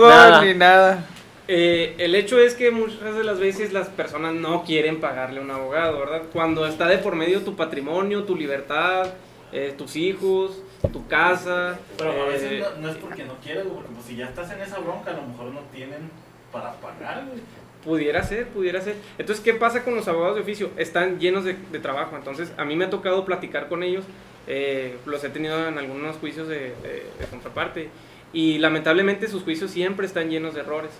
nada. 0.08 0.44
ni 0.44 0.54
nada. 0.54 1.04
Eh, 1.50 1.94
el 1.98 2.14
hecho 2.14 2.38
es 2.38 2.54
que 2.54 2.70
muchas 2.70 3.14
de 3.16 3.24
las 3.24 3.38
veces 3.38 3.72
las 3.72 3.88
personas 3.88 4.34
no 4.34 4.64
quieren 4.64 5.00
pagarle 5.00 5.40
a 5.40 5.42
un 5.42 5.50
abogado, 5.50 5.98
¿verdad? 5.98 6.22
Cuando 6.32 6.66
está 6.66 6.86
de 6.86 6.98
por 6.98 7.14
medio 7.14 7.40
tu 7.40 7.56
patrimonio, 7.56 8.24
tu 8.24 8.36
libertad, 8.36 9.06
eh, 9.52 9.72
tus 9.78 9.96
hijos, 9.96 10.60
tu 10.92 11.06
casa. 11.08 11.78
Pero 11.96 12.10
a 12.22 12.26
veces 12.26 12.52
eh, 12.52 12.64
no, 12.76 12.82
no 12.82 12.88
es 12.90 12.96
porque 12.98 13.24
no 13.24 13.34
quieras, 13.42 13.64
güey, 13.64 13.76
porque 13.76 13.92
pues, 13.94 14.06
si 14.06 14.16
ya 14.16 14.26
estás 14.26 14.50
en 14.52 14.60
esa 14.60 14.78
bronca, 14.78 15.10
a 15.10 15.14
lo 15.14 15.22
mejor 15.22 15.46
no 15.46 15.60
tienen 15.74 16.10
para 16.52 16.72
pagar, 16.74 17.24
güey. 17.26 17.40
Pudiera 17.84 18.22
ser, 18.24 18.48
pudiera 18.48 18.80
ser. 18.80 18.96
Entonces, 19.18 19.44
¿qué 19.44 19.54
pasa 19.54 19.84
con 19.84 19.94
los 19.94 20.08
abogados 20.08 20.36
de 20.36 20.42
oficio? 20.42 20.70
Están 20.76 21.18
llenos 21.20 21.44
de, 21.44 21.54
trabajo. 21.80 22.16
Entonces, 22.16 22.52
a 22.56 22.64
mí 22.64 22.74
me 22.76 22.86
ha 22.86 22.90
tocado 22.90 23.24
platicar 23.24 23.68
con 23.68 23.82
ellos. 23.82 24.04
eh, 24.50 24.96
los 25.04 25.22
he 25.24 25.28
tenido 25.28 25.68
en 25.68 25.76
algunos 25.76 26.16
juicios 26.16 26.48
de- 26.48 26.72
de 26.82 27.26
contraparte. 27.30 27.90
Y 28.32 28.58
lamentablemente 28.58 29.28
sus 29.28 29.42
juicios 29.42 29.70
siempre 29.70 30.06
están 30.06 30.30
llenos 30.30 30.54
de 30.54 30.60
errores. 30.60 30.90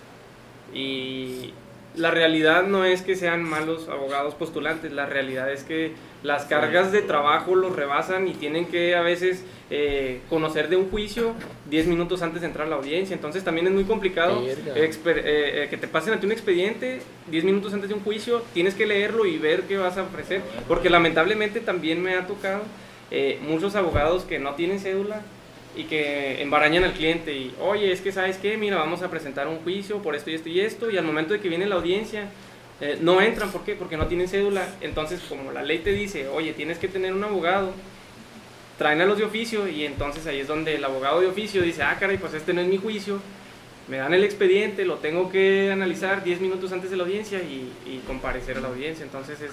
Y 0.75 1.53
la 1.99 2.11
realidad 2.11 2.65
no 2.65 2.85
es 2.85 3.03
que 3.03 3.17
sean 3.17 3.43
malos 3.43 3.89
abogados 3.89 4.35
postulantes. 4.35 4.93
La 4.93 5.07
realidad 5.07 5.53
es 5.53 5.65
que 5.65 5.93
las 6.23 6.45
cargas 6.45 6.93
de 6.93 7.03
trabajo 7.03 7.55
los 7.55 7.75
rebasan 7.75 8.29
y 8.29 8.35
tienen 8.35 8.67
que 8.67 8.95
a 8.95 9.03
veces 9.03 9.45
eh, 9.71 10.21
conocer 10.31 10.69
de 10.69 10.77
un 10.77 10.91
juicio 10.91 11.35
10 11.69 11.87
minutos 11.87 12.23
antes 12.23 12.41
de 12.41 12.47
entrar 12.47 12.67
a 12.67 12.71
la 12.71 12.77
audiencia. 12.77 13.15
Entonces, 13.15 13.45
también 13.45 13.67
es 13.67 13.73
muy 13.73 13.85
complicado 13.85 14.43
eh, 14.47 14.91
eh, 15.05 15.67
que 15.69 15.77
te 15.77 15.89
pasen 15.89 16.15
ante 16.15 16.27
un 16.27 16.33
expediente 16.33 17.01
10 17.31 17.45
minutos 17.45 17.75
antes 17.75 17.89
de 17.89 17.95
un 17.95 18.03
juicio, 18.03 18.43
tienes 18.55 18.75
que 18.75 18.87
leerlo 18.87 19.27
y 19.27 19.39
ver 19.39 19.63
qué 19.63 19.77
vas 19.77 19.99
a 19.99 20.03
ofrecer. 20.03 20.43
Porque 20.67 20.91
lamentablemente 20.91 21.61
también 21.61 22.03
me 22.03 22.15
ha 22.15 22.27
tocado 22.27 22.63
eh, 23.11 23.39
muchos 23.43 23.75
abogados 23.75 24.25
que 24.25 24.39
no 24.39 24.55
tienen 24.55 24.81
cédula 24.81 25.23
y 25.79 25.85
que 25.85 26.43
embarañan 26.43 26.83
al 26.83 26.93
cliente 26.93 27.33
y, 27.33 27.55
oye, 27.61 27.93
es 27.93 28.01
que 28.01 28.11
sabes 28.11 28.37
qué, 28.37 28.57
mira, 28.57 28.77
vamos 28.77 29.01
a 29.03 29.11
presentar 29.11 29.47
un 29.47 29.59
juicio 29.59 30.03
por 30.03 30.17
esto 30.17 30.29
y 30.29 30.35
esto 30.35 30.49
y 30.49 30.61
esto, 30.61 30.91
y 30.91 30.99
al 30.99 31.05
momento 31.05 31.33
de 31.33 31.41
que 31.41 31.49
viene 31.49 31.67
la 31.67 31.77
audiencia, 31.77 32.29
eh, 32.81 32.99
no 33.01 33.21
entran, 33.21 33.51
¿por 33.53 33.63
qué? 33.65 33.77
Porque 33.77 33.97
no 33.97 34.09
tienen 34.09 34.29
cédula. 34.29 34.67
Entonces, 34.81 35.21
como 35.29 35.53
la 35.53 35.63
ley 35.63 35.79
te 35.79 35.93
dice, 35.93 36.27
oye, 36.27 36.53
tienes 36.53 36.79
que 36.79 36.89
tener 36.89 37.13
un 37.13 37.23
abogado, 37.23 37.73
traen 38.77 39.01
a 39.01 39.07
los 39.07 39.19
de 39.19 39.25
oficio 39.25 39.69
y 39.69 39.85
entonces 39.85 40.27
ahí 40.27 40.41
es 40.41 40.49
donde 40.49 40.75
el 40.75 40.85
abogado 40.85 41.21
de 41.21 41.29
oficio 41.29 41.63
dice, 41.63 41.85
ah, 41.85 41.97
caray, 41.99 42.19
pues 42.19 42.35
este 42.35 42.53
no 42.53 42.61
es 42.61 42.67
mi 42.67 42.79
juicio, 42.79 43.21
me 43.87 43.99
dan 43.99 44.15
el 44.15 44.25
expediente, 44.25 44.85
lo 44.85 44.97
tengo 44.97 45.31
que 45.31 45.71
analizar 45.71 46.25
10 46.25 46.41
minutos 46.41 46.73
antes 46.73 46.91
de 46.91 46.97
la 46.97 47.05
audiencia 47.05 47.39
y, 47.39 47.73
y 47.87 48.03
comparecer 48.05 48.57
a 48.57 48.61
la 48.61 48.69
audiencia. 48.69 49.05
Entonces 49.05 49.41
es, 49.41 49.53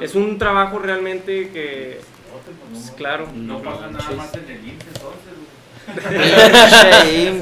es 0.00 0.14
un 0.14 0.38
trabajo 0.38 0.78
realmente 0.78 1.50
que, 1.50 1.98
pues, 2.72 2.90
claro, 2.92 3.28
No 3.34 3.62
pasa 3.62 3.88
nada 3.90 4.10
más 4.16 4.34
en 4.34 4.50
el 4.50 4.70
entonces. 4.70 5.33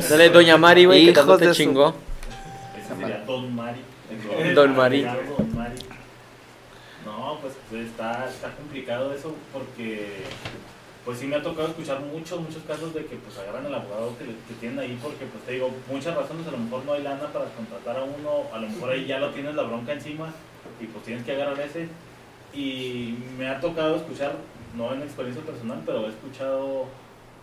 Dale, 0.09 0.31
Doña 0.31 0.57
Mari, 0.57 0.85
güey, 0.87 1.07
que 1.07 1.13
tanto 1.13 1.37
te 1.39 1.47
de 1.49 1.55
su- 1.55 1.63
chingó. 1.63 1.95
Ese 2.77 2.95
sería 3.01 3.19
Don 3.25 3.55
Mari. 3.55 3.81
Don 4.55 4.77
Mari. 4.77 5.03
Don 5.03 5.55
Mari. 5.57 5.77
No, 7.05 7.39
pues, 7.41 7.55
pues, 7.71 7.87
está, 7.87 8.29
está 8.29 8.51
complicado 8.55 9.13
eso 9.13 9.35
porque 9.53 10.25
pues 11.05 11.19
sí 11.19 11.27
me 11.27 11.35
ha 11.35 11.43
tocado 11.43 11.67
escuchar 11.69 11.99
muchos, 12.01 12.41
muchos 12.41 12.63
casos 12.63 12.95
de 12.95 13.05
que 13.07 13.17
pues 13.17 13.37
agarran 13.37 13.67
al 13.67 13.75
abogado 13.75 14.17
que, 14.19 14.25
que 14.25 14.55
tienen 14.61 14.79
ahí 14.79 14.97
porque 15.03 15.25
pues 15.27 15.43
te 15.45 15.53
digo, 15.55 15.69
muchas 15.91 16.15
razones, 16.15 16.47
a 16.47 16.53
lo 16.53 16.59
mejor 16.59 16.85
no 16.85 16.93
hay 16.93 17.03
lana 17.03 17.27
para 17.33 17.47
contratar 17.47 17.97
a 17.97 18.05
uno, 18.05 18.45
a 18.55 18.59
lo 18.59 18.69
mejor 18.69 18.91
ahí 18.93 19.05
ya 19.07 19.19
lo 19.19 19.31
tienes 19.31 19.57
la 19.57 19.65
bronca 19.65 19.93
encima 19.93 20.33
y 20.81 20.87
pues 20.87 21.05
tienes 21.05 21.25
que 21.25 21.33
agarrar 21.33 21.59
ese. 21.61 21.89
Y 22.55 23.17
me 23.37 23.49
ha 23.49 23.59
tocado 23.61 23.97
escuchar, 23.97 24.37
no 24.77 24.95
en 24.95 25.03
experiencia 25.03 25.43
personal, 25.45 25.83
pero 25.85 26.07
he 26.07 26.11
escuchado 26.11 26.87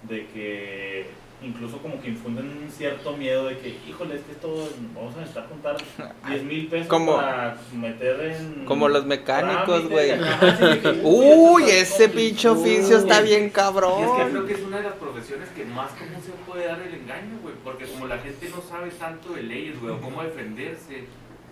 de 0.04 0.26
que 0.28 1.06
incluso 1.42 1.78
como 1.78 2.02
que 2.02 2.10
infunden 2.10 2.46
un 2.64 2.70
cierto 2.70 3.16
miedo 3.16 3.46
de 3.48 3.58
que, 3.60 3.78
híjole, 3.88 4.16
es 4.16 4.22
que 4.24 4.34
esto 4.34 4.70
vamos 4.94 5.16
a 5.16 5.20
necesitar 5.22 5.48
juntar 5.48 5.78
10 6.28 6.44
mil 6.44 6.68
pesos 6.68 6.88
Como- 6.88 7.16
para 7.16 7.58
meter 7.74 8.20
en... 8.22 8.66
como 8.66 8.90
los 8.90 9.06
mecánicos, 9.06 9.88
güey. 9.88 10.12
sí, 10.12 11.00
Uy, 11.04 11.64
ese 11.70 12.06
es 12.06 12.12
pinche 12.12 12.50
oficio 12.50 12.98
está 12.98 13.22
bien 13.22 13.44
Y 13.44 13.46
es 13.46 13.50
que 13.52 13.56
cabrón. 13.56 14.30
creo 14.32 14.46
que 14.46 14.54
es 14.54 14.62
una 14.64 14.78
de 14.78 14.84
las 14.84 14.94
profesiones 14.96 15.48
que 15.56 15.64
más 15.64 15.92
común 15.92 16.22
se 16.22 16.32
puede 16.46 16.66
dar 16.68 16.82
el 16.82 16.94
engaño, 16.94 17.40
güey. 17.42 17.56
Porque 17.64 17.86
como 17.86 18.08
la 18.08 18.18
gente 18.18 18.50
no 18.50 18.62
sabe 18.62 18.90
tanto 18.92 19.32
de 19.34 19.44
leyes, 19.44 19.80
güey, 19.80 19.94
o 19.94 20.02
cómo 20.02 20.22
defenderse, 20.24 21.06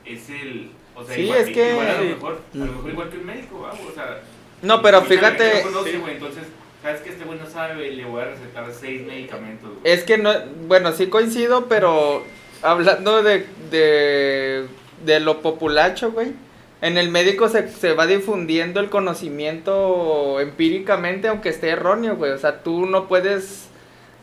es 0.04 0.30
el. 0.30 0.72
O 0.96 1.04
sea, 1.06 1.16
Sí, 1.16 1.22
igual, 1.22 1.40
es 1.40 1.48
que- 1.50 1.72
igual 1.72 1.88
a, 1.88 1.98
lo 2.02 2.04
mejor, 2.10 2.42
a 2.54 2.58
lo 2.58 2.66
mejor 2.66 2.92
igual 2.92 3.10
que 3.10 3.18
un 3.20 3.26
médico, 3.26 3.60
¿va? 3.62 3.72
O 3.72 3.94
sea. 3.94 4.22
No, 4.64 4.82
pero 4.82 5.02
fíjate, 5.04 5.64
no 5.64 5.72
conoce, 5.72 5.96
entonces, 6.12 6.44
¿sabes 6.82 7.02
que 7.02 7.10
este 7.10 7.26
güey 7.26 7.40
no 7.40 7.50
sabe? 7.50 7.92
Le 7.92 8.06
voy 8.06 8.22
a 8.22 8.26
recetar 8.26 8.66
seis 8.72 9.06
medicamentos, 9.06 9.70
güey. 9.70 9.94
es 9.94 10.04
que 10.04 10.18
no, 10.18 10.32
bueno, 10.68 10.92
sí 10.92 11.08
coincido, 11.08 11.66
pero 11.68 12.24
hablando 12.62 13.24
de, 13.24 13.46
de, 13.72 14.68
de 15.06 15.20
lo 15.20 15.42
populacho, 15.42 16.12
güey. 16.12 16.34
En 16.80 16.98
el 16.98 17.10
médico 17.10 17.50
se, 17.50 17.70
se 17.70 17.94
va 17.94 18.06
difundiendo 18.06 18.80
el 18.80 18.90
conocimiento 18.90 20.40
empíricamente, 20.40 21.28
aunque 21.28 21.50
esté 21.50 21.70
erróneo, 21.70 22.16
güey. 22.16 22.32
O 22.32 22.38
sea, 22.38 22.62
tú 22.62 22.86
no 22.86 23.08
puedes... 23.08 23.66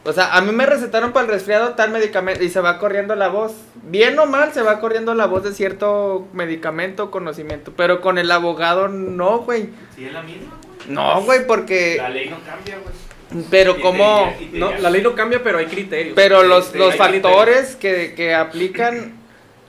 O 0.07 0.13
sea, 0.13 0.35
a 0.37 0.41
mí 0.43 0.53
me 0.53 0.67
recetaron 0.67 1.13
para 1.13 1.27
el 1.27 1.33
resfriado 1.33 1.71
tal 1.71 1.91
medicamento 1.91 2.45
y 2.45 2.51
se 2.51 2.61
va 2.61 2.79
corriendo 2.79 3.17
la 3.17 3.29
voz. 3.29 3.55
Bien 3.85 4.19
o 4.19 4.27
mal, 4.27 4.53
se 4.53 4.63
va 4.63 4.79
corriendo 4.79 5.15
la 5.15 5.27
voz 5.27 5.43
de 5.43 5.53
cierto 5.53 6.29
medicamento 6.33 7.05
o 7.05 7.11
conocimiento. 7.11 7.73
Pero 7.75 8.01
con 8.03 8.19
el 8.19 8.31
abogado 8.31 8.89
no, 8.89 9.39
güey. 9.39 9.71
Sí, 9.97 10.05
es 10.05 10.13
la 10.13 10.23
misma. 10.23 10.53
No, 10.89 11.23
güey, 11.23 11.47
porque... 11.47 11.97
La 11.99 12.09
ley 12.11 12.29
no 12.29 12.37
cambia, 12.45 12.77
güey. 12.83 13.45
Pero 13.51 13.81
como... 13.81 14.33
No, 14.53 14.73
la 14.79 14.91
ley 14.91 15.03
no 15.03 15.15
cambia, 15.15 15.43
pero 15.43 15.59
hay 15.59 15.67
criterios. 15.67 16.13
Pero 16.15 16.43
los, 16.43 16.67
sí, 16.67 16.79
los 16.79 16.95
factores 16.97 17.75
que, 17.77 18.15
que 18.15 18.35
aplican, 18.35 19.15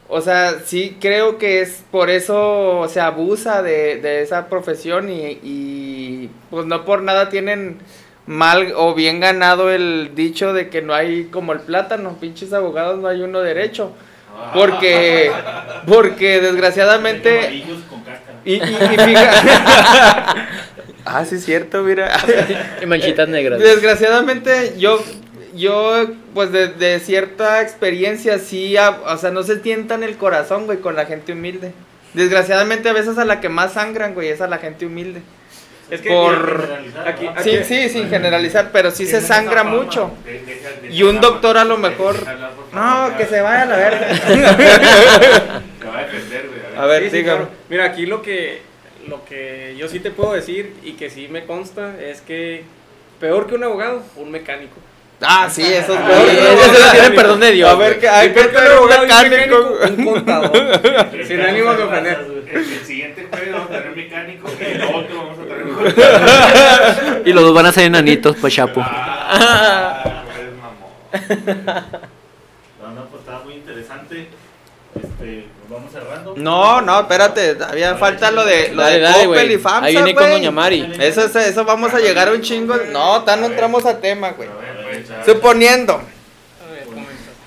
o 0.08 0.22
sea, 0.22 0.60
sí 0.66 0.98
creo 1.02 1.38
que 1.38 1.62
es 1.62 1.84
por 1.90 2.10
eso 2.10 2.88
se 2.90 3.00
abusa 3.00 3.64
de, 3.64 3.96
de 3.98 4.22
esa 4.22 4.50
profesión 4.50 5.10
y, 5.10 5.40
y 5.42 6.30
pues 6.52 6.66
no 6.68 6.86
por 6.86 7.02
nada 7.02 7.30
tienen 7.30 7.80
mal 8.28 8.74
o 8.76 8.94
bien 8.94 9.20
ganado 9.20 9.72
el 9.72 10.12
dicho 10.16 10.54
de 10.54 10.70
que 10.70 10.82
no 10.82 10.94
hay 10.94 11.26
como 11.26 11.54
el 11.54 11.60
plátano, 11.62 12.18
pinches 12.20 12.54
abogados 12.54 13.00
no 13.00 13.08
hay 13.08 13.22
uno 13.22 13.40
derecho. 13.42 13.94
Porque, 14.54 15.32
porque 15.88 16.40
desgraciadamente... 16.42 17.64
Y, 18.44 18.54
y, 18.54 18.56
y 18.58 18.60
fija- 18.60 20.36
ah, 21.06 21.24
sí 21.26 21.36
es 21.36 21.46
cierto, 21.46 21.82
mira. 21.84 22.12
Y 22.82 22.86
manchitas 22.86 23.28
negras. 23.30 23.60
Desgraciadamente, 23.60 24.74
yo, 24.78 25.04
yo, 25.56 26.06
pues 26.34 26.52
de, 26.52 26.68
de 26.68 27.00
cierta 27.00 27.62
experiencia, 27.62 28.40
sí, 28.40 28.76
a- 28.78 28.90
o 29.06 29.18
sea, 29.18 29.32
no 29.32 29.44
se 29.44 29.56
tientan 29.58 30.04
el 30.04 30.18
corazón, 30.18 30.66
güey, 30.66 30.80
con 30.80 30.96
la 30.96 31.06
gente 31.06 31.34
humilde. 31.34 31.72
Desgraciadamente, 32.14 32.90
a 32.90 32.94
veces 32.94 33.18
a 33.18 33.26
la 33.26 33.40
que 33.42 33.50
más 33.50 33.74
sangran, 33.74 34.14
güey, 34.14 34.30
es 34.30 34.42
a 34.42 34.48
la 34.48 34.58
gente 34.58 34.86
humilde. 34.86 35.22
Es 35.92 36.02
que 36.02 36.10
por- 36.10 36.62
Generalizar, 36.62 37.08
aquí-. 37.08 37.30
Sí, 37.44 37.60
sí, 37.64 37.90
sin 37.90 38.10
generalizar, 38.10 38.70
pero 38.74 38.90
sí 38.90 39.06
se 39.06 39.22
sangra 39.22 39.64
fama, 39.64 39.76
mucho. 39.76 40.12
de- 40.26 40.90
Y 40.92 41.04
un 41.04 41.22
doctor 41.22 41.58
a 41.60 41.64
lo 41.66 41.78
mejor- 41.78 42.16
No, 42.74 43.16
que 43.18 43.26
se 43.26 43.40
vaya 43.42 43.62
a 43.62 43.66
la 43.66 43.76
verga. 43.78 44.08
Va 45.88 46.00
a 46.00 46.04
defender, 46.06 46.48
güey. 46.48 46.78
A 46.78 46.86
ver, 46.88 47.04
Sí, 47.04 47.10
sí, 47.12 47.18
dígame. 47.18 47.38
claro. 47.42 47.52
Mira, 47.70 47.86
aquí 47.86 48.06
lo 48.06 48.22
que, 48.22 48.62
lo 49.08 49.24
que 49.26 49.76
yo 49.78 49.88
sí 49.88 50.00
te 50.00 50.12
puedo 50.12 50.34
decir 50.34 50.74
y 50.84 50.94
que 50.94 51.10
sí 51.10 51.28
me 51.28 51.46
consta 51.46 52.00
es 52.02 52.22
que 52.22 52.64
peor 53.20 53.48
que 53.48 53.56
un 53.56 53.64
abogado, 53.64 54.02
un 54.16 54.32
mecánico. 54.32 54.76
Ah, 55.22 55.50
sí, 55.50 55.62
eso 55.64 55.94
es 55.94 56.00
Eso 56.02 56.92
tiene 56.92 57.08
sí. 57.08 57.14
perdón 57.16 57.40
de 57.40 57.52
Dios. 57.52 57.70
A 57.70 57.76
ver, 57.76 58.00
que 58.00 58.08
hay 58.10 58.34
que 58.34 58.34
peor 58.34 58.52
que 58.52 58.58
un 58.58 58.68
abogado 58.78 59.02
mecánico. 59.04 59.78
un 59.98 60.06
contador. 60.06 60.82
Sin 61.26 61.40
ánimo 61.42 61.74
de 61.74 61.84
ofender. 61.84 62.26
El, 62.52 62.58
el 62.58 62.86
siguiente 62.86 63.28
jueves 63.30 63.52
vamos 63.54 63.70
a 63.70 63.74
tener 63.74 63.90
un 63.90 63.96
mecánico 63.96 64.50
y 64.60 64.64
el 64.64 64.82
otro 64.84 65.18
vamos 65.18 65.40
a 65.40 65.42
tener 65.44 65.64
un 65.64 65.74
contador. 65.76 67.22
Y 67.26 67.34
los 67.34 67.44
dos 67.44 67.54
van 67.54 67.66
a 67.66 67.72
ser 67.72 67.86
enanitos, 67.86 68.36
pues 68.42 68.54
chapo. 68.54 68.82
Ah, 68.86 70.24
eres 70.38 70.52
mamón. 71.56 71.86
No, 72.82 72.92
no, 72.92 73.06
pues 73.06 73.22
estaba 73.22 73.44
muy 73.46 73.54
interesante. 73.54 74.28
Este, 74.96 75.45
No, 76.36 76.82
no, 76.82 77.00
espérate, 77.02 77.56
todavía 77.56 77.96
falta 77.96 78.32
lo 78.32 78.46
de 78.46 78.70
lo 78.74 78.82
Dale, 78.82 78.96
de 78.96 79.02
dale, 79.02 79.26
Coppel 79.26 79.44
y 79.44 79.48
güey. 79.56 79.58
FAMSA, 79.60 79.86
Ahí 79.86 79.94
viene 79.96 80.14
con 80.16 80.24
güey. 80.24 80.34
Doña 80.38 80.52
Mari. 80.52 80.94
Eso, 81.00 81.26
es- 81.26 81.36
eso 81.36 81.66
vamos 81.66 81.94
a 81.94 82.00
llegar 82.00 82.28
a 82.28 82.32
un 82.32 82.42
chingo. 82.42 82.76
No, 82.92 83.24
tan 83.24 83.42
no 83.42 83.48
entramos 83.48 83.86
a 83.86 84.00
tema, 84.00 84.32
güey. 84.32 84.50
A 84.50 84.54
ver, 84.56 85.04
pues. 85.06 85.26
Suponiendo, 85.26 86.02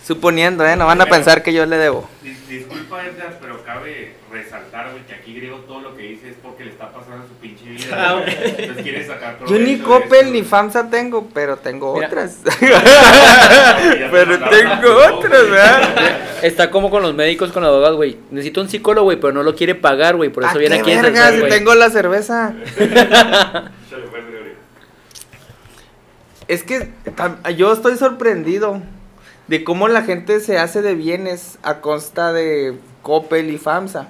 suponiendo, 0.07 0.67
eh, 0.67 0.77
no 0.77 0.87
van 0.87 1.01
a 1.01 1.07
pensar 1.07 1.43
que 1.43 1.53
yo 1.53 1.67
le 1.67 1.77
debo. 1.77 2.09
Dis- 2.23 2.39
Disculpa, 2.49 3.05
Edgar, 3.05 3.39
pero 3.41 3.63
cabe 3.65 4.15
resaltar, 4.33 4.91
güey, 4.93 5.05
que 5.05 5.15
aquí 5.15 5.35
griego 5.35 5.59
todo 5.69 5.81
lo 5.81 5.97
que 5.97 6.03
dice 6.05 6.31
es 6.31 6.37
porque 6.43 6.65
le 6.65 6.71
está 6.71 6.91
pasando 6.91 7.27
Ah. 7.93 8.23
Entonces 8.27 9.07
sacar 9.07 9.39
Yo 9.47 9.59
ni 9.59 9.79
Coppel 9.79 10.33
ni. 10.33 10.43
FAMSA 10.43 10.91
tengo, 10.91 11.29
pero 11.33 11.57
tengo 11.57 11.95
Mira. 11.95 12.07
otras. 12.09 12.39
Pero 14.11 14.49
tengo 14.49 14.97
otras. 15.17 15.51
¿verdad? 15.51 16.19
Está 16.43 16.71
como 16.71 16.91
con 16.91 17.03
los 17.03 17.15
médicos, 17.15 17.53
con 17.53 17.63
los 17.63 17.71
abogados, 17.71 17.97
güey. 17.97 18.17
Necesito 18.31 18.61
un 18.61 18.69
psicólogo, 18.69 19.05
güey, 19.05 19.19
pero 19.19 19.33
no 19.33 19.43
lo 19.43 19.55
quiere 19.55 19.75
pagar, 19.75 20.17
güey. 20.17 20.31
Por 20.31 20.45
eso 20.45 20.55
¿A 20.55 20.59
viene 20.59 20.77
aquí 20.77 20.93
a 20.93 21.33
Si 21.33 21.43
tengo 21.49 21.75
la 21.75 21.91
cerveza. 21.91 22.55
Es 26.47 26.63
que 26.63 26.89
yo 27.57 27.73
estoy 27.73 27.97
sorprendido 27.97 28.81
de 29.49 29.65
cómo 29.65 29.89
la 29.89 30.03
gente 30.03 30.41
se 30.41 30.59
hace 30.59 30.83
de 30.83 30.95
bienes 30.95 31.59
a 31.63 31.81
costa 31.81 32.33
de 32.33 32.75
Coppel 33.03 33.51
y 33.51 33.59
FAMSA. 33.59 34.09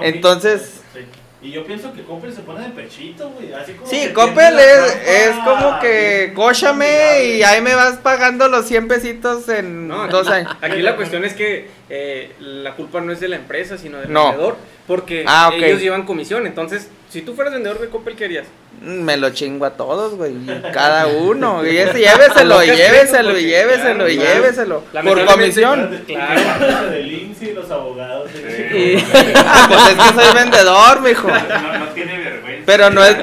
Entonces- 0.00 0.82
Sí. 0.92 1.00
Y 1.42 1.52
yo 1.52 1.64
pienso 1.64 1.92
que 1.94 2.02
Coppel 2.02 2.34
se 2.34 2.42
pone 2.42 2.64
de 2.64 2.70
pechito, 2.70 3.30
güey. 3.30 3.52
Así 3.54 3.72
como 3.72 3.90
Sí, 3.90 4.10
Coppel 4.12 4.58
es, 4.58 4.94
es 5.08 5.30
como 5.44 5.80
que 5.80 6.32
cóchame 6.34 7.24
y 7.36 7.42
ahí 7.42 7.62
me 7.62 7.74
vas 7.74 7.96
pagando 7.96 8.46
los 8.48 8.66
100 8.66 8.88
pesitos 8.88 9.48
en 9.48 9.88
No, 9.88 10.06
dos 10.08 10.28
años. 10.28 10.54
aquí 10.60 10.82
la 10.82 10.96
cuestión 10.96 11.24
es 11.24 11.32
que 11.32 11.68
eh, 11.90 12.32
la 12.40 12.72
culpa 12.74 13.00
no 13.00 13.12
es 13.12 13.20
de 13.20 13.28
la 13.28 13.36
empresa, 13.36 13.76
sino 13.76 13.98
del 13.98 14.12
No. 14.12 14.28
vendedor. 14.30 14.56
Porque 14.86 15.24
Ah, 15.26 15.50
ellos 15.54 15.80
llevan 15.80 16.04
comisión. 16.04 16.46
Entonces, 16.46 16.88
si 17.10 17.22
tú 17.22 17.34
fueras 17.34 17.52
vendedor 17.52 17.78
de 17.80 17.88
Coppel, 17.88 18.16
¿qué 18.16 18.24
harías? 18.24 18.46
Mm, 18.80 19.02
Me 19.02 19.16
lo 19.16 19.30
chingo 19.30 19.64
a 19.64 19.70
todos, 19.74 20.14
güey. 20.14 20.32
Cada 20.72 21.06
uno. 21.06 21.64
Y 21.66 21.76
ese, 21.76 21.98
lléveselo, 22.00 22.62
lléveselo, 22.64 23.28
porque, 23.30 23.42
y 23.42 23.46
lléveselo, 23.46 24.04
claro, 24.04 24.08
y 24.08 24.16
lléveselo. 24.16 24.84
Por 25.04 25.24
comisión. 25.26 26.02
Claro. 26.06 26.40
Claro. 26.58 26.90
del 26.90 27.12
IMSS 27.12 27.42
y 27.42 27.52
los 27.52 27.70
abogados. 27.70 28.30
Sí. 28.34 29.04
Ah, 29.36 29.66
pues 29.68 29.88
es 29.88 29.94
que 30.14 30.22
soy 30.24 30.34
vendedor, 30.34 31.00
mijo. 31.02 31.28
No, 31.28 31.78
no 31.78 31.88
tiene 31.88 32.18
vergüenza. 32.18 32.62
Pero 32.66 32.90
no 32.90 33.04
es. 33.04 33.16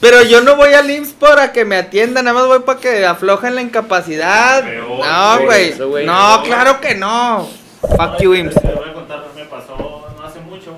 Pero 0.00 0.22
yo 0.22 0.40
no 0.42 0.54
voy 0.54 0.72
al 0.74 0.88
IMSS 0.88 1.14
para 1.14 1.50
que 1.52 1.64
me 1.64 1.74
atiendan, 1.76 2.24
nada 2.26 2.38
más 2.38 2.46
voy 2.46 2.60
para 2.60 2.78
que 2.78 3.04
aflojen 3.04 3.56
la 3.56 3.62
incapacidad. 3.62 4.62
Peor, 4.62 5.04
No, 5.04 5.40
güey. 5.44 6.04
No, 6.06 6.42
claro 6.44 6.80
que 6.80 6.94
no. 6.94 7.48
Fuck 7.80 8.20
you, 8.20 8.34
IMSS. 8.34 8.60
Te 8.60 8.72
voy 8.72 8.88
a 8.88 8.92
contar, 8.92 9.24
me 9.34 9.44
pasó 9.44 10.08
no 10.16 10.26
hace 10.26 10.40
mucho. 10.40 10.76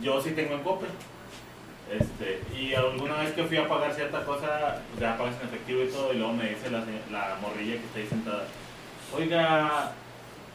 Yo 0.00 0.20
sí 0.20 0.30
tengo 0.30 0.54
en 0.54 0.62
Coppel. 0.62 0.90
Este, 1.90 2.42
y 2.54 2.74
alguna 2.74 3.16
vez 3.16 3.32
que 3.32 3.44
fui 3.44 3.56
a 3.56 3.66
pagar 3.66 3.94
cierta 3.94 4.24
cosa, 4.24 4.82
pues 4.90 5.00
ya 5.00 5.16
pagas 5.16 5.36
en 5.40 5.48
efectivo 5.48 5.82
y 5.82 5.88
todo, 5.88 6.12
y 6.12 6.18
luego 6.18 6.34
me 6.34 6.50
dice 6.50 6.70
la, 6.70 6.80
la 7.10 7.36
morrilla 7.40 7.76
que 7.76 7.86
está 7.86 7.98
ahí 7.98 8.06
sentada, 8.06 8.44
oiga, 9.16 9.92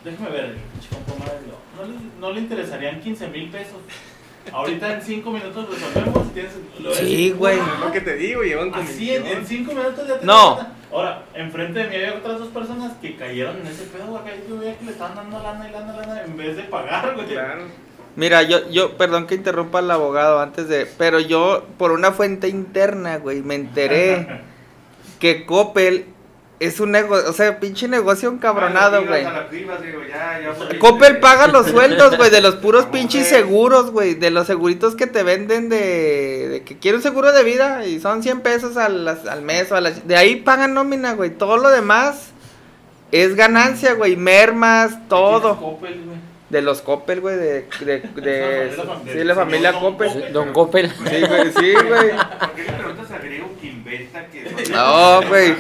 déjame 0.03 0.29
ver, 0.29 0.57
chico, 0.79 0.97
no, 1.07 1.83
no 1.83 1.91
le, 1.91 1.97
no 2.19 2.31
le 2.31 2.39
interesarían 2.39 3.01
15 3.01 3.27
mil 3.29 3.49
pesos. 3.49 3.77
Ahorita 4.51 4.93
en 4.93 5.01
5 5.01 5.31
minutos 5.31 5.67
resolvemos. 5.69 6.33
Tienes, 6.33 6.51
lo 6.79 6.93
Sí, 6.93 7.31
güey. 7.31 7.57
Es 7.57 7.79
lo 7.79 7.91
que 7.91 8.01
te 8.01 8.15
digo, 8.15 8.43
llevan 8.43 8.75
Así 8.75 9.15
en 9.15 9.47
5 9.47 9.73
minutos 9.73 10.07
ya 10.07 10.19
te 10.19 10.25
No. 10.25 10.59
Ahora, 10.93 11.23
enfrente 11.33 11.79
de 11.79 11.89
mí 11.89 11.95
había 11.95 12.13
otras 12.13 12.37
dos 12.37 12.49
personas 12.49 12.93
que 13.01 13.15
cayeron 13.15 13.57
en 13.57 13.67
ese 13.67 13.85
pedo, 13.85 14.05
güey. 14.05 14.21
Yo 14.47 14.59
veía 14.59 14.77
que 14.77 14.85
le 14.85 14.91
estaban 14.91 15.15
dando 15.15 15.41
lana 15.41 15.67
y 15.67 15.71
lana, 15.71 15.93
lana 15.97 16.21
en 16.23 16.37
vez 16.37 16.55
de 16.55 16.63
pagar, 16.63 17.15
güey. 17.15 17.27
Claro. 17.27 17.63
Mira, 18.15 18.43
yo, 18.43 18.69
yo, 18.69 18.95
perdón 18.95 19.25
que 19.25 19.33
interrumpa 19.33 19.79
al 19.79 19.89
abogado 19.89 20.39
antes 20.39 20.67
de, 20.67 20.85
pero 20.85 21.19
yo 21.19 21.65
por 21.79 21.91
una 21.91 22.11
fuente 22.11 22.47
interna, 22.47 23.17
güey, 23.17 23.41
me 23.41 23.55
enteré 23.55 24.41
que 25.19 25.47
Coppel 25.47 26.05
es 26.59 26.79
un 26.79 26.91
negocio, 26.91 27.29
o 27.29 27.33
sea, 27.33 27.59
pinche 27.59 27.87
negocio 27.87 28.29
encabronado, 28.29 28.97
A 28.97 29.01
la 29.01 29.07
güey. 29.07 29.25
Coppel 30.79 31.19
paga 31.19 31.47
los 31.47 31.67
sueldos, 31.71 32.17
güey, 32.17 32.29
de 32.29 32.41
los 32.41 32.55
puros 32.55 32.85
pinches 32.85 33.27
seguros, 33.27 33.91
güey, 33.91 34.13
de 34.13 34.31
los 34.31 34.47
seguritos 34.47 34.95
que 34.95 35.07
te 35.07 35.23
venden 35.23 35.69
de, 35.69 36.47
de 36.49 36.63
que 36.63 36.77
quiero 36.77 36.97
un 36.97 37.03
seguro 37.03 37.31
de 37.33 37.43
vida 37.43 37.85
y 37.85 37.99
son 37.99 38.23
100 38.23 38.41
pesos 38.41 38.77
al, 38.77 39.07
al 39.07 39.41
mes 39.41 39.71
o 39.71 39.75
a 39.75 39.81
la, 39.81 39.91
de 39.91 40.15
ahí 40.15 40.37
pagan 40.37 40.73
nómina, 40.73 41.13
güey, 41.13 41.31
todo 41.31 41.57
lo 41.57 41.69
demás 41.69 42.31
es 43.11 43.35
ganancia, 43.35 43.93
güey, 43.93 44.15
mermas, 44.15 45.07
todo. 45.07 45.57
Coppel, 45.59 46.01
güey. 46.05 46.32
De 46.53 46.61
los 46.61 46.81
Coppel, 46.81 47.19
güey, 47.19 47.35
de, 47.35 47.65
de, 47.81 47.99
de, 48.21 48.67
Es 48.67 48.77
la 48.77 48.83
familia- 48.85 49.13
sí, 49.13 49.23
la 49.23 49.35
familia 49.35 49.71
Don 49.71 49.81
Coppel. 49.81 50.07
Coppel. 50.13 50.33
Don 50.33 50.53
Coppel. 50.53 50.89
Sí, 50.91 51.21
güey, 51.27 51.51
sí, 51.51 51.73
güey. 51.73 52.11
¿Por 52.39 52.51
qué 52.53 52.63
le 52.63 52.71
preguntas 52.73 53.11
a 53.11 53.17
Griego 53.17 53.49
que 53.59 53.67
inventa 53.67 54.25
que 54.27 54.69
No, 54.71 55.21
güey. 55.27 55.55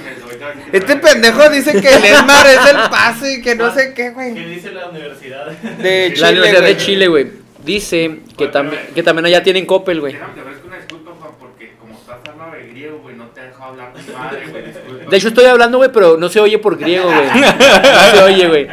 Este 0.71 0.95
pendejo 0.97 1.49
dice 1.49 1.81
que 1.81 1.89
el 1.95 2.03
Esmar 2.05 2.45
es 2.47 2.65
el 2.69 2.89
paso 2.91 3.27
y 3.27 3.41
que 3.41 3.55
no 3.55 3.73
sé 3.73 3.89
qué, 3.89 4.03
¿Qué 4.03 4.09
güey. 4.11 4.33
dice 4.55 4.71
la 4.71 4.87
universidad? 4.89 5.47
De 5.47 6.09
La 6.09 6.15
Chile, 6.15 6.29
Universidad 6.31 6.61
de 6.61 6.73
güey. 6.73 6.77
Chile, 6.77 7.07
güey. 7.07 7.27
Dice 7.63 8.19
que, 8.37 8.47
también 8.49 8.81
que 8.93 9.01
también 9.03 9.25
allá 9.25 9.41
tienen 9.41 9.65
Coppel, 9.65 9.99
güey. 9.99 10.13
Déjame 10.13 10.33
te 10.35 10.41
ofrezco 10.41 10.67
una 10.67 10.77
disculpa, 10.77 11.11
Juan, 11.19 11.31
porque 11.39 11.73
como 11.79 11.93
estás 11.97 12.17
hablando 12.29 12.55
de 12.57 12.67
griego, 12.67 12.99
güey, 12.99 13.15
no 13.15 13.25
te 13.27 13.39
ha 13.41 13.43
dejado 13.45 13.63
hablar 13.71 13.93
mi 13.95 14.13
madre, 14.13 14.47
güey, 14.47 14.65
disculpa. 14.65 15.09
De 15.09 15.17
hecho, 15.17 15.27
estoy 15.29 15.45
hablando, 15.45 15.77
güey, 15.79 15.89
pero 15.91 16.17
no 16.17 16.29
se 16.29 16.39
oye 16.39 16.59
por 16.59 16.77
griego, 16.77 17.05
güey. 17.05 17.29
No 17.41 18.11
se 18.17 18.23
oye, 18.23 18.47
güey. 18.47 18.63
Y 18.63 18.67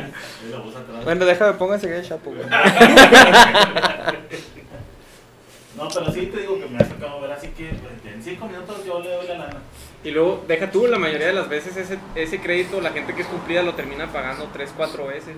la 0.51 0.59
voz 0.59 0.75
atrás. 0.75 1.00
Bueno, 1.11 1.25
déjame 1.25 1.55
pongo 1.55 1.75
enseguida 1.75 1.99
el 1.99 2.09
chapo, 2.09 2.31
güey. 2.31 2.47
No, 5.77 5.89
pero 5.89 6.13
sí 6.13 6.27
te 6.27 6.41
digo 6.41 6.61
que 6.61 6.67
me 6.67 6.77
ha 6.77 6.89
tocado 6.89 7.21
ver, 7.21 7.33
así 7.33 7.49
que 7.49 7.71
pues, 7.71 8.15
en 8.15 8.23
cinco 8.23 8.47
minutos 8.47 8.85
yo 8.87 9.01
le 9.01 9.13
doy 9.13 9.27
la 9.27 9.39
lana. 9.39 9.57
Y 10.05 10.13
luego, 10.13 10.45
deja 10.47 10.71
tú, 10.71 10.87
la 10.87 10.99
mayoría 10.99 11.27
de 11.27 11.33
las 11.33 11.49
veces 11.49 11.77
ese, 11.77 11.99
ese 12.15 12.41
crédito, 12.41 12.81
la 12.81 12.91
gente 12.91 13.13
que 13.13 13.23
es 13.23 13.27
cumplida 13.27 13.63
lo 13.63 13.75
termina 13.75 14.13
pagando 14.13 14.49
3, 14.53 14.73
4 14.77 15.07
veces. 15.09 15.35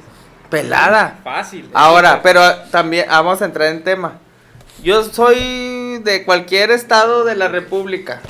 Pelada. 0.50 1.20
Fácil. 1.24 1.70
Ahora, 1.72 2.20
pero 2.22 2.42
también 2.70 3.06
ah, 3.08 3.22
vamos 3.22 3.40
a 3.40 3.46
entrar 3.46 3.68
en 3.68 3.82
tema. 3.82 4.18
Yo 4.82 5.04
soy 5.04 6.00
de 6.02 6.24
cualquier 6.26 6.70
estado 6.70 7.24
de 7.24 7.34
la 7.34 7.48
república. 7.48 8.20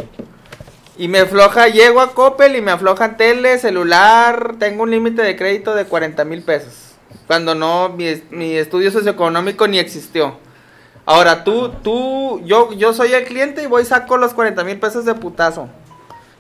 Y 0.97 1.09
me 1.09 1.18
afloja, 1.18 1.66
llego 1.66 2.03
a 2.03 2.14
Coppel 2.14 2.55
y 2.55 2.61
me 2.61 2.70
aflojan 2.70 3.16
tele, 3.16 3.59
celular, 3.59 4.55
tengo 4.61 4.84
un 4.84 4.93
límite 4.93 5.22
de 5.22 5.34
crédito 5.34 5.74
de 5.74 5.86
40 5.86 6.24
mil 6.24 6.43
pesos. 6.43 6.91
Cuando 7.27 7.55
no, 7.55 7.89
mi, 7.91 8.07
es- 8.07 8.31
mi 8.31 8.55
estudio 8.57 8.91
socioeconómico 8.91 9.66
ni 9.68 9.79
existió. 9.79 10.39
Ahora 11.05 11.43
tú, 11.45 11.70
tú, 11.83 12.41
yo, 12.45 12.73
yo 12.75 12.93
soy 12.95 13.12
el 13.12 13.25
cliente 13.25 13.62
y 13.62 13.66
voy 13.66 13.83
y 13.83 13.87
saco 13.87 14.16
los 14.16 14.35
40 14.35 14.62
mil 14.64 14.79
pesos 14.79 15.05
de 15.05 15.14
putazo. 15.14 15.68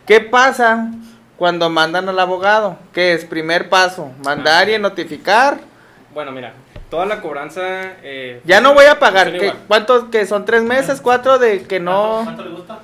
¿Qué 0.06 0.20
pasa 0.20 0.90
cuando 1.36 1.68
mandan 1.70 2.08
al 2.08 2.18
abogado? 2.18 2.76
¿Qué 2.92 3.12
es? 3.14 3.24
Primer 3.24 3.68
paso, 3.68 4.10
mandar 4.24 4.68
y 4.68 4.78
notificar. 4.78 5.58
Bueno, 6.14 6.30
mira, 6.30 6.52
toda 6.90 7.06
la 7.06 7.20
cobranza... 7.20 7.62
eh, 8.02 8.40
Ya 8.44 8.60
no 8.60 8.74
voy 8.74 8.84
a 8.84 8.98
pagar. 9.00 9.28
funciona 9.30 9.38
¿Qué- 9.40 9.46
igual. 9.46 9.64
¿Cuántos 9.66 10.04
que 10.10 10.26
son 10.26 10.44
tres 10.44 10.62
meses, 10.62 11.00
cuatro 11.00 11.38
de 11.38 11.62
que 11.62 11.82
¿Cuánto, 11.82 11.90
no? 11.90 12.20
¿Cuánto 12.24 12.44
le 12.44 12.50
gusta? 12.50 12.78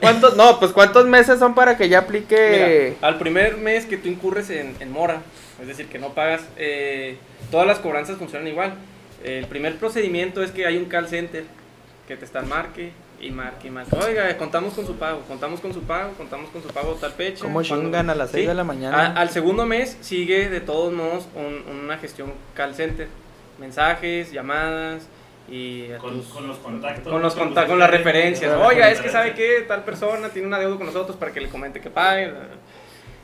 ¿Cuántos? 0.00 0.36
No, 0.36 0.58
pues 0.60 0.72
cuántos 0.72 1.06
meses 1.06 1.38
son 1.38 1.54
para 1.54 1.76
que 1.76 1.88
ya 1.88 2.00
aplique. 2.00 2.94
Mira, 2.98 3.08
al 3.08 3.18
primer 3.18 3.56
mes 3.56 3.86
que 3.86 3.96
tú 3.96 4.08
incurres 4.08 4.50
en, 4.50 4.76
en 4.78 4.92
mora, 4.92 5.22
es 5.60 5.66
decir, 5.66 5.88
que 5.88 5.98
no 5.98 6.10
pagas, 6.10 6.42
eh, 6.56 7.18
todas 7.50 7.66
las 7.66 7.78
cobranzas 7.78 8.16
funcionan 8.18 8.48
igual. 8.48 8.74
El 9.24 9.46
primer 9.46 9.76
procedimiento 9.78 10.42
es 10.42 10.50
que 10.50 10.66
hay 10.66 10.76
un 10.76 10.84
call 10.86 11.08
center 11.08 11.44
que 12.06 12.16
te 12.16 12.24
están 12.24 12.48
marque 12.48 12.92
y 13.20 13.30
marque 13.30 13.68
y 13.68 13.70
marque. 13.70 13.96
Oiga, 13.96 14.36
contamos 14.36 14.74
con 14.74 14.86
su 14.86 14.96
pago, 14.96 15.22
contamos 15.26 15.60
con 15.60 15.72
su 15.72 15.80
pago, 15.82 16.12
contamos 16.18 16.50
con 16.50 16.62
su 16.62 16.68
pago 16.68 16.94
tal 17.00 17.12
fecha. 17.12 17.42
¿Cómo 17.42 17.62
chingan 17.62 18.10
a 18.10 18.14
las 18.14 18.30
seis 18.30 18.42
Sí. 18.44 18.48
de 18.48 18.54
la 18.54 18.62
mañana? 18.64 18.98
A- 18.98 19.20
al 19.20 19.30
segundo 19.30 19.64
mes 19.66 19.96
sigue 20.02 20.48
de 20.48 20.60
todos 20.60 20.92
modos 20.92 21.26
un- 21.34 21.64
una 21.84 21.96
gestión 21.98 22.32
call 22.54 22.74
center, 22.74 23.08
mensajes, 23.58 24.32
llamadas 24.32 25.08
y 25.48 25.88
Con, 25.98 26.18
tus- 26.20 26.26
con 26.28 26.46
los 26.46 26.58
contactos. 26.58 27.10
con 27.12 27.22
los 27.22 27.34
con 27.34 27.78
las 27.78 27.90
referencias. 27.90 28.52
Oiga, 28.60 28.90
es 28.90 29.00
que 29.00 29.08
sabe 29.08 29.32
que 29.34 29.64
tal 29.66 29.82
persona 29.84 30.28
tiene 30.28 30.46
una 30.48 30.58
deuda 30.58 30.76
con 30.76 30.86
nosotros 30.86 31.16
para 31.16 31.32
que 31.32 31.40
le 31.40 31.48
comente 31.48 31.80
que 31.80 31.88
pague. 31.90 32.32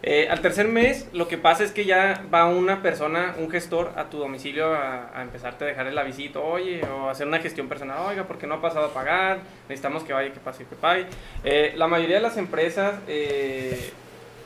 Eh, 0.05 0.26
al 0.28 0.40
tercer 0.40 0.66
mes, 0.66 1.07
lo 1.12 1.28
que 1.28 1.38
pasa 1.38 1.62
es 1.62 1.70
que 1.70 1.84
ya 1.84 2.24
va 2.32 2.46
una 2.46 2.82
persona, 2.82 3.36
un 3.38 3.48
gestor, 3.48 3.92
a 3.96 4.11
tu 4.11 4.18
domicilio 4.18 4.74
a, 4.74 5.16
a 5.16 5.22
empezarte 5.22 5.64
a 5.64 5.68
dejar 5.68 5.86
el 5.86 5.96
avisito, 5.96 6.44
oye, 6.44 6.82
o 6.84 7.09
hacer 7.09 7.28
una 7.28 7.38
gestión 7.38 7.68
personal, 7.68 7.98
oiga, 8.09 8.24
porque 8.24 8.48
no 8.48 8.55
ha 8.55 8.61
pasado 8.61 8.86
a 8.86 8.92
pagar, 8.92 9.38
necesitamos 9.68 10.03
que 10.03 10.12
vaya, 10.12 10.32
que 10.32 10.40
pase, 10.40 10.64
que 10.64 10.74
pague. 10.74 11.07
Eh, 11.44 11.74
la 11.76 11.86
mayoría 11.86 12.16
de 12.16 12.22
las 12.22 12.36
empresas 12.36 12.94
eh, 13.07 13.92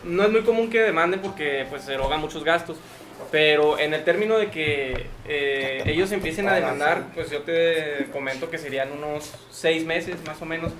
no 0.05 0.25
es 0.25 0.31
muy 0.31 0.43
común 0.43 0.69
que 0.69 0.83
demanden 0.83 1.21
porque 1.21 1.65
pues 1.71 1.83
se 1.85 1.95
erogan 1.95 2.21
muchos 2.21 2.45
gastos. 2.45 2.77
Pero 3.31 3.79
en 3.79 3.95
el 3.95 4.05
término 4.05 4.37
de 4.37 4.51
que 4.51 5.07
ellos 5.27 6.13
empiecen 6.13 6.49
a 6.49 6.55
demandar, 6.55 7.07
pues 7.15 7.31
yo 7.31 7.41
te 7.41 8.07
comento 8.13 8.51
que 8.51 8.59
serían 8.59 8.93
unos 8.93 9.33
seis 9.51 9.85
meses 9.87 10.17
más 10.27 10.41
o 10.43 10.45
menos. 10.45 10.73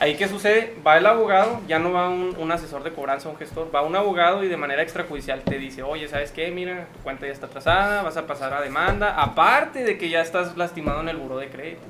Ahí 0.00 0.14
qué 0.14 0.28
sucede, 0.28 0.76
va 0.86 0.96
el 0.96 1.06
abogado, 1.06 1.60
ya 1.66 1.80
no 1.80 1.92
va 1.92 2.08
un, 2.08 2.36
un 2.38 2.52
asesor 2.52 2.84
de 2.84 2.92
cobranza, 2.92 3.28
un 3.28 3.36
gestor, 3.36 3.74
va 3.74 3.82
un 3.82 3.96
abogado 3.96 4.44
y 4.44 4.48
de 4.48 4.56
manera 4.56 4.80
extrajudicial 4.80 5.42
te 5.42 5.58
dice, 5.58 5.82
oye, 5.82 6.06
¿sabes 6.06 6.30
qué? 6.30 6.52
Mira, 6.52 6.86
tu 6.92 7.00
cuenta 7.00 7.26
ya 7.26 7.32
está 7.32 7.46
atrasada, 7.46 8.02
vas 8.02 8.16
a 8.16 8.24
pasar 8.24 8.54
a 8.54 8.60
demanda, 8.60 9.20
aparte 9.20 9.82
de 9.82 9.98
que 9.98 10.08
ya 10.08 10.20
estás 10.20 10.56
lastimado 10.56 11.00
en 11.00 11.08
el 11.08 11.16
buro 11.16 11.38
de 11.38 11.48
crédito. 11.48 11.82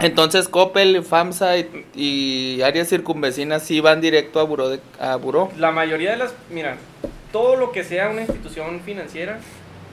Entonces 0.00 0.48
Coppel, 0.48 1.04
FAMSA 1.04 1.58
y, 1.58 1.86
y 1.94 2.62
áreas 2.62 2.88
circunvecinas 2.88 3.62
sí 3.62 3.80
van 3.80 4.00
directo 4.00 4.40
a 4.40 4.42
buró. 4.42 4.68
De, 4.68 4.80
a 4.98 5.14
buró. 5.14 5.50
La 5.58 5.70
mayoría 5.70 6.10
de 6.10 6.16
las, 6.16 6.34
mira, 6.50 6.76
todo 7.30 7.54
lo 7.54 7.70
que 7.70 7.84
sea 7.84 8.08
una 8.08 8.22
institución 8.22 8.80
financiera, 8.80 9.38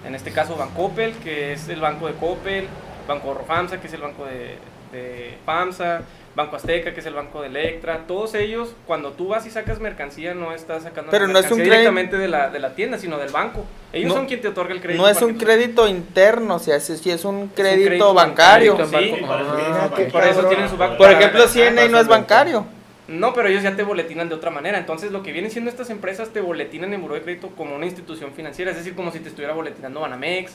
en 0.03 0.15
este 0.15 0.31
caso 0.31 0.55
Bancoppel, 0.55 1.13
que 1.17 1.53
es 1.53 1.69
el 1.69 1.79
banco 1.79 2.07
de 2.07 2.13
Coppel, 2.13 2.67
Banco 3.07 3.35
Rofamsa, 3.35 3.79
que 3.79 3.85
es 3.85 3.93
el 3.93 4.01
banco 4.01 4.25
de, 4.25 4.55
de 4.91 5.37
FAMSA, 5.45 6.01
Banco 6.37 6.55
Azteca, 6.55 6.93
que 6.93 6.99
es 6.99 7.05
el 7.07 7.15
banco 7.15 7.41
de 7.41 7.47
Electra, 7.47 8.01
todos 8.07 8.35
ellos, 8.35 8.75
cuando 8.85 9.11
tú 9.13 9.27
vas 9.29 9.47
y 9.47 9.49
sacas 9.49 9.79
mercancía, 9.79 10.35
no 10.35 10.53
estás 10.53 10.83
sacando 10.83 11.09
Pero 11.09 11.27
no 11.27 11.39
es 11.39 11.45
un 11.49 11.57
crédito- 11.57 11.71
directamente 11.73 12.15
de 12.15 12.27
la, 12.27 12.49
de 12.51 12.59
la 12.59 12.75
tienda, 12.75 12.99
sino 12.99 13.17
del 13.17 13.31
banco. 13.31 13.65
Ellos 13.91 14.09
No- 14.09 14.13
son 14.17 14.27
quien 14.27 14.39
te 14.41 14.47
otorga 14.49 14.71
el 14.75 14.79
crédito. 14.79 15.01
No 15.01 15.09
es 15.09 15.19
un 15.23 15.35
tú- 15.35 15.43
crédito 15.43 15.87
interno, 15.87 16.55
o 16.55 16.59
sea, 16.59 16.79
si 16.79 16.95
si 16.95 17.09
es 17.09 17.25
un 17.25 17.47
crédito, 17.47 17.87
crédito 17.87 18.13
bancario. 18.13 18.77
bancario, 18.77 19.15
Sí, 19.15 19.21
para 19.23 19.41
eso 19.41 19.51
Ah, 19.57 19.89
Por 20.11 20.23
eso 20.25 20.43
tienen 20.45 20.69
su 20.69 20.77
banco. 20.77 20.97
Por 20.97 21.07
para- 21.07 21.19
ejemplo, 21.19 21.47
CNA 21.47 21.87
no 21.87 21.99
es 21.99 22.07
bancario. 22.07 22.67
No, 23.07 23.33
pero 23.33 23.47
ellos 23.47 23.63
ya 23.63 23.75
te 23.75 23.81
boletinan 23.81 24.29
de 24.29 24.35
otra 24.35 24.51
manera. 24.51 24.77
Entonces, 24.77 25.11
lo 25.11 25.23
que 25.23 25.31
vienen 25.31 25.49
siendo 25.49 25.71
estas 25.71 25.89
empresas 25.89 26.29
te 26.29 26.41
boletinan 26.41 26.93
en 26.93 27.01
buró 27.01 27.15
de 27.15 27.21
crédito 27.23 27.49
como 27.57 27.75
una 27.75 27.85
institución 27.87 28.31
financiera, 28.33 28.69
es 28.69 28.77
decir, 28.77 28.93
como 28.93 29.11
si 29.11 29.19
te 29.21 29.29
estuviera 29.29 29.53
boletinando 29.55 30.01
Banamex. 30.01 30.51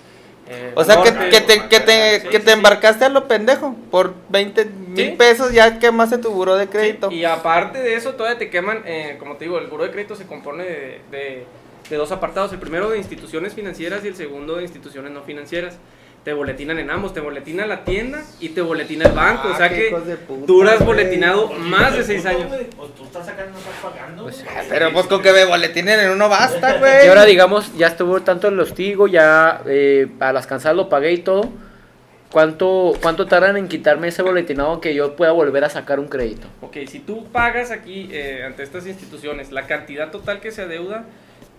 Eh, 0.49 0.72
O 0.74 0.84
sea, 0.84 1.03
que, 1.03 1.12
te, 1.12 1.68
que 1.68 1.80
te, 1.80 2.20
Sí, 2.20 2.28
que 2.28 2.38
sí, 2.38 2.45
te 2.45 2.51
sí. 2.51 2.51
embarcaste 2.51 3.05
a 3.05 3.09
lo 3.09 3.28
pendejo. 3.28 3.74
Por 3.90 4.14
20 4.28 4.64
mil 4.64 5.16
pesos 5.16 5.53
ya 5.53 5.78
quemaste 5.78 6.18
tu 6.18 6.30
buró 6.30 6.57
de 6.57 6.68
crédito. 6.68 7.11
Y 7.11 7.24
aparte 7.24 7.78
de 7.82 7.95
eso, 7.95 8.14
todavía 8.14 8.38
te 8.38 8.51
queman, 8.51 8.82
eh, 8.86 9.16
como 9.18 9.36
te 9.36 9.45
digo, 9.45 9.59
el 9.59 9.66
buró 9.68 9.84
de 9.84 9.90
crédito 9.90 10.16
se 10.16 10.26
compone 10.26 10.64
de, 10.64 11.01
de- 11.11 11.45
de 11.90 11.97
dos 11.97 12.12
apartados. 12.12 12.53
El 12.53 12.59
primero 12.59 12.88
de 12.90 12.99
instituciones 12.99 13.55
financieras 13.55 14.05
y 14.05 14.09
el 14.09 14.16
segundo 14.16 14.57
de 14.57 14.62
instituciones 14.62 15.12
no 15.12 15.22
financieras. 15.22 15.76
Te 16.25 16.33
boletinan 16.33 16.79
en 16.79 16.89
ambos, 16.89 17.12
te 17.12 17.18
boletina 17.18 17.66
la 17.66 17.85
tienda 17.85 18.23
y 18.39 18.51
te 18.51 18.61
boletina 18.61 19.07
el 19.07 19.12
banco. 19.12 19.49
Ah, 19.49 19.53
o 19.55 19.57
sea 19.57 19.68
que 19.70 19.91
puta, 20.27 20.47
duras 20.47 20.77
güey. 20.77 20.87
boletinado 20.87 21.49
Pues, 21.49 21.59
más 21.61 21.93
de 21.93 21.99
hijo 21.99 22.07
seis 22.07 22.18
puta, 22.23 22.31
años. 22.31 22.47
güey, 22.49 22.64
Pues 22.70 22.95
tú 22.95 23.05
estás 23.05 23.27
sacando, 23.27 23.51
no 23.53 23.59
estás 23.59 23.75
pagando. 23.83 24.23
Pues, 24.23 24.45
güey. 24.45 24.57
Pero 24.68 24.93
pues 24.93 25.07
con 25.09 25.20
que 25.20 25.33
me 25.33 25.45
boletinen 25.45 25.99
en 25.99 26.11
uno 26.11 26.29
basta, 26.29 26.75
güey. 26.79 27.07
Y 27.07 27.09
ahora 27.09 27.25
digamos, 27.25 27.77
ya 27.77 27.89
estuvo 27.89 28.20
tanto 28.23 28.47
el 28.49 28.61
hostigo, 28.61 29.09
ya 29.09 29.62
eh, 29.66 30.07
a 30.20 30.33
las 30.33 30.47
cansadas 30.47 30.77
lo 30.77 30.89
pagué 30.89 31.12
y 31.12 31.18
todo. 31.18 31.49
¿Cuánto, 32.31 32.95
¿Cuánto 33.03 33.27
tardan 33.27 33.59
en 33.59 33.68
quitarme 33.68 34.09
ese 34.09 34.23
boletinado 34.23 34.81
que 34.81 34.95
yo 34.95 35.16
pueda 35.16 35.33
volver 35.33 35.64
a 35.64 35.68
sacar 35.70 36.01
un 36.01 36.09
crédito? 36.09 36.47
Ok, 36.62 36.79
si 36.89 37.01
tú 37.01 37.27
pagas 37.31 37.70
aquí 37.70 38.09
eh, 38.11 38.45
ante 38.47 38.62
estas 38.62 38.87
instituciones 38.87 39.53
la 39.53 39.66
cantidad 39.66 40.11
total 40.11 40.41
que 40.41 40.51
se 40.51 40.62
adeuda, 40.62 41.05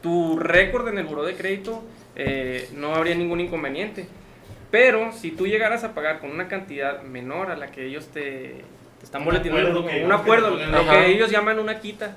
tu 0.01 0.39
récord 0.39 0.87
en 0.87 0.97
el 0.97 1.03
buró 1.05 1.23
de 1.25 1.35
crédito 1.35 1.83
eh, 2.15 2.69
no 2.73 2.95
habría 2.95 3.13
ningún 3.13 3.39
inconveniente. 3.41 4.07
Pero 4.73 5.11
si 5.11 5.29
tú 5.29 5.45
llegaras 5.45 5.83
a 5.83 5.93
pagar 5.93 6.19
con 6.19 6.31
una 6.31 6.47
cantidad 6.47 7.03
menor 7.03 7.51
a 7.51 7.55
la 7.55 7.67
que 7.67 7.85
ellos 7.85 8.07
te, 8.07 8.55
te 8.97 9.03
están 9.03 9.21
Un 9.21 9.25
boletinando, 9.27 9.69
acuerdo 9.69 9.85
que- 9.87 10.03
un 10.03 10.11
acuerdo, 10.11 10.57
que 10.57 10.65
lo 10.65 10.89
que 10.89 11.05
ellos 11.11 11.29
llaman 11.29 11.59
una 11.59 11.79
quita, 11.79 12.15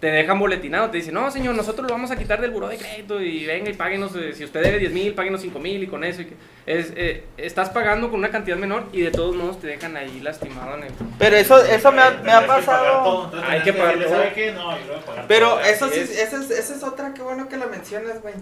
te 0.00 0.08
dejan 0.08 0.38
boletinado, 0.38 0.90
te 0.90 0.98
dicen, 0.98 1.14
no 1.14 1.30
señor, 1.30 1.54
nosotros 1.54 1.88
lo 1.88 1.94
vamos 1.94 2.10
a 2.10 2.16
quitar 2.16 2.42
del 2.42 2.50
buró 2.50 2.68
de 2.68 2.76
crédito 2.76 3.22
y 3.22 3.46
venga 3.46 3.70
y 3.70 3.72
páguenos, 3.72 4.14
eh, 4.16 4.34
si 4.34 4.44
usted 4.44 4.62
debe 4.62 4.78
10 4.80 4.92
mil, 4.92 5.14
páguenos 5.14 5.40
5 5.40 5.58
mil 5.60 5.82
y 5.82 5.86
con 5.86 6.04
eso. 6.04 6.20
Y 6.20 6.26
que, 6.26 6.34
es, 6.66 6.92
eh, 6.94 7.24
estás 7.38 7.70
pagando 7.70 8.10
con 8.10 8.18
una 8.18 8.28
cantidad 8.30 8.58
menor 8.58 8.84
y 8.92 9.00
de 9.00 9.10
todos 9.10 9.34
modos 9.34 9.58
te 9.62 9.68
dejan 9.68 9.96
ahí 9.96 10.20
lastimado 10.20 10.76
en 10.76 10.82
el... 10.82 10.90
Pero 11.18 11.36
eso, 11.36 11.64
eso 11.64 11.90
me 11.90 12.02
ha, 12.02 12.10
me 12.22 12.32
ha 12.32 12.40
que 12.40 12.46
todo, 12.46 12.56
pasado. 12.56 13.32
Hay 13.48 13.62
que 13.62 13.72
pagar 13.72 13.94
todo. 13.98 14.08
¿Sabe 14.10 14.32
qué? 14.34 14.52
No, 14.52 14.78
yo 14.78 14.86
voy 14.88 14.96
a 14.96 15.00
pagar 15.06 15.24
Pero 15.26 15.48
todo. 15.52 15.60
eso 15.60 15.88
sí, 15.88 16.00
es. 16.00 16.18
esa 16.18 16.36
es, 16.38 16.50
esa 16.50 16.74
es 16.74 16.82
otra, 16.82 17.14
qué 17.14 17.22
bueno 17.22 17.48
que 17.48 17.56
la 17.56 17.64
mencionas, 17.68 18.20
güey. 18.20 18.34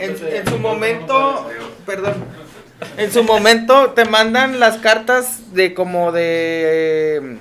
En, 0.00 0.46
su 0.48 0.58
momento, 0.58 1.48
perdón, 1.86 2.14
en 2.96 3.12
su 3.12 3.22
momento 3.24 3.90
te 3.90 4.04
mandan 4.04 4.58
las 4.60 4.78
cartas 4.78 5.54
de 5.54 5.74
como 5.74 6.12
de, 6.12 7.36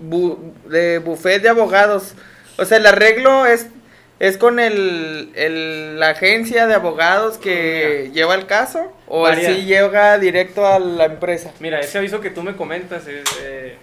bu- 0.00 0.38
de 0.68 0.98
buffet 0.98 1.42
de 1.42 1.48
abogados. 1.48 2.14
O 2.58 2.64
sea, 2.64 2.78
el 2.78 2.86
arreglo 2.86 3.46
es, 3.46 3.66
¿Es 4.18 4.38
con 4.38 4.58
el, 4.60 5.30
el- 5.34 6.00
la 6.00 6.08
agencia 6.10 6.66
de 6.66 6.72
abogados 6.72 7.36
que 7.36 8.10
lleva 8.14 8.34
el 8.34 8.46
caso? 8.46 8.90
¿O 9.08 9.30
si 9.34 9.66
llega 9.66 10.16
directo 10.18 10.66
a 10.66 10.78
la 10.78 11.04
empresa? 11.04 11.52
Mira, 11.60 11.80
ese 11.80 11.98
aviso 11.98 12.22
que 12.22 12.30
tú 12.30 12.42
me 12.42 12.56
comentas 12.56 13.06
es, 13.08 13.24
eh, 13.42 13.76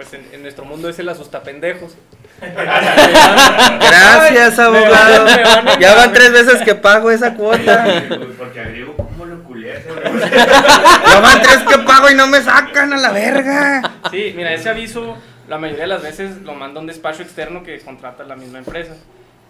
pues 0.00 0.14
en, 0.14 0.26
en 0.32 0.40
nuestro 0.40 0.64
mundo 0.64 0.88
es 0.88 0.98
el 0.98 1.10
asustapendejos. 1.10 1.94
Gracias, 3.80 4.56
me 4.58 4.64
abogado. 4.64 5.24
van- 5.26 5.36
me 5.36 5.42
van 5.44 5.68
a- 5.68 5.78
Ya 5.78 5.94
van 5.94 6.12
tres 6.14 6.32
veces 6.32 6.62
que 6.62 6.74
pago 6.74 7.10
esa 7.10 7.34
cuota. 7.34 7.84
Porque 8.38 8.60
a 8.60 8.64
Griego, 8.64 8.96
¿cómo 8.96 9.26
lo 9.26 9.42
culé? 9.44 9.74
Ya 11.06 11.20
van 11.20 11.42
tres 11.42 11.58
que 11.68 11.78
pago 11.80 12.08
y 12.10 12.14
no 12.14 12.26
me 12.28 12.40
sacan 12.40 12.94
a 12.94 12.96
la 12.96 13.12
verga. 13.12 13.82
Sí, 14.10 14.32
mira, 14.34 14.54
ese 14.54 14.70
aviso 14.70 15.18
la 15.48 15.58
mayoría 15.58 15.82
de 15.82 15.88
las 15.88 16.02
veces 16.02 16.40
lo 16.42 16.54
manda 16.54 16.80
un 16.80 16.86
despacho 16.86 17.22
externo 17.22 17.62
que 17.62 17.78
contrata 17.80 18.24
la 18.24 18.36
misma 18.36 18.58
empresa. 18.58 18.94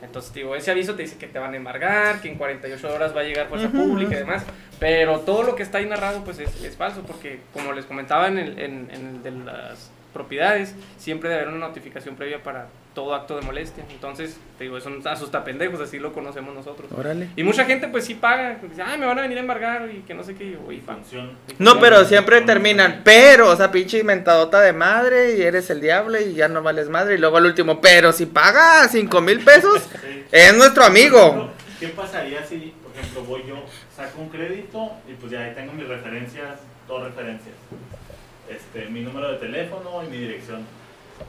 Entonces, 0.02 0.32
digo, 0.32 0.56
ese 0.56 0.70
aviso 0.72 0.94
te 0.94 1.02
dice 1.02 1.16
que 1.16 1.26
te 1.28 1.38
van 1.38 1.52
a 1.52 1.56
embargar, 1.58 2.20
que 2.22 2.28
en 2.28 2.38
48 2.38 2.92
horas 2.92 3.14
va 3.14 3.20
a 3.20 3.24
llegar 3.24 3.48
fuerza 3.48 3.68
pública 3.68 4.14
y 4.14 4.18
demás. 4.18 4.42
Pero 4.80 5.20
todo 5.20 5.42
lo 5.42 5.54
que 5.54 5.62
está 5.62 5.76
ahí 5.78 5.84
narrado, 5.86 6.24
pues 6.24 6.38
es, 6.40 6.48
es 6.64 6.74
falso, 6.76 7.02
porque 7.02 7.40
como 7.52 7.72
les 7.74 7.84
comentaba 7.84 8.26
en 8.28 8.38
el, 8.38 8.58
en, 8.58 8.88
en 8.92 9.06
el 9.06 9.22
de 9.22 9.30
las 9.44 9.90
propiedades, 10.12 10.74
siempre 10.98 11.28
debe 11.28 11.42
haber 11.42 11.54
una 11.54 11.66
notificación 11.68 12.16
previa 12.16 12.42
para 12.42 12.68
todo 12.94 13.14
acto 13.14 13.36
de 13.36 13.42
molestia. 13.42 13.84
Entonces, 13.90 14.36
te 14.58 14.64
digo, 14.64 14.76
eso 14.76 14.90
asusta 15.04 15.44
pendejos, 15.44 15.80
así 15.80 15.98
lo 15.98 16.12
conocemos 16.12 16.52
nosotros. 16.54 16.90
Órale. 16.92 17.28
Y 17.36 17.44
mucha 17.44 17.64
gente, 17.64 17.86
pues 17.88 18.04
sí 18.04 18.14
paga, 18.14 18.58
dice, 18.68 18.82
ay, 18.82 18.98
me 18.98 19.06
van 19.06 19.18
a 19.18 19.22
venir 19.22 19.38
a 19.38 19.40
embargar 19.42 19.88
y 19.90 20.00
que 20.00 20.12
no 20.14 20.24
sé 20.24 20.34
qué. 20.34 20.44
Y. 20.70 20.80
Función. 20.80 21.32
No, 21.58 21.78
pero 21.78 22.04
siempre 22.04 22.40
terminan, 22.40 23.02
pero, 23.04 23.50
o 23.50 23.56
sea, 23.56 23.70
pinche 23.70 23.98
inventadota 24.00 24.60
de 24.60 24.72
madre 24.72 25.36
y 25.36 25.42
eres 25.42 25.70
el 25.70 25.80
diablo 25.80 26.20
y 26.20 26.34
ya 26.34 26.48
no 26.48 26.62
vales 26.62 26.88
madre. 26.88 27.14
Y 27.14 27.18
luego 27.18 27.36
al 27.36 27.46
último, 27.46 27.80
pero 27.80 28.12
si 28.12 28.26
paga 28.26 28.88
cinco 28.88 29.20
mil 29.20 29.40
pesos, 29.40 29.82
Sí. 30.00 30.24
es 30.32 30.56
nuestro 30.56 30.84
amigo. 30.84 31.50
¿Qué 31.78 31.88
pasaría 31.88 32.44
si, 32.44 32.74
por 32.82 32.92
ejemplo, 32.94 33.22
voy 33.24 33.42
yo, 33.48 33.64
saco 33.96 34.20
un 34.20 34.28
crédito 34.28 34.92
y 35.08 35.14
pues 35.14 35.30
ya 35.32 35.44
ahí 35.44 35.54
tengo 35.54 35.72
mis 35.72 35.86
referencias, 35.88 36.58
dos 36.88 37.04
referencias? 37.04 37.54
Este, 38.50 38.86
mi 38.86 39.00
número 39.02 39.30
de 39.32 39.38
teléfono 39.38 40.02
y 40.04 40.08
mi 40.10 40.16
dirección. 40.18 40.64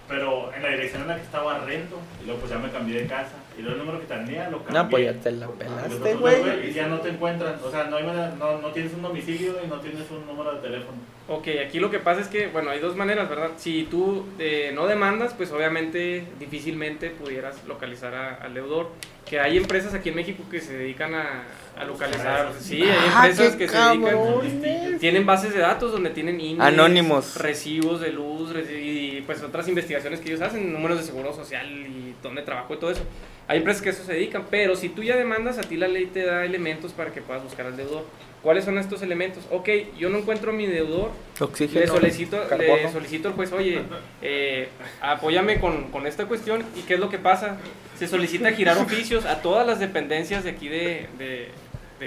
Pero 0.07 0.53
en 0.53 0.63
la 0.63 0.69
dirección 0.69 1.01
en 1.01 1.09
la 1.09 1.15
que 1.17 1.21
estaba 1.23 1.59
rento, 1.65 1.97
y 2.21 2.25
luego 2.25 2.39
pues 2.39 2.51
ya 2.51 2.57
me 2.57 2.69
cambié 2.71 3.01
de 3.01 3.07
casa. 3.07 3.33
Y 3.57 3.61
luego 3.61 3.75
el 3.77 3.85
número 3.85 3.99
que 3.99 4.05
tenía 4.13 4.49
lo 4.49 4.63
cambié. 4.63 4.81
No, 4.83 4.89
pues 4.89 5.03
ya 5.05 5.13
te 5.21 5.31
la 5.31 5.47
pelaste, 5.49 5.95
otros 5.95 6.19
güey. 6.19 6.69
Y 6.69 6.73
ya 6.73 6.87
no 6.87 6.99
te 7.01 7.09
encuentran. 7.09 7.55
O 7.61 7.69
sea, 7.69 7.83
no, 7.85 7.97
hay 7.97 8.05
manera- 8.05 8.33
no, 8.39 8.59
no 8.59 8.69
tienes 8.69 8.93
un 8.93 9.01
domicilio 9.01 9.55
y 9.63 9.67
no 9.67 9.79
tienes 9.81 10.09
un 10.09 10.25
número 10.25 10.53
de 10.55 10.61
teléfono. 10.61 10.97
Ok, 11.27 11.47
aquí 11.65 11.79
lo 11.79 11.91
que 11.91 11.99
pasa 11.99 12.21
es 12.21 12.27
que, 12.29 12.47
bueno, 12.47 12.69
hay 12.71 12.79
dos 12.79 12.95
maneras, 12.95 13.29
¿verdad? 13.29 13.51
Si 13.57 13.83
tú 13.91 14.25
eh, 14.39 14.71
no 14.73 14.87
demandas, 14.87 15.33
pues 15.33 15.51
obviamente 15.51 16.23
difícilmente 16.39 17.09
pudieras 17.09 17.61
localizar 17.67 18.15
a- 18.15 18.35
al 18.35 18.53
deudor. 18.53 18.89
Que 19.25 19.41
hay 19.41 19.57
empresas 19.57 19.93
aquí 19.93 20.09
en 20.09 20.15
México 20.15 20.43
que 20.49 20.61
se 20.61 20.73
dedican 20.77 21.13
a, 21.15 21.43
a 21.81 21.85
localizar. 21.85 22.51
Sí, 22.59 22.81
hay 22.83 22.89
Ah, 23.13 23.27
empresas 23.27 23.55
que 23.55 23.67
se 23.67 23.77
dedican. 23.77 24.99
Tienen 24.99 25.25
bases 25.25 25.53
de 25.53 25.59
datos 25.59 25.91
donde 25.91 26.11
tienen 26.11 26.39
INES, 26.39 26.59
Anónimos. 26.61 27.35
recibos 27.37 27.99
de 28.01 28.11
luz 28.11 28.53
y 28.71 29.21
pues 29.25 29.41
otras 29.41 29.67
investigaciones 29.67 30.19
que 30.19 30.29
ellos 30.29 30.41
hacen, 30.41 30.71
números 30.71 30.99
de 30.99 31.03
seguro 31.03 31.33
social 31.33 31.67
y 31.69 32.13
dónde 32.21 32.41
trabajo 32.43 32.73
y 32.73 32.77
todo 32.77 32.91
eso. 32.91 33.03
Hay 33.47 33.57
empresas 33.57 33.81
que 33.81 33.89
a 33.89 33.91
eso 33.93 34.03
se 34.03 34.13
dedican, 34.13 34.45
pero 34.49 34.75
si 34.75 34.89
tú 34.89 35.03
ya 35.03 35.17
demandas, 35.17 35.57
a 35.57 35.61
ti 35.61 35.75
la 35.75 35.87
ley 35.87 36.05
te 36.05 36.23
da 36.25 36.45
elementos 36.45 36.93
para 36.93 37.11
que 37.11 37.21
puedas 37.21 37.43
buscar 37.43 37.65
al 37.65 37.75
deudor. 37.75 38.05
¿Cuáles 38.43 38.65
son 38.65 38.77
estos 38.79 39.01
elementos? 39.03 39.43
Ok, 39.51 39.69
yo 39.99 40.09
no 40.09 40.17
encuentro 40.19 40.49
a 40.51 40.53
mi 40.53 40.65
deudor, 40.65 41.11
le 41.39 41.45
Oxígeno. 41.45 41.93
solicito, 41.93 42.37
le 42.57 42.91
solicito 42.91 43.27
al 43.27 43.35
juez, 43.35 43.51
oye, 43.51 43.81
eh, 44.23 44.69
apóyame 44.99 45.59
con, 45.59 45.91
con 45.91 46.07
esta 46.07 46.25
cuestión. 46.25 46.63
¿Y 46.75 46.81
qué 46.81 46.95
es 46.95 46.99
lo 46.99 47.09
que 47.09 47.19
pasa? 47.19 47.57
Se 47.99 48.07
solicita 48.07 48.51
girar 48.51 48.79
oficios 48.79 49.25
a 49.25 49.41
todas 49.43 49.67
las 49.67 49.79
dependencias 49.79 50.43
de 50.43 50.49
aquí 50.51 50.69
de, 50.69 51.07
de, 51.19 51.49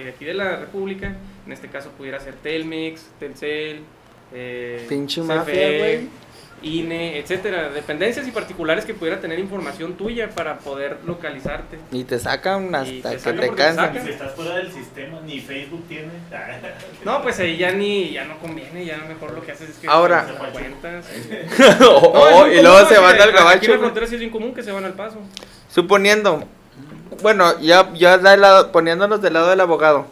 de 0.02 0.10
aquí 0.10 0.24
de 0.24 0.34
la 0.34 0.56
República. 0.56 1.14
En 1.46 1.52
este 1.52 1.68
caso 1.68 1.90
pudiera 1.90 2.18
ser 2.20 2.34
Telmex, 2.34 3.06
Telcel, 3.20 3.80
eh, 4.32 4.84
Pinche 4.88 5.20
CFE, 5.20 5.26
mafia. 5.26 6.00
INE, 6.62 7.18
etcétera. 7.18 7.68
Dependencias 7.68 8.26
y 8.26 8.30
particulares 8.30 8.84
que 8.86 8.94
pudiera 8.94 9.20
tener 9.20 9.38
información 9.38 9.94
tuya 9.94 10.30
para 10.30 10.58
poder 10.58 10.98
localizarte. 11.04 11.78
Y 11.92 12.04
te 12.04 12.18
sacan 12.18 12.70
Y 12.70 12.74
hasta 12.74 13.10
te 13.10 13.16
que 13.16 13.20
sacan 13.20 13.40
te 13.40 13.54
cansan. 13.54 14.02
Si 14.02 14.10
estás 14.10 14.34
fuera 14.34 14.56
del 14.56 14.72
sistema, 14.72 15.20
ni 15.26 15.40
Facebook 15.40 15.84
tiene. 15.88 16.08
No, 17.04 17.22
pues 17.22 17.38
ahí 17.40 17.58
ya 17.58 17.72
ni, 17.72 18.12
ya 18.12 18.24
no 18.24 18.38
conviene, 18.38 18.84
ya 18.84 18.96
mejor 19.06 19.34
lo 19.34 19.44
que 19.44 19.52
haces 19.52 19.70
es 19.70 19.76
que 19.76 19.88
Ahora. 19.88 20.26
te 20.26 20.52
cuentas. 20.52 21.06
Oh, 21.86 22.46
y 22.46 22.62
luego 22.62 22.86
se 22.88 22.98
van 22.98 23.20
al 23.20 23.48
Aquí 23.48 23.66
en 23.66 23.72
la 23.72 23.78
frontera 23.78 24.06
sí 24.06 24.14
es 24.14 24.20
bien 24.20 24.32
común 24.32 24.54
que 24.54 24.62
se 24.62 24.72
van 24.72 24.84
al 24.84 24.94
paso. 24.94 25.18
Suponiendo, 25.68 26.44
bueno, 27.22 27.58
ya, 27.60 27.92
ya 27.94 28.18
del 28.18 28.40
lado- 28.40 28.72
poniéndonos 28.72 29.20
del 29.22 29.34
lado 29.34 29.48
del 29.50 29.60
abogado, 29.60 30.06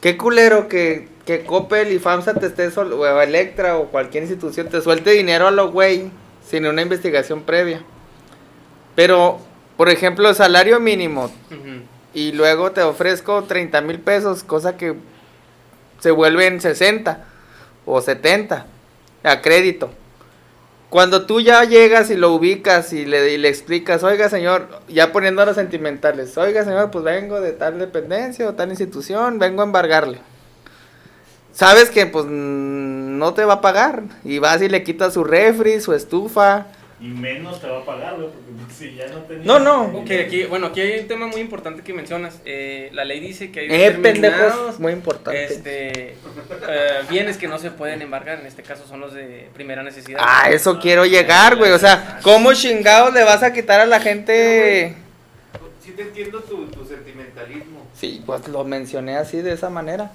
qué 0.00 0.16
culero 0.16 0.68
que, 0.68 1.08
que 1.24 1.44
Coppel 1.44 1.92
y 1.92 1.98
FAMSA 1.98 2.34
te 2.34 2.46
esté 2.46 2.70
sol 2.70 2.92
o 2.92 3.20
Electra 3.20 3.76
o 3.78 3.86
cualquier 3.86 4.22
institución 4.24 4.68
te 4.68 4.80
suelte 4.80 5.10
dinero 5.10 5.46
a 5.46 5.50
lo 5.50 5.70
güey 5.72 6.10
sin 6.48 6.66
una 6.66 6.82
investigación 6.82 7.42
previa. 7.42 7.82
Pero, 8.94 9.38
por 9.76 9.88
ejemplo, 9.88 10.32
salario 10.34 10.80
mínimo 10.80 11.30
y 12.14 12.32
luego 12.32 12.72
te 12.72 12.82
ofrezco 12.82 13.42
30 13.44 13.80
mil 13.82 14.00
pesos, 14.00 14.42
cosa 14.42 14.76
que 14.76 14.94
se 16.00 16.10
vuelven 16.10 16.60
60 16.60 17.24
o 17.84 18.00
70 18.00 18.66
a 19.22 19.40
crédito. 19.42 19.90
Cuando 20.96 21.26
tú 21.26 21.42
ya 21.42 21.62
llegas 21.64 22.08
y 22.08 22.16
lo 22.16 22.32
ubicas 22.32 22.94
y 22.94 23.04
le, 23.04 23.34
y 23.34 23.36
le 23.36 23.50
explicas, 23.50 24.02
oiga 24.02 24.30
señor, 24.30 24.80
ya 24.88 25.12
poniéndonos 25.12 25.54
sentimentales, 25.54 26.38
oiga 26.38 26.64
señor, 26.64 26.90
pues 26.90 27.04
vengo 27.04 27.38
de 27.38 27.52
tal 27.52 27.78
dependencia 27.78 28.48
o 28.48 28.54
tal 28.54 28.70
institución, 28.70 29.38
vengo 29.38 29.60
a 29.60 29.66
embargarle. 29.66 30.20
Sabes 31.52 31.90
que 31.90 32.06
pues 32.06 32.24
no 32.24 33.34
te 33.34 33.44
va 33.44 33.52
a 33.52 33.60
pagar 33.60 34.04
y 34.24 34.38
vas 34.38 34.62
y 34.62 34.70
le 34.70 34.84
quitas 34.84 35.12
su 35.12 35.22
refri, 35.22 35.82
su 35.82 35.92
estufa. 35.92 36.68
Y 36.98 37.08
menos 37.08 37.60
te 37.60 37.68
va 37.68 37.80
a 37.80 37.84
pagar, 37.84 38.14
güey, 38.16 38.28
porque 38.28 38.72
si 38.74 38.94
ya 38.94 39.06
no 39.08 39.18
tenías. 39.20 39.44
No, 39.44 39.58
no. 39.58 39.82
Ok, 39.98 40.10
aquí, 40.26 40.44
bueno, 40.44 40.68
aquí 40.68 40.80
hay 40.80 41.00
un 41.00 41.06
tema 41.08 41.26
muy 41.26 41.42
importante 41.42 41.82
que 41.82 41.92
mencionas. 41.92 42.40
Eh, 42.46 42.88
la 42.94 43.04
ley 43.04 43.20
dice 43.20 43.52
que 43.52 43.60
hay 43.60 43.66
Eh, 43.70 43.90
pendejos, 44.00 44.80
muy 44.80 44.92
importante. 44.92 45.44
este, 45.44 46.10
eh, 46.12 46.16
bienes 47.10 47.36
que 47.36 47.48
no 47.48 47.58
se 47.58 47.70
pueden 47.70 48.00
embargar. 48.00 48.40
En 48.40 48.46
este 48.46 48.62
caso 48.62 48.86
son 48.86 49.00
los 49.00 49.12
de 49.12 49.50
primera 49.52 49.82
necesidad. 49.82 50.20
Ah, 50.22 50.48
eso 50.50 50.78
quiero 50.80 51.04
llegar, 51.04 51.56
güey. 51.56 51.72
O 51.72 51.78
sea, 51.78 52.18
¿cómo 52.22 52.54
chingados 52.54 53.12
le 53.12 53.24
vas 53.24 53.42
a 53.42 53.52
quitar 53.52 53.78
a 53.80 53.86
la 53.86 54.00
gente? 54.00 54.94
Sí 55.84 55.92
te 55.92 56.02
entiendo 56.02 56.40
tu, 56.40 56.66
tu 56.66 56.84
sentimentalismo, 56.84 57.86
Sí, 57.94 58.22
pues 58.26 58.48
lo 58.48 58.64
mencioné 58.64 59.16
así 59.16 59.40
de 59.42 59.52
esa 59.52 59.70
manera. 59.70 60.10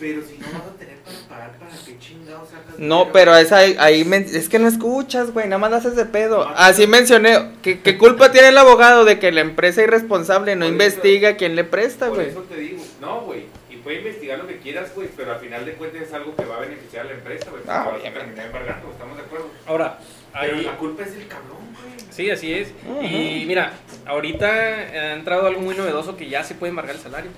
Pero 0.00 0.22
si 0.22 0.38
no 0.38 0.46
vas 0.52 0.62
a 0.74 0.78
tener 0.78 0.96
para 1.00 1.18
pagar, 1.28 1.58
¿para 1.58 1.72
qué 1.84 1.98
chingados 1.98 2.48
sacas 2.48 2.78
No, 2.78 2.96
dinero? 2.96 3.10
pero 3.12 3.36
es 3.36 3.52
ahí, 3.52 3.76
ahí 3.78 4.04
men- 4.04 4.26
es 4.32 4.48
que 4.48 4.58
no 4.58 4.66
escuchas, 4.66 5.32
güey, 5.32 5.46
nada 5.46 5.58
más 5.58 5.72
haces 5.72 5.94
de 5.96 6.06
pedo. 6.06 6.48
Así 6.56 6.86
mencioné, 6.86 7.50
¿qué, 7.62 7.80
qué 7.80 7.98
culpa 7.98 8.32
tiene 8.32 8.48
el 8.48 8.58
abogado 8.58 9.04
de 9.04 9.18
que 9.18 9.30
la 9.30 9.42
empresa 9.42 9.82
irresponsable 9.82 10.56
no 10.56 10.60
Por 10.66 10.66
eso- 10.66 10.72
investiga 10.72 11.36
quién 11.36 11.54
le 11.54 11.64
presta, 11.64 12.06
Por 12.08 12.16
güey? 12.16 12.28
eso 12.30 12.40
te 12.48 12.56
digo, 12.56 12.82
no, 13.00 13.20
güey, 13.20 13.44
y 13.70 13.76
puede 13.76 13.98
investigar 13.98 14.38
lo 14.38 14.46
que 14.46 14.58
quieras, 14.58 14.90
güey, 14.94 15.08
pero 15.16 15.32
al 15.32 15.38
final 15.40 15.64
de 15.64 15.72
cuentas 15.74 16.02
es 16.02 16.12
algo 16.14 16.34
que 16.34 16.44
va 16.44 16.56
a 16.56 16.60
beneficiar 16.60 17.06
a 17.06 17.08
la 17.10 17.14
empresa, 17.14 17.50
güey, 17.50 17.62
Ah, 17.68 17.82
a 17.84 17.88
obviamente. 17.88 18.42
embargando, 18.42 18.90
¿estamos 18.90 19.16
de 19.16 19.22
acuerdo? 19.22 19.48
Ahora, 19.66 19.98
Pero 20.40 20.56
ahí, 20.56 20.64
la 20.64 20.76
culpa 20.76 21.02
es 21.02 21.12
del 21.14 21.26
cabrón, 21.26 21.58
güey. 21.72 22.06
sí, 22.10 22.30
así 22.30 22.52
es. 22.54 22.68
Y 23.02 23.44
mira, 23.46 23.72
ahorita 24.06 24.46
ha 24.46 25.14
entrado 25.14 25.46
algo 25.46 25.60
muy 25.60 25.74
novedoso 25.76 26.16
que 26.16 26.28
ya 26.28 26.44
se 26.44 26.54
puede 26.54 26.70
embargar 26.70 26.94
el 26.96 27.02
salario. 27.02 27.30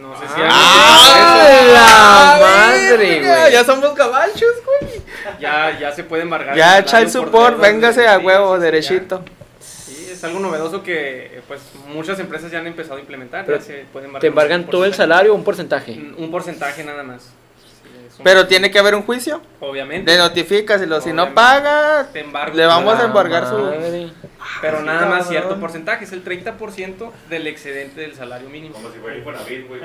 No 0.00 0.14
sé 0.18 0.26
si 0.26 0.40
¡Ah, 0.42 1.60
la 1.72 2.46
madre, 2.46 3.20
güey! 3.20 3.52
Ya 3.52 3.64
somos 3.64 3.90
cabachos, 3.92 4.52
güey. 4.64 5.02
ya, 5.40 5.78
ya 5.78 5.92
se 5.92 6.04
puede 6.04 6.22
embargar. 6.22 6.56
Ya, 6.56 6.84
child 6.84 7.12
por 7.12 7.26
support, 7.26 7.60
véngase 7.60 8.06
a 8.06 8.18
huevo, 8.18 8.58
derechito. 8.58 9.22
Sí, 9.60 10.08
es 10.12 10.22
algo 10.24 10.38
novedoso 10.40 10.82
que 10.82 11.40
pues 11.48 11.60
muchas 11.88 12.18
empresas 12.18 12.50
ya 12.50 12.58
han 12.58 12.66
empezado 12.66 12.96
a 12.96 13.00
implementar. 13.00 13.44
Pero 13.46 13.58
ya 13.58 13.64
se 13.64 13.86
puede 13.92 14.06
embargar 14.06 14.20
¿Te 14.20 14.26
embargan 14.26 14.66
todo 14.66 14.84
el 14.84 14.94
salario 14.94 15.32
o 15.32 15.36
un 15.36 15.44
porcentaje? 15.44 15.92
Un 16.16 16.30
porcentaje 16.30 16.84
nada 16.84 17.02
más. 17.02 17.30
Pero 18.22 18.46
tiene 18.46 18.70
que 18.70 18.78
haber 18.78 18.94
un 18.94 19.02
juicio. 19.02 19.42
Obviamente. 19.60 20.10
Le 20.10 20.18
notificas 20.18 20.82
y 20.82 20.86
lo, 20.86 21.00
si 21.00 21.12
no 21.12 21.34
paga, 21.34 22.06
te 22.12 22.20
embargo. 22.20 22.56
le 22.56 22.66
vamos 22.66 22.98
a 22.98 23.04
embargar 23.04 23.48
su... 23.48 23.56
madre. 23.58 24.08
Pero 24.62 24.82
nada 24.82 25.00
cabrón. 25.00 25.18
más 25.18 25.28
cierto 25.28 25.56
porcentaje, 25.60 26.04
es 26.04 26.12
el 26.12 26.24
30% 26.24 27.10
del 27.28 27.46
excedente 27.46 28.00
del 28.00 28.14
salario 28.14 28.48
mínimo. 28.48 28.74
Como 28.74 28.90
si 28.90 28.98
fuera 28.98 29.16
Infonavit, 29.18 29.68
güey, 29.68 29.80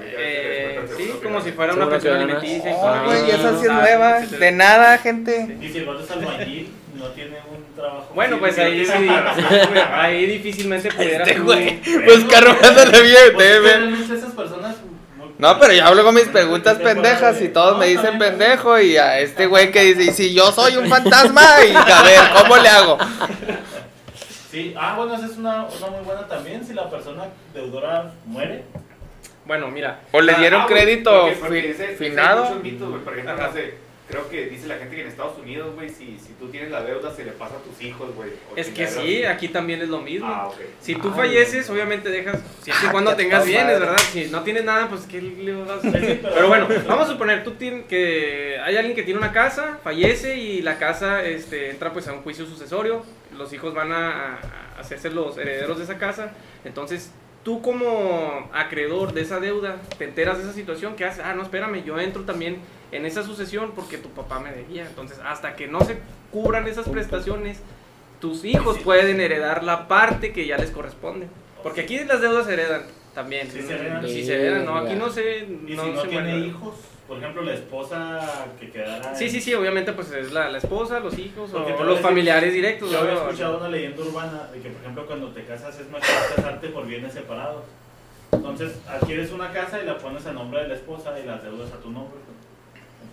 Eh, 0.00 0.80
sí, 0.96 1.12
como 1.22 1.40
si 1.40 1.52
fuera 1.52 1.74
una 1.74 1.88
pensión 1.88 2.16
alimenticia. 2.16 2.72
Oh, 2.76 3.04
güey, 3.04 3.30
esa 3.30 3.50
sí 3.58 3.66
es 3.66 3.66
SAT, 3.66 3.80
nueva. 3.80 4.20
De 4.20 4.52
nada, 4.52 4.98
gente. 4.98 5.56
Y 5.60 5.68
si 5.68 5.78
el 5.78 5.86
vato 5.86 6.04
es 6.04 6.10
albañil, 6.10 6.72
no 6.94 7.06
tiene 7.08 7.36
un 7.50 7.74
trabajo. 7.74 8.12
Bueno, 8.14 8.38
pues 8.38 8.58
ahí 8.58 8.84
sí, 8.86 9.08
ahí 9.92 10.26
difícilmente 10.26 10.90
pudieras 10.92 11.26
Este 11.26 11.40
güey, 11.40 11.80
pues 12.04 12.24
cargándole 12.24 13.02
bien, 13.02 13.36
te 13.36 13.58
ven. 13.58 13.62
realmente 13.62 14.14
esas 14.14 14.32
personas. 14.32 14.76
No, 15.42 15.58
pero 15.58 15.72
yo 15.72 15.84
hablo 15.84 16.04
con 16.04 16.14
mis 16.14 16.28
preguntas 16.28 16.78
pendejas 16.78 17.42
y 17.42 17.48
todos 17.48 17.76
me 17.76 17.86
dicen 17.88 18.16
pendejo 18.16 18.78
y 18.78 18.96
a 18.96 19.18
este 19.18 19.46
güey 19.46 19.72
que 19.72 19.82
dice, 19.82 20.04
y 20.04 20.10
si 20.14 20.32
yo 20.32 20.52
soy 20.52 20.76
un 20.76 20.86
fantasma 20.88 21.42
y 21.68 21.74
a 21.74 22.02
ver, 22.02 22.20
¿cómo 22.40 22.56
le 22.58 22.68
hago? 22.68 22.96
Sí, 24.52 24.72
ah, 24.78 24.94
bueno, 24.96 25.16
esa 25.16 25.26
es 25.26 25.36
una, 25.38 25.64
una 25.64 25.86
muy 25.88 26.04
buena 26.04 26.28
también. 26.28 26.64
Si 26.64 26.72
la 26.74 26.88
persona 26.88 27.24
deudora 27.52 28.12
muere, 28.24 28.62
Bueno, 29.44 29.66
mira. 29.66 29.98
O 30.12 30.20
le 30.20 30.30
ah, 30.32 30.38
dieron 30.38 30.60
Ah, 30.60 30.66
güey, 30.68 30.80
crédito 30.84 31.10
porque- 31.22 31.36
porque 31.40 31.62
fi- 31.62 31.68
ese- 31.70 31.84
ese 31.86 31.96
finado. 31.96 32.44
Hay 32.44 32.48
muchos 32.50 32.62
mitos, 32.62 32.88
güey. 32.90 33.00
Por 33.02 33.12
ejemplo, 33.18 33.34
Ajá. 33.44 33.52
Creo 34.12 34.28
que 34.28 34.46
dice 34.46 34.66
la 34.66 34.76
gente 34.76 34.94
que 34.94 35.02
en 35.02 35.08
Estados 35.08 35.38
Unidos, 35.38 35.74
güey, 35.74 35.88
si, 35.88 36.18
si 36.18 36.34
tú 36.38 36.48
tienes 36.50 36.70
la 36.70 36.82
deuda, 36.82 37.12
se 37.14 37.24
le 37.24 37.32
pasa 37.32 37.56
a 37.56 37.58
tus 37.60 37.80
hijos, 37.82 38.14
güey. 38.14 38.30
Es 38.56 38.68
que 38.68 38.86
sí, 38.86 39.24
aquí 39.24 39.48
también 39.48 39.80
es 39.80 39.88
lo 39.88 40.00
mismo. 40.02 40.26
Ah, 40.28 40.48
ok. 40.48 40.56
Si 40.80 40.94
tú 40.96 41.08
Ay, 41.08 41.14
falleces, 41.16 41.68
obviamente 41.70 42.10
dejas, 42.10 42.38
siempre 42.62 42.84
y 42.84 42.88
Ah, 42.88 42.92
cuando 42.92 43.16
tengas 43.16 43.46
bienes, 43.46 43.64
madre. 43.64 43.78
¿verdad? 43.80 43.98
Si 44.12 44.26
no 44.26 44.42
tienes 44.42 44.64
nada, 44.64 44.88
pues 44.90 45.02
¿qué 45.10 45.22
le 45.22 45.54
vas 45.54 45.70
a 45.70 45.74
hacer? 45.88 46.20
pero- 46.20 46.34
Pero 46.34 46.48
bueno, 46.48 46.68
vamos 46.86 47.08
a 47.08 47.12
suponer, 47.12 47.42
tú 47.42 47.52
tienes 47.52 47.86
que 47.86 48.58
hay 48.62 48.76
alguien 48.76 48.94
que 48.94 49.02
tiene 49.02 49.18
una 49.18 49.32
casa, 49.32 49.78
fallece 49.82 50.36
y 50.36 50.60
la 50.60 50.78
casa 50.78 51.24
este, 51.24 51.70
entra 51.70 51.92
pues 51.94 52.06
a 52.08 52.12
un 52.12 52.20
juicio 52.22 52.44
sucesorio, 52.44 53.04
los 53.36 53.50
hijos 53.54 53.72
van 53.72 53.92
a, 53.92 54.34
a 54.36 54.80
hacerse 54.80 55.10
los 55.10 55.38
herederos 55.38 55.78
de 55.78 55.84
esa 55.84 55.96
casa, 55.96 56.32
entonces 56.66 57.10
tú 57.42 57.62
como 57.62 58.50
acreedor 58.52 59.12
de 59.12 59.22
esa 59.22 59.40
deuda 59.40 59.80
te 59.98 60.04
enteras 60.04 60.38
de 60.38 60.44
esa 60.44 60.52
situación, 60.52 60.96
que 60.96 61.04
haces? 61.04 61.24
Ah, 61.24 61.34
no, 61.34 61.42
espérame, 61.42 61.82
yo 61.84 61.98
entro 61.98 62.22
también 62.22 62.58
en 62.92 63.06
esa 63.06 63.22
sucesión 63.22 63.72
porque 63.74 63.98
tu 63.98 64.10
papá 64.10 64.38
me 64.38 64.52
debía, 64.52 64.86
entonces 64.86 65.18
hasta 65.24 65.56
que 65.56 65.66
no 65.66 65.80
se 65.80 65.98
cubran 66.30 66.66
esas 66.68 66.88
prestaciones, 66.88 67.60
tus 68.20 68.44
hijos 68.44 68.78
pueden 68.78 69.20
heredar 69.20 69.64
la 69.64 69.88
parte 69.88 70.32
que 70.32 70.46
ya 70.46 70.56
les 70.56 70.70
corresponde. 70.70 71.26
Porque 71.62 71.82
aquí 71.82 71.98
las 72.04 72.20
deudas 72.20 72.46
se 72.46 72.54
heredan 72.54 72.82
también. 73.14 73.50
Sí 73.50 73.62
se 73.62 73.74
heredan. 73.74 74.06
Sí 74.06 74.24
se 74.24 74.34
heredan, 74.34 74.64
no, 74.64 74.76
aquí 74.76 74.94
no 74.94 75.10
se... 75.10 75.38
y 75.38 75.74
no 75.74 75.84
si 75.84 75.90
no 75.90 76.02
se 76.02 76.08
tiene 76.08 76.32
maneja. 76.32 76.46
hijos, 76.46 76.74
por 77.12 77.20
ejemplo, 77.20 77.42
la 77.42 77.52
esposa 77.52 78.20
que 78.58 78.70
quedara. 78.70 79.14
Sí, 79.14 79.24
en- 79.26 79.30
sí, 79.32 79.40
sí, 79.42 79.52
obviamente 79.52 79.92
pues 79.92 80.10
es 80.12 80.32
la, 80.32 80.48
la 80.48 80.56
esposa, 80.56 80.98
los 80.98 81.18
hijos 81.18 81.50
Porque 81.50 81.74
o 81.74 81.84
los 81.84 82.00
familiares 82.00 82.54
directos. 82.54 82.90
Yo 82.90 83.00
había 83.00 83.12
escuchado 83.12 83.58
una 83.58 83.68
leyenda 83.68 84.00
urbana 84.02 84.48
de 84.50 84.60
que, 84.62 84.70
por 84.70 84.80
ejemplo, 84.80 85.06
cuando 85.06 85.28
te 85.28 85.44
casas 85.44 85.78
es 85.78 85.86
mejor 85.88 86.00
casarte 86.34 86.68
por 86.68 86.86
bienes 86.86 87.12
separados. 87.12 87.64
Entonces, 88.32 88.72
adquieres 88.88 89.30
una 89.30 89.52
casa 89.52 89.82
y 89.82 89.84
la 89.86 89.98
pones 89.98 90.24
a 90.24 90.32
nombre 90.32 90.62
de 90.62 90.68
la 90.68 90.74
esposa 90.74 91.12
y 91.22 91.26
las 91.26 91.42
deudas 91.42 91.70
a 91.70 91.76
tu 91.82 91.90
nombre. 91.90 92.18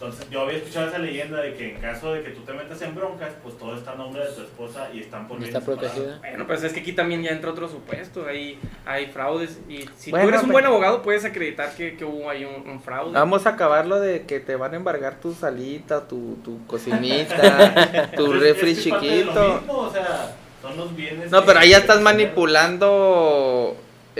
Entonces, 0.01 0.29
yo 0.29 0.39
había 0.43 0.55
escuchado 0.59 0.87
esa 0.87 0.97
leyenda 0.97 1.41
de 1.41 1.55
que 1.55 1.73
en 1.75 1.81
caso 1.81 2.13
de 2.13 2.23
que 2.23 2.29
tú 2.29 2.39
te 2.43 2.53
metas 2.53 2.81
en 2.83 2.95
broncas, 2.95 3.33
pues 3.43 3.57
todo 3.57 3.75
está 3.75 3.91
a 3.91 3.95
nombre 3.95 4.23
de 4.23 4.31
tu 4.31 4.43
esposa 4.43 4.87
y 4.93 5.01
están 5.01 5.27
por 5.27 5.43
Está 5.43 5.59
protegida. 5.59 6.19
Bueno, 6.19 6.47
pues 6.47 6.63
es 6.63 6.71
que 6.71 6.79
aquí 6.79 6.93
también 6.93 7.21
ya 7.21 7.31
entra 7.31 7.51
otro 7.51 7.67
supuesto, 7.67 8.25
hay, 8.25 8.57
hay 8.85 9.07
fraudes 9.07 9.59
y 9.67 9.83
si 9.97 10.11
Bueno, 10.11 10.23
tú 10.23 10.29
eres 10.29 10.41
un 10.43 10.47
pero- 10.47 10.53
buen 10.53 10.65
abogado 10.67 11.01
puedes 11.01 11.25
acreditar 11.25 11.75
que, 11.75 11.97
que 11.97 12.05
hubo 12.05 12.29
ahí 12.29 12.45
un, 12.45 12.69
un 12.69 12.81
fraude. 12.81 13.11
Vamos 13.11 13.45
a 13.45 13.49
acabarlo 13.49 13.99
de 13.99 14.21
que 14.25 14.39
te 14.39 14.55
van 14.55 14.71
a 14.73 14.77
embargar 14.77 15.19
tu 15.19 15.33
salita, 15.33 16.07
tu, 16.07 16.37
tu 16.45 16.65
cocinita, 16.65 17.73
tu 18.15 18.31
Entonces, 18.31 18.39
refri 18.41 18.71
es 18.71 18.77
que 18.81 18.87
es 18.87 18.93
parte 18.93 19.05
de 19.09 19.25
lo 19.25 19.31
chiquito. 19.33 19.53
mismo, 19.57 19.73
o 19.79 19.91
sea, 19.91 20.35
son 20.61 20.77
los 20.77 20.95
bienes 20.95 21.29
No, 21.29 21.41
que- 21.41 21.47
pero 21.47 21.59
ahí 21.59 21.71
ya 21.71 21.79
estás 21.79 21.99
manipulando 21.99 23.75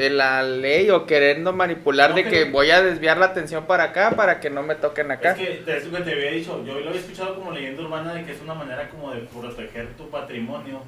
la 0.08 0.44
ley 0.44 0.90
o 0.92 1.06
queriendo 1.06 1.52
manipular 1.52 2.12
No, 2.12 2.16
de 2.18 2.26
que 2.26 2.46
voy 2.46 2.70
a 2.72 2.82
desviar 2.82 3.18
la 3.18 3.26
atención 3.26 3.66
para 3.66 3.86
acá 3.86 4.12
para 4.12 4.40
que 4.40 4.50
no 4.50 4.62
me 4.62 4.76
toquen 4.76 5.12
acá. 5.12 5.32
Es 5.32 5.38
que 5.38 5.46
te, 5.66 5.82
te 5.82 6.12
había 6.14 6.32
dicho, 6.32 6.64
yo 6.66 6.80
lo 6.80 6.90
había 6.90 7.02
escuchado 7.02 7.36
como 7.36 7.52
leyenda 7.52 7.82
urbana 7.82 8.14
de 8.14 8.24
que 8.24 8.32
es 8.32 8.42
una 8.42 8.54
manera 8.54 8.88
como 8.90 9.12
de 9.14 9.22
proteger 9.22 9.88
tu 9.98 10.10
patrimonio. 10.10 10.82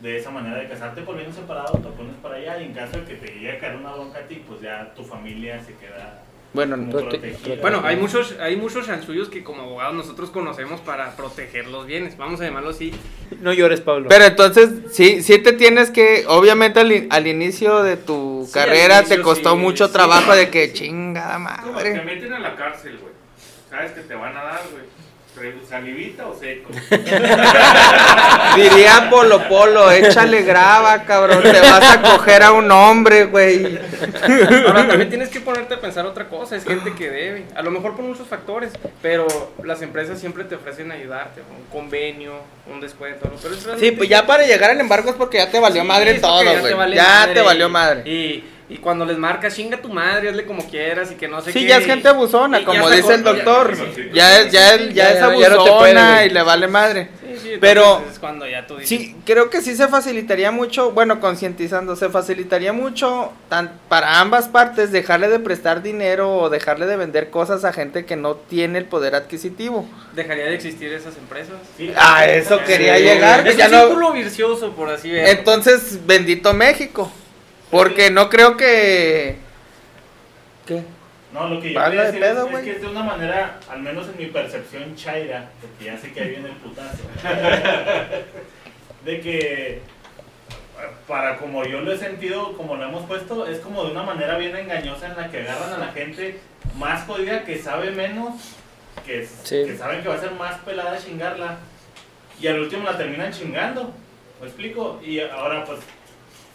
De 0.00 0.16
esa 0.16 0.30
manera 0.30 0.56
de 0.56 0.66
casarte 0.66 1.02
por 1.02 1.14
bienes 1.14 1.36
separados, 1.36 1.80
te 1.80 1.88
pones 1.90 2.16
para 2.20 2.34
allá 2.34 2.58
y 2.58 2.64
en 2.64 2.72
caso 2.72 2.96
de 2.96 3.04
que 3.04 3.14
te 3.14 3.34
llegue 3.34 3.52
a 3.52 3.58
caer 3.60 3.76
una 3.76 3.92
bronca 3.92 4.18
a 4.18 4.22
ti, 4.22 4.42
pues 4.48 4.60
ya 4.60 4.92
tu 4.96 5.04
familia 5.04 5.62
se 5.62 5.74
queda 5.76 6.22
Bueno, 6.54 6.76
prote-. 6.90 7.58
Bueno, 7.62 7.80
hay 7.84 7.96
muchos, 7.96 8.36
hay 8.38 8.56
muchos 8.56 8.86
chanchullos 8.86 9.30
que 9.30 9.42
como 9.42 9.62
abogados 9.62 9.94
nosotros 9.94 10.30
conocemos 10.30 10.80
para 10.82 11.16
proteger 11.16 11.66
los 11.68 11.86
bienes, 11.86 12.16
vamos 12.18 12.40
a 12.40 12.44
llamarlo 12.44 12.70
así. 12.70 12.92
No 13.40 13.54
llores, 13.54 13.80
Pablo. 13.80 14.08
pero 14.10 14.24
entonces 14.26 14.68
sí, 14.92 15.22
sí 15.22 15.38
te 15.38 15.54
tienes 15.54 15.90
que, 15.90 16.24
obviamente 16.28 16.80
al, 16.80 16.92
in- 16.92 17.06
al 17.10 17.26
inicio 17.26 17.82
de 17.82 17.96
tu 17.96 18.44
Sí, 18.46 18.52
carrera 18.52 18.98
inicio 18.98 19.16
te 19.16 19.22
costó 19.22 19.52
sí, 19.52 19.56
mucho 19.58 19.86
sí. 19.86 19.92
trabajo 19.94 20.34
de 20.34 20.50
que 20.50 20.72
chingada 20.74 21.34
Como 21.62 21.78
Te 21.78 21.90
madre. 21.94 22.04
meten 22.04 22.32
a 22.34 22.38
la 22.38 22.54
cárcel, 22.54 22.98
güey. 22.98 23.12
Sabes 23.70 23.92
que 23.92 24.02
te 24.02 24.14
van 24.14 24.36
a 24.36 24.42
dar, 24.44 24.60
güey. 24.70 24.84
¿Salivita 25.68 26.26
o 26.26 26.34
seco? 26.38 26.70
Diría 28.56 29.08
Polo 29.10 29.48
Polo, 29.48 29.90
échale 29.90 30.42
grava, 30.42 31.02
cabrón, 31.04 31.42
te 31.42 31.60
vas 31.60 31.96
a 31.96 32.02
coger 32.02 32.42
a 32.42 32.52
un 32.52 32.70
hombre, 32.70 33.24
güey. 33.24 33.78
Ahora 34.66 34.86
también 34.86 35.08
tienes 35.08 35.28
que 35.30 35.40
ponerte 35.40 35.74
a 35.74 35.80
pensar 35.80 36.04
otra 36.06 36.28
cosa, 36.28 36.56
es 36.56 36.64
gente 36.64 36.94
que 36.94 37.10
debe, 37.10 37.44
a 37.54 37.62
lo 37.62 37.70
mejor 37.70 37.96
por 37.96 38.04
muchos 38.04 38.26
factores, 38.28 38.72
pero 39.00 39.26
las 39.64 39.80
empresas 39.82 40.18
siempre 40.20 40.44
te 40.44 40.54
ofrecen 40.54 40.92
ayudarte, 40.92 41.40
un 41.40 41.64
convenio, 41.70 42.34
un 42.70 42.80
descuento, 42.80 43.26
¿no? 43.26 43.36
pero 43.42 43.54
es 43.54 43.80
Sí, 43.80 43.92
pues 43.92 44.08
ya 44.08 44.26
para 44.26 44.44
llegar 44.46 44.70
al 44.70 44.80
embargo 44.80 45.10
es 45.10 45.16
porque 45.16 45.38
ya 45.38 45.50
te 45.50 45.58
valió 45.58 45.82
Sí, 45.82 45.88
madre 45.88 46.14
todo, 46.20 46.42
ya 46.44 46.54
te 46.54 46.60
güey. 46.60 46.74
vale 46.74 46.96
Ya 46.96 47.04
madre 47.04 47.34
te 47.34 47.40
valió 47.40 47.68
madre. 47.68 48.10
Y, 48.10 48.44
y 48.74 48.78
cuando 48.78 49.04
les 49.04 49.18
marcas, 49.18 49.54
chinga 49.54 49.76
tu 49.80 49.88
madre, 49.88 50.28
hazle 50.30 50.44
como 50.44 50.68
quieras 50.68 51.10
y 51.12 51.14
que 51.16 51.28
no 51.28 51.40
sé 51.40 51.52
Sí, 51.52 51.60
qué. 51.60 51.66
ya 51.68 51.78
es 51.78 51.84
gente 51.86 52.08
abusona, 52.08 52.60
y- 52.60 52.64
como 52.64 52.88
dice 52.90 53.14
el 53.14 53.22
doctor. 53.22 53.76
ya, 53.76 53.84
ya, 54.04 54.12
Ya 54.12 54.38
es, 54.40 54.52
ya 54.52 54.74
es, 54.74 54.94
ya 54.94 55.10
es 55.10 55.18
ya 55.20 55.28
no 55.30 55.38
te 55.38 55.44
abusona 55.70 56.24
y 56.24 56.30
le 56.30 56.42
vale 56.42 56.68
madre. 56.68 57.08
Sí, 57.20 57.26
sí, 57.28 57.34
entonces 57.54 57.58
Pero- 57.60 58.02
es 58.10 58.18
cuando 58.18 58.46
ya 58.46 58.66
tú 58.66 58.76
dices, 58.76 58.88
Sí, 58.88 59.16
creo 59.24 59.48
que 59.50 59.60
sí 59.62 59.74
se 59.74 59.88
facilitaría 59.88 60.50
mucho, 60.50 60.90
bueno, 60.92 61.18
concientizando, 61.20 61.96
se 61.96 62.08
facilitaría 62.10 62.72
mucho 62.72 63.32
tan, 63.48 63.72
para 63.88 64.20
ambas 64.20 64.48
partes 64.48 64.92
dejarle 64.92 65.28
de 65.28 65.38
prestar 65.38 65.82
dinero 65.82 66.34
o 66.36 66.50
dejarle 66.50 66.86
de 66.86 66.96
vender 66.96 67.30
cosas 67.30 67.64
a 67.64 67.72
gente 67.72 68.04
que 68.04 68.16
no 68.16 68.34
tiene 68.36 68.78
el 68.78 68.84
poder 68.86 69.14
adquisitivo. 69.14 69.86
dejaría 70.14 70.44
de 70.44 70.54
existir 70.54 70.92
esas 70.92 71.16
empresas. 71.16 71.56
Sí, 71.78 71.90
A 71.96 72.26
eso 72.26 72.60
quería 72.66 72.96
Sí, 72.98 73.02
llegar, 73.04 73.40
pues 73.40 73.52
es 73.52 73.58
ya 73.58 73.66
un 73.66 73.72
no- 73.72 73.80
círculo 73.86 74.12
vicioso, 74.12 74.72
por 74.72 74.90
así 74.90 75.10
verlo. 75.10 75.30
Entonces, 75.30 75.98
bendito 76.06 76.52
México. 76.52 77.10
Porque 77.72 78.10
no 78.10 78.28
creo 78.28 78.58
que... 78.58 79.36
¿Qué? 80.66 80.82
No, 81.32 81.48
lo 81.48 81.58
que 81.58 81.72
yo 81.72 81.80
Paga 81.80 81.86
quería 81.88 82.00
de 82.02 82.06
decir 82.08 82.20
pedo, 82.20 82.48
es, 82.58 82.64
que 82.64 82.70
es 82.72 82.80
de 82.82 82.86
una 82.86 83.02
manera, 83.02 83.58
al 83.70 83.80
menos 83.80 84.06
en 84.10 84.18
mi 84.18 84.26
percepción 84.26 84.94
chaira, 84.94 85.48
porque 85.58 85.86
ya 85.86 85.96
sé 85.96 86.12
que 86.12 86.20
ahí 86.20 86.28
viene 86.28 86.50
el 86.50 86.56
putazo, 86.56 86.98
de 89.06 89.20
que 89.20 89.80
para 91.08 91.38
como 91.38 91.64
yo 91.64 91.80
lo 91.80 91.94
he 91.94 91.96
sentido, 91.96 92.54
como 92.58 92.76
lo 92.76 92.84
hemos 92.84 93.06
puesto, 93.06 93.46
es 93.46 93.60
como 93.60 93.84
de 93.84 93.92
una 93.92 94.02
manera 94.02 94.36
bien 94.36 94.54
engañosa 94.54 95.06
en 95.06 95.16
la 95.16 95.30
que 95.30 95.40
agarran 95.40 95.72
a 95.72 95.78
la 95.78 95.92
gente 95.92 96.40
más 96.76 97.06
jodida 97.06 97.42
que 97.44 97.56
sabe 97.56 97.90
menos, 97.92 98.34
que, 99.06 99.26
Sí. 99.44 99.64
que 99.64 99.78
saben 99.78 100.02
que 100.02 100.10
va 100.10 100.16
a 100.16 100.20
ser 100.20 100.32
más 100.32 100.58
pelada 100.60 100.98
chingarla, 100.98 101.56
y 102.38 102.48
al 102.48 102.60
último 102.60 102.84
la 102.84 102.98
terminan 102.98 103.32
chingando, 103.32 103.94
¿me 104.42 104.46
explico? 104.46 105.00
Y 105.02 105.20
ahora 105.20 105.64
pues 105.64 105.80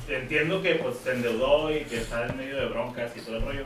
entiendo 0.10 0.62
que 0.62 0.76
pues 0.76 0.98
se 1.04 1.12
endeudó 1.12 1.72
y 1.76 1.82
que 1.82 1.98
está 1.98 2.28
en 2.28 2.38
medio 2.38 2.58
de 2.58 2.66
broncas 2.68 3.12
y 3.16 3.22
todo 3.22 3.38
el 3.38 3.44
rollo, 3.44 3.64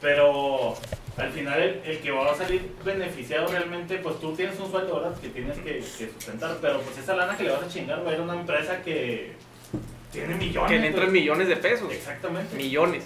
pero 0.00 0.74
al 1.16 1.30
final 1.30 1.60
el, 1.60 1.80
el 1.84 1.98
que 1.98 2.10
va 2.10 2.30
a 2.30 2.34
salir 2.34 2.70
beneficiado 2.84 3.48
realmente, 3.48 3.98
pues 3.98 4.20
tú 4.20 4.34
tienes 4.34 4.58
un 4.60 4.70
sueldo, 4.70 5.00
¿verdad? 5.00 5.18
Que 5.20 5.28
tienes 5.28 5.58
que, 5.58 5.78
que 5.78 6.10
sustentar, 6.12 6.56
pero 6.60 6.80
pues 6.80 6.98
esa 6.98 7.16
lana 7.16 7.36
que 7.36 7.44
le 7.44 7.50
vas 7.50 7.62
a 7.62 7.68
chingar 7.68 8.06
va 8.06 8.10
a 8.10 8.14
ir 8.14 8.20
a 8.20 8.22
una 8.22 8.40
empresa 8.40 8.82
que 8.82 9.32
tiene 10.12 10.34
millones. 10.36 10.70
que 10.70 10.78
le 10.78 10.86
entran 10.86 11.12
millones 11.12 11.48
de 11.48 11.56
pesos. 11.56 11.92
Exactamente. 11.92 12.56
Millones. 12.56 13.04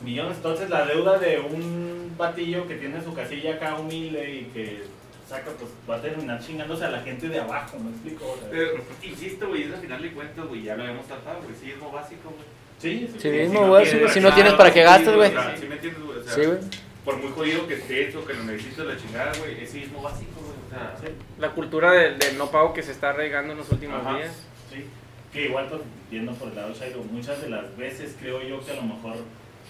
Millones. 0.00 0.36
Entonces 0.36 0.70
la 0.70 0.86
deuda 0.86 1.18
de 1.18 1.38
un 1.38 2.14
batillo 2.16 2.66
que 2.66 2.76
tiene 2.76 3.02
su 3.02 3.14
casilla 3.14 3.54
acá 3.54 3.76
humilde 3.76 4.30
y 4.30 4.44
que 4.52 4.82
saca, 5.28 5.50
pues 5.52 5.70
va 5.88 5.96
a 5.96 6.00
terminar 6.02 6.40
chingándose 6.40 6.84
a 6.84 6.90
la 6.90 7.00
gente 7.00 7.28
de 7.28 7.40
abajo, 7.40 7.78
¿me 7.78 7.90
explico? 7.90 8.32
O 8.32 8.36
sea, 8.38 8.48
Pero, 8.50 8.72
insisto, 9.02 9.48
güey, 9.48 9.62
es 9.64 9.72
al 9.74 9.80
final 9.80 10.02
de 10.02 10.12
cuentas, 10.12 10.46
güey, 10.46 10.62
ya 10.62 10.76
lo 10.76 10.82
habíamos 10.82 11.06
tratado, 11.06 11.40
güey, 11.42 11.54
sí 11.60 11.70
es 11.72 11.78
lo 11.78 11.90
básico, 11.90 12.30
güey. 12.30 12.44
sí, 12.78 13.08
Sí, 13.14 13.18
sí, 13.20 13.28
mismo, 13.30 13.60
no 13.62 13.68
güey, 13.68 13.86
si 14.10 14.20
no 14.20 14.34
tienes 14.34 14.52
para 14.54 14.72
qué 14.72 14.80
sí, 14.80 14.84
gastes, 14.84 15.14
güey. 15.14 15.30
¿sí 15.30 15.66
me 15.66 15.74
entiendes, 15.76 16.02
güey? 16.04 16.18
O 16.18 16.22
sea, 16.24 16.32
Sí, 16.34 16.40
güey. 16.44 16.58
por 17.04 17.16
muy 17.16 17.30
jodido 17.32 17.66
que 17.66 17.74
estés 17.74 18.14
o 18.16 18.24
que 18.26 18.34
lo 18.34 18.44
necesites 18.44 18.78
la 18.84 18.96
chingada, 18.96 19.32
güey, 19.38 19.62
es 19.64 19.70
civismo 19.72 20.02
básico, 20.02 20.40
güey. 20.40 20.54
O 20.66 20.70
sea, 20.70 20.96
Sí, 21.00 21.14
La 21.38 21.50
cultura 21.50 21.92
del, 21.92 22.18
del 22.18 22.36
no 22.38 22.50
pago 22.50 22.72
que 22.74 22.82
se 22.82 22.92
está 22.92 23.12
regando 23.12 23.52
en 23.52 23.58
los 23.58 23.70
últimos 23.70 24.00
Ajá. 24.04 24.16
días. 24.18 24.32
sí. 24.70 24.84
Que 25.32 25.46
igual, 25.46 25.66
pues, 25.68 25.80
viendo 26.12 26.32
por 26.34 26.46
el 26.48 26.54
lado 26.54 26.72
Chairo, 26.74 27.02
muchas 27.10 27.42
de 27.42 27.48
las 27.48 27.76
veces 27.76 28.14
creo 28.20 28.40
yo 28.40 28.64
que 28.64 28.70
a 28.70 28.76
lo 28.76 28.82
mejor 28.82 29.16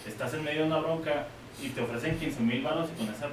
estás 0.07 0.35
en 0.35 0.45
medio 0.45 0.61
de 0.61 0.67
una 0.67 0.77
bronca 0.79 1.27
y 1.63 1.71
te 1.71 1.81
ofrecen 1.81 2.19
15 2.19 2.41
mil 2.43 2.63
baros 2.63 2.91
y 2.95 2.99
con 3.03 3.15
esa 3.15 3.29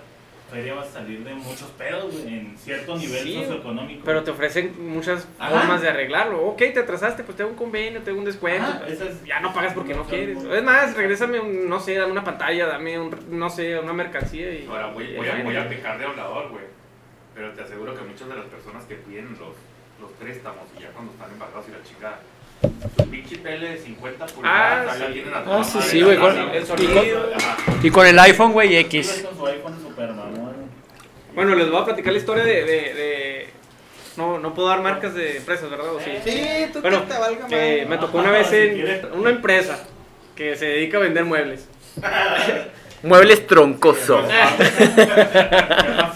feria 0.51 0.73
vas 0.75 0.87
a 0.89 0.91
salir 0.91 1.23
de 1.23 1.33
muchos 1.33 1.69
pedos, 1.77 2.11
güey, 2.13 2.27
en 2.39 2.57
cierto 2.57 2.95
nivel 2.97 3.23
Sí, 3.23 3.35
socioeconómico. 3.39 4.01
Pero 4.05 4.23
te 4.23 4.31
ofrecen 4.31 4.75
muchas 4.93 5.27
Ajá. 5.39 5.57
formas 5.59 5.81
de 5.81 5.89
arreglarlo. 5.89 6.41
Ok, 6.45 6.57
te 6.73 6.79
atrasaste, 6.79 7.23
pues 7.23 7.37
te 7.37 7.43
hago 7.43 7.51
un 7.53 7.57
convenio, 7.57 8.01
te 8.01 8.11
hago 8.11 8.19
un 8.19 8.25
descuento. 8.25 8.67
Ajá, 8.67 8.81
pues, 8.85 8.99
es- 9.01 9.23
ya 9.23 9.39
no 9.39 9.53
pagas 9.53 9.73
porque 9.73 9.93
no 9.93 10.01
no, 10.03 10.05
quieres. 10.09 10.37
Es 10.43 10.63
más, 10.63 10.95
regrésame, 10.95 11.39
un, 11.39 11.67
no 11.69 11.79
sé, 11.79 11.95
dame 11.95 12.11
una 12.11 12.23
pantalla, 12.23 12.67
dame 12.67 12.99
un, 12.99 13.15
no 13.29 13.49
sé, 13.49 13.79
una 13.79 13.93
mercancía 13.93 14.51
y... 14.53 14.67
ahora 14.67 14.87
voy, 14.87 15.05
y- 15.05 15.15
voy, 15.15 15.29
a, 15.29 15.43
voy 15.43 15.55
a 15.55 15.67
pecar 15.69 15.97
de 15.97 16.05
hablador, 16.05 16.49
güey. 16.49 16.65
Pero 17.33 17.51
te 17.53 17.61
aseguro 17.61 17.95
que 17.95 18.01
muchas 18.01 18.27
de 18.27 18.35
las 18.35 18.45
personas 18.45 18.83
que 18.85 18.95
piden 18.95 19.29
los, 19.39 19.55
los 20.01 20.11
préstamos 20.19 20.65
y 20.77 20.81
ya 20.81 20.89
cuando 20.89 21.13
están 21.13 21.31
embargados 21.31 21.65
y 21.69 21.71
la 21.71 21.81
chingada, 21.83 22.19
pinche 23.09 23.37
tele 23.37 23.69
de 23.71 23.77
50 23.79 24.25
pulgadas, 24.27 24.87
Ah, 24.89 24.95
sí. 25.07 25.13
tienen 25.13 25.33
a 25.33 25.37
Ah, 25.45 25.63
sí, 25.63 25.79
sí, 25.81 26.01
güey, 26.01 26.17
con-. 26.17 26.35
Y 27.83 27.89
con 27.89 28.05
el 28.07 28.19
iPhone, 28.19 28.51
güey, 28.53 28.75
X. 28.77 29.25
Bueno, 31.33 31.55
les 31.55 31.69
voy 31.71 31.81
a 31.81 31.85
platicar 31.85 32.11
la 32.13 32.19
historia 32.19 32.43
de, 32.43 32.53
de, 32.65 32.93
de, 32.93 33.49
No, 34.17 34.37
no 34.39 34.53
puedo 34.53 34.67
dar 34.67 34.81
marcas 34.81 35.13
de 35.15 35.37
empresas, 35.37 35.69
¿verdad? 35.69 35.93
¿O 35.95 35.99
sí? 35.99 36.11
Sí, 36.25 36.67
tú 36.73 36.81
Bueno, 36.81 37.01
que 37.07 37.13
te 37.13 37.19
valga 37.19 37.47
eh, 37.49 37.85
me 37.87 37.97
tocó 37.97 38.17
una 38.19 38.31
vez 38.31 38.51
en 38.51 39.05
una 39.13 39.29
empresa 39.29 39.79
que 40.35 40.55
se 40.57 40.65
dedica 40.65 40.97
a 40.97 41.01
vender 41.01 41.23
muebles. 41.25 41.67
Muebles 43.03 43.47
troncoso. 43.47 44.21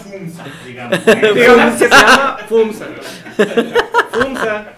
Funza, 0.04 0.44
digamos. 0.64 1.04
Digamos 1.34 1.72
que 1.72 1.78
se 1.78 1.88
llama 1.88 2.38
FUMSA. 2.48 2.86
FUMSA, 4.12 4.72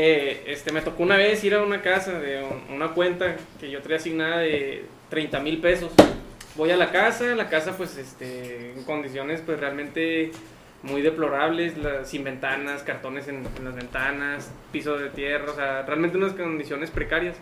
eh, 0.00 0.44
este, 0.46 0.70
me 0.70 0.80
tocó 0.80 1.02
una 1.02 1.16
vez 1.16 1.42
ir 1.42 1.54
a 1.56 1.62
una 1.62 1.82
casa 1.82 2.20
de 2.20 2.40
un- 2.44 2.72
una 2.76 2.88
cuenta 2.94 3.34
que 3.58 3.68
yo 3.68 3.80
traía 3.82 3.96
asignada 3.96 4.38
de 4.38 4.84
30 5.10 5.40
mil 5.40 5.58
pesos. 5.60 5.90
Voy 6.54 6.70
a 6.70 6.76
la 6.76 6.92
casa, 6.92 7.34
la 7.34 7.48
casa 7.48 7.76
pues 7.76 7.96
este, 7.96 8.74
en 8.76 8.84
condiciones 8.84 9.40
pues 9.44 9.58
realmente 9.58 10.30
muy 10.84 11.02
deplorables, 11.02 11.74
sin 12.04 12.22
ventanas, 12.22 12.84
cartones 12.84 13.26
en, 13.26 13.44
en 13.56 13.64
las 13.64 13.74
ventanas, 13.74 14.52
piso 14.70 14.96
de 14.96 15.10
tierra, 15.10 15.50
o 15.50 15.54
sea, 15.56 15.82
realmente 15.82 16.16
unas 16.16 16.32
condiciones 16.34 16.90
precarias. 16.92 17.34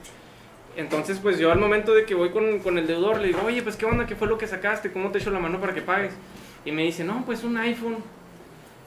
Entonces, 0.79 1.19
pues 1.21 1.39
yo 1.39 1.53
al 1.53 1.59
momento 1.59 1.93
de 1.95 2.05
que 2.07 2.15
voy 2.15 2.31
con, 2.31 2.61
con 2.61 2.79
el 2.79 2.87
deudor, 2.87 3.19
le 3.21 3.29
digo, 3.29 3.43
oye, 3.45 3.61
pues 3.63 3.77
qué 3.77 3.85
onda, 3.85 4.07
qué 4.07 4.17
fue 4.17 4.29
lo 4.29 4.39
que 4.39 4.47
sacaste, 4.47 4.93
cómo 4.93 5.11
te 5.11 5.19
echo 5.19 5.31
la 5.31 5.39
mano 5.41 5.61
para 5.61 5.75
que 5.75 5.83
pagues. 5.83 6.13
Y 6.65 6.73
me 6.73 6.83
dice, 6.85 7.05
no, 7.05 7.23
pues 7.27 7.45
un 7.45 7.59
iPhone. 7.59 7.97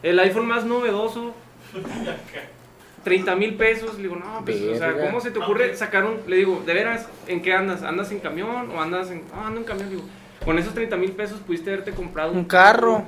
El 0.01 0.17
iPhone 0.20 0.47
más 0.47 0.65
novedoso. 0.65 1.36
30 3.03 3.35
mil 3.35 3.55
pesos. 3.55 3.95
Le 3.95 4.03
digo, 4.03 4.15
no, 4.15 4.43
pues, 4.45 4.61
o 4.61 4.75
sea. 4.75 4.93
¿cómo 4.97 5.21
se 5.21 5.31
te 5.31 5.39
ocurre 5.39 5.75
sacar 5.75 6.05
un.? 6.05 6.19
Le 6.27 6.37
digo, 6.37 6.61
¿de 6.65 6.73
veras? 6.73 7.07
¿En 7.27 7.41
qué 7.41 7.53
andas? 7.53 7.83
¿Andas 7.83 8.11
en 8.11 8.19
camión 8.19 8.71
o 8.71 8.81
andas 8.81 9.11
en.? 9.11 9.23
Ah, 9.33 9.47
ando 9.47 9.59
en 9.59 9.65
camión. 9.65 9.89
Digo, 9.89 10.03
con 10.43 10.57
esos 10.57 10.73
30 10.73 10.95
mil 10.97 11.11
pesos 11.13 11.39
pudiste 11.39 11.69
haberte 11.71 11.91
comprado 11.91 12.31
Un 12.31 12.45
carro. 12.45 13.03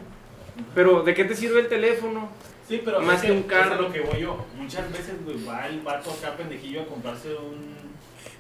Pero, 0.76 1.02
¿de 1.04 1.14
qué 1.14 1.24
te 1.26 1.36
sirve 1.36 1.62
el 1.62 1.68
teléfono? 1.68 2.30
Sí, 2.68 2.82
pero 2.84 3.02
Más 3.02 3.18
es 3.18 3.22
que 3.24 3.32
un 3.32 3.40
es 3.40 3.46
carro. 3.46 3.74
a 3.76 3.82
lo 3.82 3.92
que 3.92 4.02
voy 4.02 4.22
yo. 4.22 4.46
Muchas 4.56 4.92
veces, 4.92 5.24
güey, 5.26 5.44
va 5.46 5.68
el 5.68 5.82
vato 5.82 6.12
acá 6.12 6.36
pendejillo 6.38 6.82
a 6.84 6.86
comprarse 6.86 7.34
un. 7.36 7.76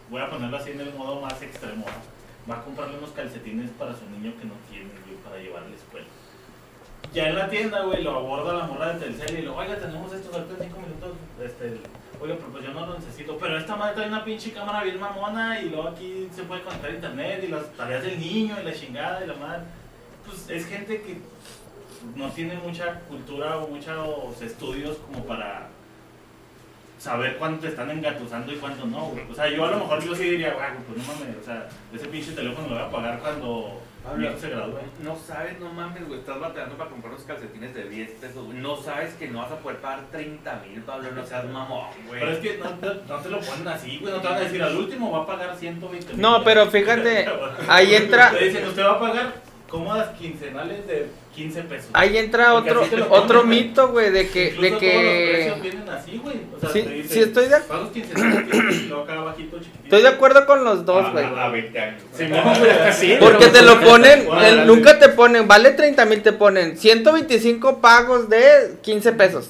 Voy 0.09 0.21
a 0.21 0.29
ponerlo 0.29 0.57
así 0.57 0.71
en 0.71 0.81
el 0.81 0.93
modo 0.93 1.21
más 1.21 1.41
extremo. 1.41 1.85
Va 2.49 2.55
a 2.55 2.63
comprarle 2.63 2.97
unos 2.97 3.11
calcetines 3.11 3.69
para 3.71 3.93
su 3.93 4.09
niño 4.09 4.33
que 4.39 4.45
no 4.45 4.53
tiene, 4.69 4.89
güey, 5.05 5.17
para 5.23 5.37
llevar 5.37 5.63
a 5.63 5.69
la 5.69 5.75
escuela. 5.75 6.05
Ya 7.13 7.27
en 7.27 7.35
la 7.35 7.49
tienda, 7.49 7.81
güey, 7.83 8.03
lo 8.03 8.15
aborda 8.15 8.53
la 8.53 8.65
morra 8.67 8.93
de 8.93 8.99
Telcel 9.01 9.39
y 9.39 9.41
lo, 9.41 9.55
oiga, 9.57 9.75
tenemos 9.75 10.13
estos 10.13 10.33
ahorita 10.33 10.53
en 10.63 10.69
5 10.69 10.79
minutos. 10.79 11.11
Este, 11.43 11.65
oiga, 12.21 12.35
pero 12.35 12.47
pues 12.53 12.63
yo 12.63 12.73
no 12.73 12.85
lo 12.85 12.93
necesito. 12.99 13.37
Pero 13.37 13.57
esta 13.57 13.75
madre 13.75 13.95
trae 13.95 14.07
una 14.07 14.23
pinche 14.23 14.53
cámara 14.53 14.83
bien 14.83 14.97
mamona 14.97 15.59
y 15.59 15.69
luego 15.69 15.89
aquí 15.89 16.29
se 16.33 16.43
puede 16.43 16.61
conectar 16.61 16.89
internet 16.91 17.43
y 17.43 17.47
las 17.49 17.69
tareas 17.73 18.03
del 18.03 18.17
niño 18.17 18.55
y 18.61 18.63
la 18.63 18.73
chingada 18.73 19.23
y 19.23 19.27
la 19.27 19.33
madre. 19.33 19.63
Pues 20.25 20.49
es 20.49 20.65
gente 20.67 21.01
que 21.01 21.17
no 22.15 22.29
tiene 22.29 22.55
mucha 22.55 23.01
cultura 23.01 23.57
o 23.57 23.67
muchos 23.67 24.41
estudios 24.41 24.97
como 24.99 25.25
para 25.25 25.67
saber 26.97 27.35
cuánto 27.37 27.61
te 27.61 27.67
están 27.69 27.89
engatusando 27.91 28.53
y 28.53 28.55
cuánto 28.55 28.85
no, 28.85 29.07
güey. 29.07 29.29
O 29.29 29.35
sea, 29.35 29.49
yo 29.49 29.65
a 29.65 29.71
lo 29.71 29.79
mejor 29.79 30.01
yo 30.01 30.15
sí 30.15 30.23
diría, 30.23 30.53
"Guau, 30.53 30.69
pues 30.87 30.97
no 30.97 31.13
mames, 31.13 31.35
o 31.41 31.43
sea, 31.43 31.67
ese 31.93 32.07
pinche 32.07 32.31
teléfono 32.31 32.69
lo 32.69 32.75
voy 32.75 32.83
a 32.83 32.89
pagar 32.89 33.19
cuando 33.19 33.81
hijo 34.19 34.37
se 34.39 34.49
gradúe. 34.49 34.79
No 35.03 35.15
sabes, 35.15 35.59
no 35.59 35.71
mames, 35.73 36.07
güey. 36.07 36.19
Estás 36.19 36.39
batallando 36.39 36.75
para 36.77 36.89
comprar 36.89 37.13
unos 37.13 37.25
calcetines 37.25 37.73
de 37.73 37.87
10 37.89 38.11
pesos, 38.11 38.45
güey. 38.45 38.57
No 38.57 38.75
sabes 38.77 39.13
que 39.13 39.27
no 39.27 39.39
vas 39.39 39.51
a 39.51 39.57
poder 39.57 39.77
pagar 39.79 40.01
30 40.11 40.61
mil, 40.67 40.81
Pablo. 40.81 41.11
No 41.11 41.25
seas 41.25 41.45
mamón, 41.45 41.87
güey. 42.07 42.19
Pero 42.19 42.31
es 42.31 42.39
que 42.39 42.57
no, 42.57 42.65
no- 42.69 42.93
no 43.07 43.17
te 43.21 43.29
lo 43.29 43.39
ponen 43.39 43.67
así, 43.67 43.97
güey. 43.99 44.13
No 44.13 44.19
te 44.21 44.27
van 44.27 44.37
a 44.37 44.39
decir, 44.41 44.63
al 44.63 44.75
último 44.75 45.11
va 45.11 45.23
a 45.23 45.27
pagar 45.27 45.55
120 45.55 46.13
mil. 46.13 46.21
No, 46.21 46.43
pero 46.43 46.67
fíjate, 46.67 47.27
ahí 47.67 47.95
entra- 47.95 48.31
Te 48.31 48.45
dicen, 48.45 48.67
usted 48.67 48.83
va 48.83 48.91
a 48.93 48.99
pagar 48.99 49.33
cómodas 49.69 50.09
quincenales 50.17 50.85
de 50.87 51.09
15 51.35 51.61
pesos. 51.63 51.89
Ahí 51.93 52.17
entra 52.17 52.51
Porque 52.53 52.71
otro 52.71 53.07
otro 53.09 53.43
güey. 53.45 53.63
mito, 53.63 53.87
güey, 53.89 54.11
de 54.11 54.27
que 54.29 54.47
Incluso 54.49 54.61
de 54.61 54.69
todos 54.69 54.81
los 54.81 54.91
que 54.91 55.29
precios 55.31 55.61
vienen 55.61 55.89
así, 55.89 56.17
güey. 56.23 56.35
O 56.55 56.59
sea, 56.59 56.69
Sí, 56.69 56.81
te 56.83 56.89
dicen, 56.89 57.09
sí, 57.11 57.19
estoy 57.21 57.47
de- 57.47 57.59
Pagos 57.61 57.89
quincenales 57.91 58.75
y 58.75 58.87
luego 58.87 59.03
acá 59.03 59.13
abajito 59.13 59.57
chiquitito. 59.59 59.83
estoy 59.85 60.01
de 60.01 60.07
acuerdo 60.09 60.45
con 60.45 60.63
los 60.63 60.79
Ah, 60.79 60.83
dos, 60.83 61.11
güey. 61.13 61.25
A 61.25 61.47
20 61.49 61.79
años. 61.79 62.01
Sí, 62.13 62.25
güey. 62.27 63.19
Porque 63.19 63.47
te 63.47 63.61
lo 63.61 63.79
ponen, 63.81 64.27
el- 64.43 64.67
nunca 64.67 64.99
te 64.99 65.09
ponen, 65.09 65.47
vale 65.47 65.71
30 65.71 66.05
mil, 66.05 66.21
te 66.21 66.33
ponen 66.33 66.77
125 66.77 67.79
pagos 67.79 68.29
de 68.29 68.75
15 68.81 69.13
pesos. 69.13 69.49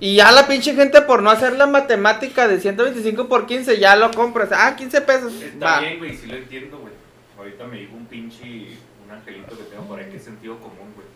Y 0.00 0.14
ya 0.16 0.30
la 0.30 0.46
pinche 0.46 0.74
gente 0.74 1.02
por 1.02 1.22
no 1.22 1.30
hacer 1.30 1.56
la 1.56 1.66
matemática 1.66 2.46
de 2.46 2.60
125 2.60 3.28
por 3.28 3.46
15 3.46 3.78
ya 3.78 3.96
lo 3.96 4.10
compras. 4.12 4.48
Ah, 4.52 4.76
15 4.76 5.00
pesos. 5.00 5.32
Está 5.42 5.64
Va. 5.66 5.80
bien, 5.80 5.98
güey, 5.98 6.16
sí 6.16 6.26
lo 6.28 6.36
entiendo, 6.36 6.78
güey. 6.78 6.92
Ahorita 7.36 7.64
me 7.66 7.78
dijo 7.80 7.96
un 7.96 8.06
pinche, 8.06 8.44
un 9.04 9.10
angelito 9.10 9.56
que 9.56 9.64
tengo 9.64 9.82
por 9.88 9.98
ahí 9.98 10.06
que 10.08 10.16
es 10.18 10.22
sentido 10.24 10.56
común, 10.58 10.92
güey. 10.94 11.07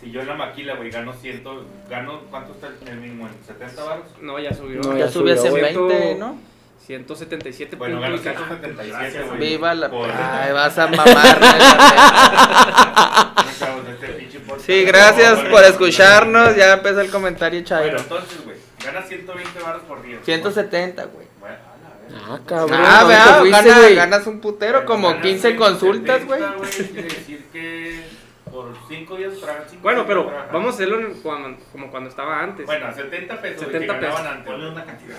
Si 0.00 0.10
yo 0.10 0.22
en 0.22 0.28
la 0.28 0.34
maquila, 0.34 0.74
güey, 0.76 0.90
gano 0.90 1.12
ciento, 1.12 1.64
gano, 1.88 2.22
¿cuánto 2.30 2.52
está 2.54 2.68
el 2.90 2.96
mínimo? 2.98 3.26
¿En 3.28 3.34
70 3.46 3.84
baros? 3.84 4.04
No, 4.22 4.38
ya 4.38 4.52
subió. 4.54 4.80
No, 4.80 4.92
Ya 4.96 5.04
ya 5.06 5.10
subí 5.10 5.30
hace 5.32 5.50
subió, 5.50 5.84
güey. 5.86 5.98
20, 5.98 6.14
¿no? 6.18 6.38
177 6.86 7.76
Bueno, 7.76 8.00
gano 8.00 8.16
y 8.16 8.20
carajo. 8.20 8.46
177, 8.46 9.22
güey. 9.28 9.38
Viva 9.38 9.74
la... 9.74 9.90
Por- 9.90 10.10
Ay, 10.10 10.52
vas 10.52 10.78
a 10.78 10.86
mamar. 10.86 11.40
Sí, 14.66 14.84
gracias 14.84 15.38
por 15.50 15.62
escucharnos. 15.64 16.56
Ya 16.56 16.74
empezó 16.74 17.00
el 17.00 17.10
comentario, 17.10 17.60
Bueno, 17.60 17.68
Chairo. 17.68 17.98
entonces, 18.00 18.44
güey, 18.44 18.56
ganas 18.84 19.08
120 19.08 19.60
baros 19.60 19.82
por 19.82 20.02
día. 20.02 20.18
170, 20.24 21.04
güey. 21.06 21.26
Bueno. 21.40 21.56
Ah, 22.28 22.38
cabrón. 22.46 22.80
Ah, 22.82 23.00
¿dónde 23.00 23.14
vea, 23.50 23.62
gana- 23.62 23.78
güey? 23.80 23.94
ganas 23.94 24.26
un 24.26 24.40
putero, 24.40 24.72
Bueno, 24.80 24.86
como 24.86 25.08
ganas 25.08 25.22
15 25.22 25.56
consultas, 25.56 26.24
güey. 26.26 26.40
170, 26.40 26.92
Quiere 26.92 27.08
decir 27.08 27.44
que 27.52 28.04
por 28.50 28.74
5 28.88 29.16
días 29.16 29.38
trabajan 29.40 29.64
5 29.68 29.82
Bueno, 29.82 30.04
pero 30.06 30.30
vamos 30.52 30.66
a 30.66 30.74
hacerlo 30.74 31.00
en- 31.00 31.14
cuando- 31.20 31.58
como 31.72 31.90
cuando 31.90 32.08
estaba 32.10 32.40
antes. 32.42 32.66
Bueno, 32.66 32.86
a 32.86 32.92
70 32.92 33.40
pesos 33.40 33.60
70 33.66 33.78
70 33.80 33.94
que 33.94 34.00
ganaban 34.00 34.22
pesos. 34.22 34.36
antes. 34.36 34.52
Ponle 34.52 34.70
una 34.70 34.84
cantidad. 34.84 35.18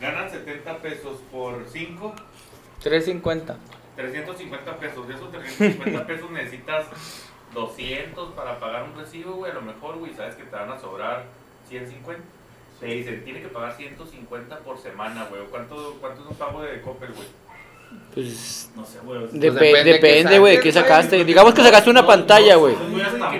Ganan 0.00 0.30
70 0.30 0.78
pesos 0.78 1.20
por 1.30 1.64
5, 1.68 2.14
350. 2.82 3.56
350 3.96 4.76
pesos. 4.78 5.06
De 5.08 5.14
esos 5.14 5.30
350 5.30 6.06
pesos 6.06 6.30
necesitas 6.30 6.86
200 7.54 8.32
para 8.32 8.58
pagar 8.58 8.84
un 8.84 8.96
recibo, 8.96 9.34
güey. 9.34 9.50
A 9.50 9.54
lo 9.54 9.62
mejor, 9.62 9.98
güey, 9.98 10.12
sabes 10.14 10.34
que 10.34 10.44
te 10.44 10.56
van 10.56 10.70
a 10.70 10.78
sobrar 10.78 11.24
150. 11.68 12.22
Te 12.80 12.86
dicen, 12.86 13.22
tiene 13.22 13.40
que 13.40 13.48
pagar 13.48 13.76
150 13.76 14.58
por 14.60 14.76
semana, 14.78 15.26
güey. 15.30 15.42
¿Cuánto, 15.50 15.96
¿Cuánto 16.00 16.22
es 16.22 16.26
un 16.28 16.34
pago 16.36 16.62
de 16.62 16.80
Coppel, 16.80 17.12
güey? 17.12 17.28
Pues 18.14 18.68
No 18.76 18.84
sé, 18.84 18.98
güey. 19.04 19.20
depe- 19.32 19.38
depende 19.40 19.84
que 19.84 19.92
depende, 19.92 20.38
güey, 20.38 20.56
saques, 20.56 20.72
¿qué 20.74 20.78
güey. 20.80 20.82
sacaste? 20.90 21.24
Digamos 21.24 21.54
que 21.54 21.62
sacaste 21.62 21.88
una 21.90 22.02
No, 22.02 22.06
pantalla, 22.06 22.56
güey. 22.56 22.74
Que 22.74 23.38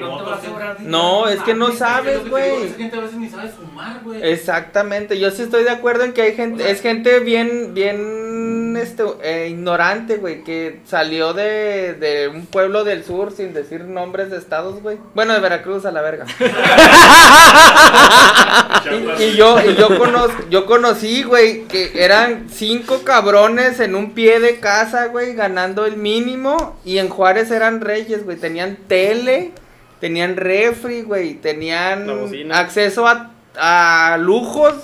no 0.80 1.28
es 1.28 1.40
que 1.42 1.54
no 1.54 1.72
sabes, 1.72 2.16
es 2.16 2.22
que 2.22 2.28
güey. 2.30 2.62
Esa 2.64 2.76
gente 2.76 2.96
a 2.96 3.00
veces 3.00 3.16
ni 3.18 3.28
sabe 3.28 3.50
sumar, 3.54 4.00
güey. 4.02 4.22
Exactamente, 4.32 5.18
yo 5.18 5.30
sí 5.30 5.42
estoy 5.42 5.64
de 5.64 5.70
acuerdo 5.70 6.04
en 6.04 6.12
que 6.12 6.22
hay 6.22 6.34
gente, 6.34 6.62
O 6.62 6.66
sea- 6.66 6.72
es 6.72 6.80
gente 6.80 7.18
bien, 7.20 7.74
bien, 7.74 8.31
este, 8.76 9.04
eh, 9.22 9.48
ignorante, 9.50 10.16
güey, 10.16 10.42
que 10.44 10.80
salió 10.86 11.32
de, 11.34 11.94
de 11.94 12.28
un 12.28 12.46
pueblo 12.46 12.84
del 12.84 13.04
sur 13.04 13.32
sin 13.32 13.52
decir 13.54 13.82
nombres 13.84 14.30
de 14.30 14.38
estados, 14.38 14.80
güey. 14.82 14.98
Bueno, 15.14 15.32
de 15.34 15.40
Veracruz 15.40 15.84
a 15.86 15.92
la 15.92 16.02
verga. 16.02 16.26
y, 19.18 19.22
y 19.24 19.36
yo, 19.36 19.58
y 19.60 19.74
yo 19.76 19.98
conozco, 19.98 20.44
yo 20.50 20.66
conocí, 20.66 21.22
güey, 21.22 21.62
que 21.64 21.92
eran 21.96 22.46
cinco 22.50 23.02
cabrones 23.04 23.80
en 23.80 23.94
un 23.94 24.12
pie 24.12 24.40
de 24.40 24.60
casa, 24.60 25.06
güey, 25.06 25.34
ganando 25.34 25.86
el 25.86 25.96
mínimo, 25.96 26.76
y 26.84 26.98
en 26.98 27.08
Juárez 27.08 27.50
eran 27.50 27.80
reyes, 27.80 28.24
güey, 28.24 28.36
tenían 28.36 28.76
tele, 28.88 29.52
tenían 30.00 30.36
refri, 30.36 31.02
güey, 31.02 31.34
tenían 31.34 32.08
acceso 32.52 33.06
a, 33.06 33.30
a 33.56 34.16
lujos. 34.18 34.74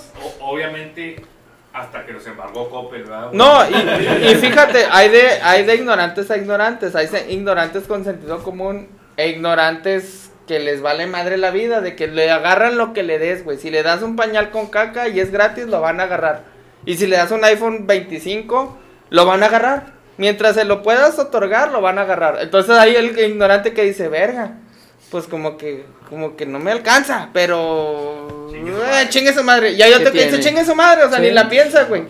O- 0.41 0.51
obviamente, 0.51 1.21
hasta 1.73 2.05
que 2.05 2.13
los 2.13 2.25
embargó 2.25 2.69
Coppel, 2.69 3.03
¿verdad? 3.03 3.31
No, 3.31 3.59
y, 3.69 4.35
fíjate, 4.35 4.85
hay 4.89 5.09
de, 5.09 5.41
hay 5.43 5.65
de 5.65 5.75
ignorantes 5.75 6.31
a 6.31 6.37
ignorantes, 6.37 6.95
hay 6.95 7.07
ignorantes 7.29 7.83
con 7.83 8.03
sentido 8.03 8.41
común 8.43 8.87
e 9.17 9.29
ignorantes 9.29 10.31
que 10.47 10.59
les 10.59 10.81
vale 10.81 11.05
madre 11.05 11.37
la 11.37 11.51
vida, 11.51 11.79
de 11.79 11.95
que 11.95 12.07
le 12.07 12.31
agarran 12.31 12.77
lo 12.77 12.91
que 12.91 13.03
le 13.03 13.19
des, 13.19 13.43
güey. 13.43 13.59
Si 13.59 13.69
le 13.69 13.83
das 13.83 14.01
un 14.01 14.15
pañal 14.15 14.49
con 14.49 14.67
caca 14.67 15.07
y 15.07 15.19
es 15.19 15.31
gratis, 15.31 15.67
lo 15.67 15.79
van 15.79 15.99
a 15.99 16.03
agarrar. 16.03 16.43
Y 16.85 16.95
si 16.95 17.05
le 17.05 17.17
das 17.17 17.29
un 17.29 17.43
iPhone 17.43 17.85
25, 17.85 18.77
lo 19.11 19.25
van 19.27 19.43
a 19.43 19.45
agarrar. 19.45 19.93
Mientras 20.17 20.55
se 20.55 20.65
lo 20.65 20.81
puedas 20.81 21.19
otorgar, 21.19 21.71
lo 21.71 21.81
van 21.81 21.99
a 21.99 22.01
agarrar. 22.01 22.39
Entonces 22.41 22.75
hay 22.77 22.95
el 22.95 23.17
ignorante 23.19 23.73
que 23.73 23.83
dice, 23.83 24.07
verga, 24.07 24.57
pues 25.11 25.25
como 25.27 25.57
que, 25.57 25.85
como 26.09 26.35
que 26.35 26.45
no 26.45 26.59
me 26.59 26.71
alcanza, 26.71 27.29
pero... 27.33 28.47
Chingue 28.51 28.71
su 28.71 28.77
eh, 28.77 28.87
madre. 28.87 29.09
chingue 29.09 29.33
su 29.33 29.43
madre. 29.43 29.71
Y 29.71 29.81
hay 29.81 29.93
otro 29.93 30.11
¿Qué 30.11 30.19
que 30.19 30.25
dice, 30.25 30.37
tiene? 30.37 30.43
chingue 30.45 30.65
su 30.65 30.75
madre, 30.75 31.03
o 31.03 31.09
sea, 31.09 31.17
Sí. 31.17 31.23
ni 31.25 31.31
la 31.31 31.49
piensa, 31.49 31.83
güey. 31.85 32.03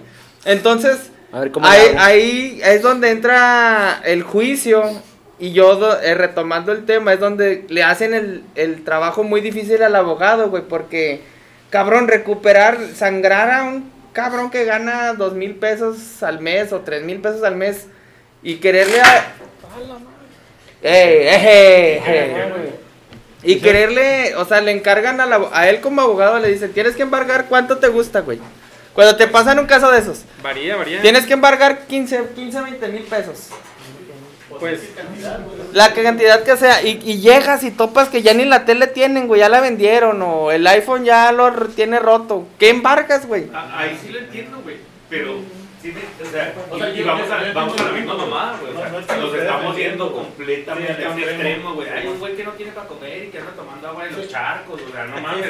Entonces... 0.45 1.11
A 1.31 1.39
ver 1.41 1.51
cómo 1.51 1.65
Ahí, 1.67 1.81
ahí 1.97 2.61
es 2.63 2.81
donde 2.81 3.11
entra 3.11 4.01
el 4.03 4.23
juicio 4.23 4.83
y 5.37 5.51
yo 5.53 5.97
eh, 6.01 6.15
retomando 6.15 6.71
el 6.71 6.85
tema 6.85 7.13
es 7.13 7.19
donde 7.19 7.65
le 7.69 7.83
hacen 7.83 8.13
el, 8.13 8.43
el 8.55 8.83
trabajo 8.83 9.23
muy 9.23 9.39
difícil 9.39 9.81
al 9.83 9.95
abogado, 9.95 10.49
güey, 10.49 10.63
porque 10.63 11.21
cabrón, 11.69 12.07
recuperar, 12.07 12.79
sangrar 12.95 13.51
a 13.51 13.63
un 13.63 13.91
cabrón 14.11 14.49
que 14.49 14.65
gana 14.65 15.13
dos 15.13 15.33
mil 15.33 15.55
pesos 15.55 16.23
al 16.23 16.39
mes 16.41 16.73
o 16.73 16.79
tres 16.79 17.03
mil 17.03 17.19
pesos 17.19 17.43
al 17.43 17.55
mes 17.55 17.85
y 18.41 18.55
quererle 18.55 18.99
a... 18.99 19.33
¡Ey, 20.81 21.27
ey, 21.27 22.01
ey, 22.07 22.78
Y 23.43 23.59
quererle, 23.59 24.35
o 24.35 24.45
sea, 24.45 24.59
le 24.61 24.71
encargan 24.71 25.21
a, 25.21 25.25
la- 25.25 25.49
a 25.53 25.69
él 25.69 25.79
como 25.81 26.01
abogado, 26.01 26.39
le 26.39 26.49
dicen, 26.51 26.73
tienes 26.73 26.95
que 26.95 27.03
embargar 27.03 27.45
cuánto 27.47 27.77
te 27.77 27.87
gusta, 27.87 28.19
güey. 28.21 28.39
Cuando 28.93 29.15
te 29.15 29.27
pasan 29.27 29.59
un 29.59 29.65
caso 29.65 29.89
de 29.91 29.99
esos, 29.99 30.23
Varía, 30.43 30.75
varía. 30.75 31.01
tienes 31.01 31.25
que 31.25 31.33
embargar 31.33 31.85
15, 31.87 32.21
15 32.35 32.61
20 32.61 32.87
mil 32.89 33.03
pesos. 33.03 33.47
Pues, 34.59 34.81
La 35.71 35.93
cantidad 35.93 36.43
que 36.43 36.57
sea, 36.57 36.81
y, 36.83 36.99
y 37.05 37.19
llegas 37.21 37.63
y 37.63 37.71
topas 37.71 38.09
que 38.09 38.21
ya 38.21 38.33
ni 38.33 38.43
la 38.43 38.65
tele 38.65 38.87
tienen, 38.87 39.27
güey, 39.27 39.39
ya 39.39 39.47
la 39.47 39.61
vendieron, 39.61 40.21
o 40.21 40.51
el 40.51 40.67
iPhone 40.67 41.05
ya 41.05 41.31
lo 41.31 41.49
tiene 41.67 41.97
roto. 41.99 42.45
¿Qué 42.57 42.69
embargas, 42.69 43.25
güey? 43.25 43.47
Ah, 43.53 43.77
Ahí 43.77 43.97
sí 44.03 44.09
lo 44.11 44.19
entiendo, 44.19 44.59
güey. 44.63 44.75
Pero, 45.09 45.35
sí, 45.81 45.91
me- 45.93 46.27
o 46.27 46.31
sea, 46.31 46.53
O 46.69 46.77
sea, 46.77 46.89
y, 46.89 47.03
vamos, 47.03 47.29
a, 47.31 47.53
vamos 47.53 47.79
a 47.79 47.83
la 47.83 47.91
misma 47.91 48.13
mamada, 48.15 48.57
güey. 48.59 48.71
O 48.71 48.73
no, 48.75 48.79
sea, 48.81 48.89
no 48.91 48.99
es 48.99 49.05
que 49.05 49.15
nos 49.17 49.33
estamos 49.33 49.75
yendo 49.77 50.11
completamente 50.13 50.95
Sí, 50.97 51.03
a 51.03 51.09
un 51.09 51.19
extremo, 51.19 51.73
güey. 51.75 51.89
Hay 51.89 52.07
un 52.07 52.19
güey 52.19 52.35
que 52.35 52.43
no 52.43 52.51
tiene 52.51 52.71
para 52.71 52.87
comer 52.87 53.23
y 53.25 53.27
que 53.29 53.39
anda 53.39 53.51
tomando 53.51 53.87
agua 53.89 54.07
en 54.07 54.15
los 54.15 54.27
charcos, 54.27 54.81
o 54.87 54.91
sea, 54.91 55.05
no 55.05 55.21
mames. 55.21 55.47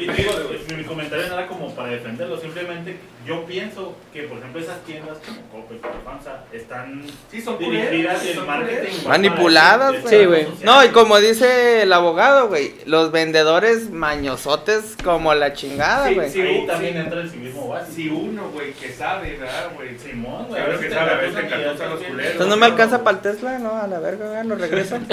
Sí, 0.00 0.06
sí, 0.06 0.06
güey. 0.06 0.10
Y 0.12 0.16
te 0.16 0.22
digo, 0.22 0.32
mi, 0.70 0.76
mi 0.76 0.84
comentario 0.84 1.26
no 1.28 1.34
era 1.34 1.46
como 1.46 1.74
para 1.74 1.90
defenderlo, 1.90 2.38
simplemente 2.40 2.96
yo 3.26 3.44
pienso 3.44 3.94
que, 4.12 4.22
por 4.22 4.38
ejemplo, 4.38 4.60
esas 4.60 4.82
tiendas 4.84 5.18
como 5.18 5.40
Coppel, 5.50 5.78
como 5.78 6.00
FAMSA, 6.02 6.44
están 6.52 7.04
Sí, 7.30 7.40
son 7.40 7.58
dirigidas 7.58 8.24
y 8.24 8.34
son 8.34 8.46
marketing. 8.46 9.06
Manipuladas, 9.06 10.00
güey. 10.02 10.18
Sí, 10.20 10.24
güey. 10.26 10.46
No, 10.64 10.82
y 10.84 10.88
como 10.88 11.18
dice 11.20 11.82
el 11.82 11.92
abogado, 11.92 12.48
güey, 12.48 12.74
los 12.86 13.12
vendedores 13.12 13.90
mañosotes 13.90 14.96
como 15.04 15.34
la 15.34 15.52
chingada, 15.52 16.08
Sí, 16.08 16.14
güey. 16.14 16.30
sí. 16.30 16.40
Ahí 16.40 16.66
también 16.66 16.96
entra 16.96 17.20
el 17.20 17.30
civismo 17.30 17.68
básico. 17.68 17.94
Si 17.94 18.08
uno, 18.08 18.48
güey, 18.50 18.72
que 18.72 18.90
sabe, 18.92 19.36
¿verdad, 19.36 19.70
güey? 19.74 19.98
Simón, 19.98 20.46
güey. 20.48 20.62
Claro 20.64 20.80
que 20.80 20.90
sabe, 20.90 21.10
a 21.10 21.14
veces 21.16 21.44
y 21.44 21.62
estás 21.62 21.90
los 21.90 22.02
culeros. 22.02 22.32
Entonces 22.32 22.46
no 22.48 22.56
me 22.56 22.66
alcanza 22.66 23.04
para 23.04 23.16
el 23.18 23.22
Tesla, 23.22 23.58
no, 23.58 23.76
a 23.76 23.86
la 23.86 23.98
verga, 23.98 24.30
vean, 24.30 24.48
lo 24.48 24.54
regreso. 24.56 24.98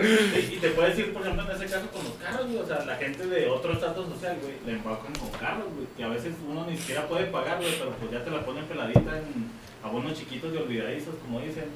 Y 0.00 0.54
y 0.54 0.58
te 0.60 0.68
puedes 0.70 0.98
ir, 0.98 1.12
por 1.12 1.22
ejemplo, 1.22 1.44
en 1.50 1.56
ese 1.56 1.66
caso 1.66 1.86
con 1.92 2.04
los 2.04 2.12
güey. 2.38 2.58
O 2.58 2.66
sea, 2.66 2.84
la 2.84 2.96
gente 2.96 3.26
de 3.26 3.48
otro 3.48 3.72
estatus 3.72 4.08
social, 4.08 4.38
güey, 4.40 4.54
le 4.66 4.72
empacan 4.72 5.12
con 5.14 5.30
carros, 5.30 5.66
güey. 5.74 5.86
Que 5.96 6.04
a 6.04 6.08
veces 6.08 6.34
uno 6.48 6.66
ni 6.66 6.76
siquiera 6.76 7.06
puede 7.06 7.26
pagar, 7.26 7.58
güey, 7.58 7.78
pero 7.78 7.90
pues 7.92 8.10
ya 8.10 8.24
te 8.24 8.30
la 8.30 8.44
ponen 8.44 8.64
peladita 8.64 9.18
en 9.18 9.50
abonos 9.82 10.14
chiquitos 10.14 10.54
y 10.54 10.56
olvidadizos, 10.56 11.14
como 11.22 11.40
dicen. 11.40 11.66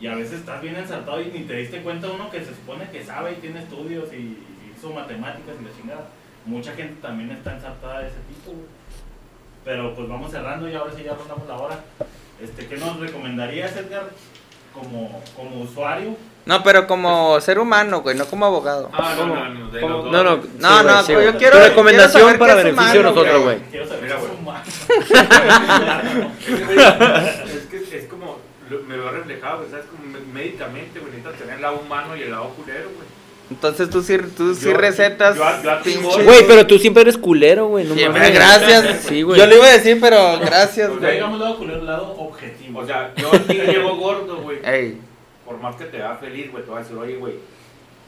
Y 0.00 0.06
a 0.06 0.14
veces 0.14 0.40
estás 0.40 0.60
bien 0.60 0.76
ensartado 0.76 1.20
y 1.20 1.26
ni 1.26 1.40
te 1.44 1.54
diste 1.56 1.82
cuenta 1.82 2.08
uno 2.08 2.30
que 2.30 2.44
se 2.44 2.54
supone 2.54 2.90
que 2.90 3.04
sabe 3.04 3.32
y 3.32 3.36
tiene 3.36 3.60
estudios 3.60 4.12
y 4.12 4.38
hizo 4.76 4.90
matemáticas 4.92 5.56
y 5.60 5.64
la 5.64 5.76
chingada. 5.76 6.08
Mucha 6.44 6.74
gente 6.74 7.00
también 7.00 7.30
está 7.30 7.54
ensartada 7.54 8.00
de 8.00 8.08
ese 8.08 8.18
tipo, 8.28 8.52
güey. 8.52 8.66
Pero 9.64 9.94
pues 9.94 10.08
vamos 10.08 10.30
cerrando 10.30 10.68
y 10.68 10.74
ahora 10.74 10.92
sí 10.94 11.02
ya 11.02 11.14
rondamos 11.14 11.48
la 11.48 11.56
hora. 11.56 11.80
Este, 12.40 12.66
¿Qué 12.66 12.76
nos 12.76 13.00
recomendarías, 13.00 13.74
Edgar, 13.76 14.10
como, 14.78 15.22
como 15.36 15.60
usuario? 15.62 16.16
No, 16.44 16.62
pero 16.62 16.86
como 16.86 17.40
ser 17.40 17.58
humano, 17.58 18.02
güey, 18.02 18.16
no 18.16 18.24
como 18.26 18.46
abogado. 18.46 18.88
Ah, 18.92 19.14
no, 19.18 19.26
no, 19.26 19.48
no, 19.48 19.68
de 19.70 19.80
los 19.80 19.90
dos. 20.04 20.12
No, 20.12 20.22
no, 20.22 20.36
No, 20.36 20.42
sí, 20.42 20.52
no, 20.58 20.80
güey, 20.92 21.04
sí, 21.04 21.12
yo 21.32 21.38
quiero- 21.38 21.56
Tu 21.58 21.64
recomendación 21.64 22.22
quiero 22.22 22.28
saber 22.28 22.38
para 22.38 22.52
qué 22.54 22.58
es 22.60 22.64
beneficio 22.66 22.92
de 22.92 22.98
humano, 23.08 23.14
nosotros, 23.16 23.42
güey. 23.42 23.58
Quiero 23.70 23.86
saber 23.88 24.02
Mira, 24.04 24.16
güey. 24.16 24.30
es 27.56 27.66
que 27.66 27.98
es 27.98 28.04
como, 28.06 28.38
lo- 28.70 28.82
me 28.82 28.96
veo 28.96 29.10
reflejado, 29.10 29.58
güey, 29.58 29.70
¿sabes? 29.70 29.86
Como 29.86 30.04
me- 30.04 30.20
médicamente, 30.32 30.98
güey, 31.00 31.12
necesitas 31.12 31.38
tener 31.38 31.56
el 31.56 31.62
lado 31.62 31.78
humano 31.78 32.16
y 32.16 32.22
el 32.22 32.30
lado 32.30 32.50
culero, 32.50 32.90
güey. 32.94 33.06
Entonces 33.48 33.88
tú 33.90 34.02
sí, 34.02 34.18
tú 34.36 34.54
sí 34.56 34.64
Yo- 34.66 34.76
recetas. 34.76 35.36
Güey, 36.24 36.46
pero 36.48 36.66
tú 36.66 36.78
siempre 36.78 37.02
eres 37.02 37.16
culero, 37.16 37.68
güey. 37.68 37.84
No 37.84 37.94
Siempre, 37.94 38.30
gracias. 38.30 39.02
Sí, 39.06 39.22
güey. 39.22 39.38
Yo 39.38 39.46
le 39.46 39.56
iba 39.56 39.66
a 39.66 39.72
decir, 39.72 39.98
pero 40.00 40.38
gracias, 40.40 40.88
Ok. 40.90 40.94
Ya 40.96 41.00
güey. 41.00 41.14
digamos 41.14 41.38
lado 41.40 41.56
culero, 41.56 41.82
lado 41.82 42.14
objetivo. 42.18 42.80
O 42.80 42.86
sea, 42.86 43.12
yo 43.16 43.32
a 43.32 43.38
ti 43.38 43.54
llevo 43.54 43.96
gordo, 43.96 44.38
güey. 44.38 44.58
Ey, 44.64 45.00
Por 45.44 45.58
más 45.60 45.76
que 45.76 45.84
te 45.84 46.02
haga 46.02 46.16
feliz, 46.16 46.50
güey, 46.50 46.64
te 46.64 46.70
voy 46.70 46.80
a 46.80 46.82
decir, 46.82 46.96
oye, 46.96 47.14
güey, 47.16 47.34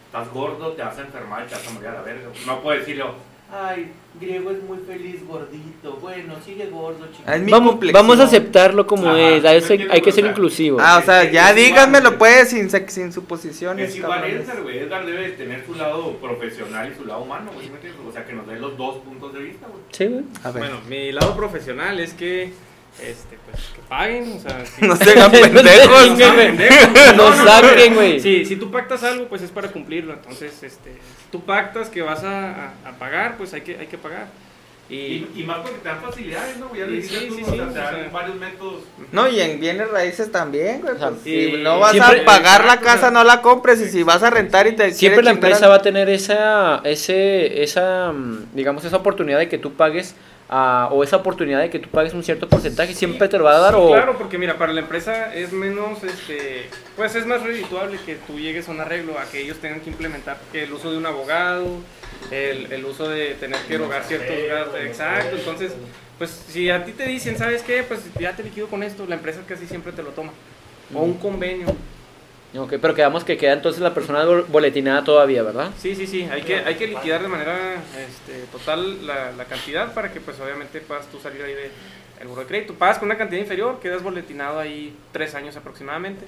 estás 0.07 0.28
gordo, 0.32 0.72
te 0.72 0.82
vas 0.82 0.99
a 0.99 1.03
enfermar 1.03 1.45
y 1.45 1.49
te 1.49 1.55
vas 1.55 1.68
a 1.68 1.70
morir 1.70 1.89
a 1.89 1.93
la 1.95 2.03
verga. 2.03 2.28
No 2.47 2.61
puedo 2.61 2.76
decirle, 2.78 3.05
ay, 3.53 3.91
griego 4.21 4.51
es 4.51 4.63
muy 4.63 4.79
feliz, 4.87 5.27
gordito. 5.27 5.99
Bueno, 6.01 6.35
sigue 6.45 6.67
gordo, 6.67 7.07
chico. 7.17 7.31
mi 7.41 7.51
Vamos, 7.51 7.79
vamos 7.93 8.21
a 8.21 8.25
aceptarlo 8.25 8.87
como 8.87 9.09
Ajá, 9.09 9.19
es. 9.31 9.45
Hay, 9.45 9.87
hay 9.91 10.01
que 10.01 10.13
ser 10.13 10.25
O 10.25 10.27
sea, 10.27 10.31
inclusivos. 10.31 10.83
Ah, 10.85 10.99
o 10.99 11.03
sea, 11.05 11.23
Es- 11.23 11.33
ya 11.33 11.51
es 11.51 11.57
díganmelo 11.57 12.19
pues 12.19 12.49
sin, 12.51 12.69
sin 12.89 13.13
suposiciones. 13.13 13.91
Es 13.91 13.97
igual. 13.97 14.25
Edgar, 14.25 14.63
güey. 14.63 14.79
Edgar 14.79 15.07
debe 15.07 15.23
de 15.23 15.31
tener 15.31 15.65
su 15.65 15.75
lado 15.75 16.13
profesional 16.17 16.93
y 16.93 16.97
su 16.97 17.05
lado 17.07 17.23
humano, 17.23 17.51
güey. 17.55 17.71
O 18.09 18.13
sea, 18.13 18.25
que 18.25 18.33
nos 18.33 18.47
dé 18.47 18.59
los 18.59 18.77
dos 18.77 18.97
puntos 18.99 19.33
de 19.35 19.41
vista, 19.41 19.67
güey. 19.67 19.83
Sí, 19.93 20.07
güey. 20.07 20.25
A 20.45 20.51
ver. 20.51 20.63
bueno, 20.65 20.81
mi 20.89 21.13
lado 21.13 21.37
profesional 21.37 22.01
es 22.01 22.13
que, 22.15 22.53
este, 23.01 23.39
pues, 23.51 23.63
que 23.75 23.81
paguen, 23.89 24.33
o 24.37 24.41
sea, 24.41 24.65
si- 24.67 24.83
No 24.87 24.97
se 24.97 25.11
hagan 25.11 25.31
No 25.33 25.39
se 25.39 25.49
pendejos. 25.49 26.09
pendejos. 26.37 27.17
Nos 27.17 27.37
saquen, 27.37 27.95
güey. 27.95 28.21
Sí, 28.21 28.45
si 28.45 28.57
tú 28.57 28.71
pactas 28.71 29.03
algo, 29.05 29.27
pues 29.29 29.43
es 29.43 29.51
para 29.51 29.69
cumplirlo. 29.69 30.13
Entonces, 30.15 30.63
este, 30.63 30.91
si 30.93 31.31
tú 31.31 31.43
pactas 31.45 31.89
que 31.89 32.03
vas 32.03 32.25
a, 32.25 32.51
a- 32.51 32.73
a 32.87 32.93
pagar, 32.99 33.37
pues 33.37 33.55
hay 33.55 33.61
que, 33.63 33.77
hay 33.79 33.87
que 33.87 33.99
pagar. 33.99 34.27
Y, 34.91 34.95
Y, 34.97 35.33
y 35.37 35.43
más 35.45 35.59
porque 35.59 35.81
te 35.81 35.89
dan 35.91 36.01
facilidades, 36.01 36.57
¿no? 36.57 36.75
Ya 36.75 36.87
le 36.87 37.03
Sí, 37.03 37.09
sí, 37.11 37.31
sí, 37.45 37.61
o 37.61 37.73
sea, 37.75 38.07
o 38.09 38.11
varios 38.11 38.37
métodos. 38.37 38.85
No, 39.13 39.29
y 39.29 39.39
en 39.39 39.61
bienes 39.61 39.91
raíces 39.91 40.33
también, 40.33 40.81
güey. 40.81 40.95
O 40.95 40.99
sea, 40.99 41.11
pues, 41.11 41.21
si 41.25 41.53
no 41.59 41.79
vas 41.79 41.93
siempre- 41.93 42.23
a 42.23 42.25
pagar 42.25 42.61
la 42.65 42.73
exacto, 42.75 42.85
casa, 42.87 43.11
no 43.11 43.23
la 43.23 43.43
compres. 43.43 43.83
Y 43.83 43.91
si 43.91 44.03
vas 44.03 44.23
a 44.23 44.31
rentar 44.31 44.67
y 44.67 44.73
te 44.73 44.91
Siempre 44.93 45.23
la 45.23 45.33
empresa 45.33 45.67
al- 45.67 45.73
va 45.73 45.77
a 45.77 45.83
tener 45.83 46.09
esa, 46.09 46.81
ese, 46.85 47.63
esa, 47.63 48.13
mm, 48.13 48.47
digamos, 48.55 48.83
esa 48.87 48.97
oportunidad 48.97 49.39
de 49.39 49.51
que 49.51 49.59
tú 49.59 49.75
pagues 49.75 50.15
ah, 50.49 50.89
o 50.93 51.05
esa 51.05 51.17
oportunidad 51.17 51.61
de 51.61 51.71
que 51.71 51.79
tú 51.79 51.89
pagues 51.89 52.15
un 52.15 52.23
cierto 52.23 52.49
porcentaje. 52.49 52.95
Siempre 52.95 53.29
te 53.29 53.39
lo 53.39 53.45
va 53.45 53.57
a 53.57 53.59
dar 53.59 53.75
Sí, 53.75 53.81
o 53.81 53.89
Claro, 53.89 54.19
porque 54.19 54.39
mira, 54.39 54.57
para 54.59 54.73
la 54.73 54.81
empresa 54.81 55.35
es 55.35 55.53
menos, 55.53 56.03
este, 56.05 56.69
pues 56.97 57.15
es 57.15 57.27
más 57.27 57.43
redituable 57.43 57.99
que 58.05 58.17
tú 58.17 58.39
llegues 58.39 58.69
a 58.69 58.73
un 58.73 58.81
arreglo, 58.81 59.19
a 59.19 59.25
que 59.25 59.41
ellos 59.41 59.59
tengan 59.59 59.81
que 59.81 59.91
implementar 59.91 60.39
el 60.53 60.73
uso 60.73 60.91
de 60.91 60.99
un 60.99 61.07
abogado, 61.07 61.67
el, 62.31 62.73
el 62.73 62.85
uso 62.85 63.09
de 63.09 63.35
tener 63.35 63.59
que 63.63 63.75
erogar 63.75 64.05
ciertos 64.05 64.37
gastos, 64.49 64.81
exacto, 64.81 65.37
entonces, 65.37 65.73
pues 66.19 66.31
si 66.49 66.71
a 66.71 66.85
ti 66.85 66.93
te 66.93 67.07
dicen, 67.07 67.39
¿sabes 67.39 67.63
qué? 67.63 67.83
Pues 67.83 68.01
ya 68.19 68.35
te 68.35 68.43
liquido 68.43 68.67
con 68.69 68.83
esto, 68.83 69.07
la 69.07 69.15
empresa 69.15 69.41
casi 69.47 69.67
siempre 69.67 69.93
te 69.93 70.03
lo 70.03 70.11
toma, 70.11 70.33
o 70.95 71.03
un 71.03 71.15
convenio, 71.15 71.67
Ok, 72.57 72.75
pero 72.81 72.95
quedamos 72.95 73.25
que 73.25 73.37
queda 73.37 73.53
entonces 73.53 73.83
la 73.83 73.93
persona 73.93 74.25
bol- 74.25 74.47
boletinada 74.49 75.05
todavía, 75.05 75.43
¿verdad? 75.43 75.71
sí, 75.79 75.95
sí, 75.95 76.07
sí, 76.07 76.23
hay 76.23 76.41
que, 76.43 76.57
hay 76.57 76.77
que 76.77 76.87
liquidar 76.87 77.21
de 77.23 77.29
manera 77.29 77.75
este, 77.75 78.45
total 78.51 79.07
la, 79.07 79.33
la 79.33 79.45
cantidad 79.45 79.93
para 79.93 80.11
que 80.13 80.21
pues 80.21 80.41
obviamente 80.41 80.81
puedas 80.81 81.07
tú 81.09 81.19
salir 81.21 81.43
ahí 81.43 81.53
de 81.53 81.71
el 82.23 82.27
buro 82.27 82.41
de 82.41 82.47
crédito, 82.47 82.73
pagas 82.75 82.99
con 82.99 83.07
una 83.09 83.19
cantidad 83.19 83.41
inferior, 83.41 83.79
quedas 83.81 84.03
boletinado 84.03 84.59
ahí 84.59 84.97
tres 85.13 85.35
años 85.35 85.57
aproximadamente. 85.57 86.25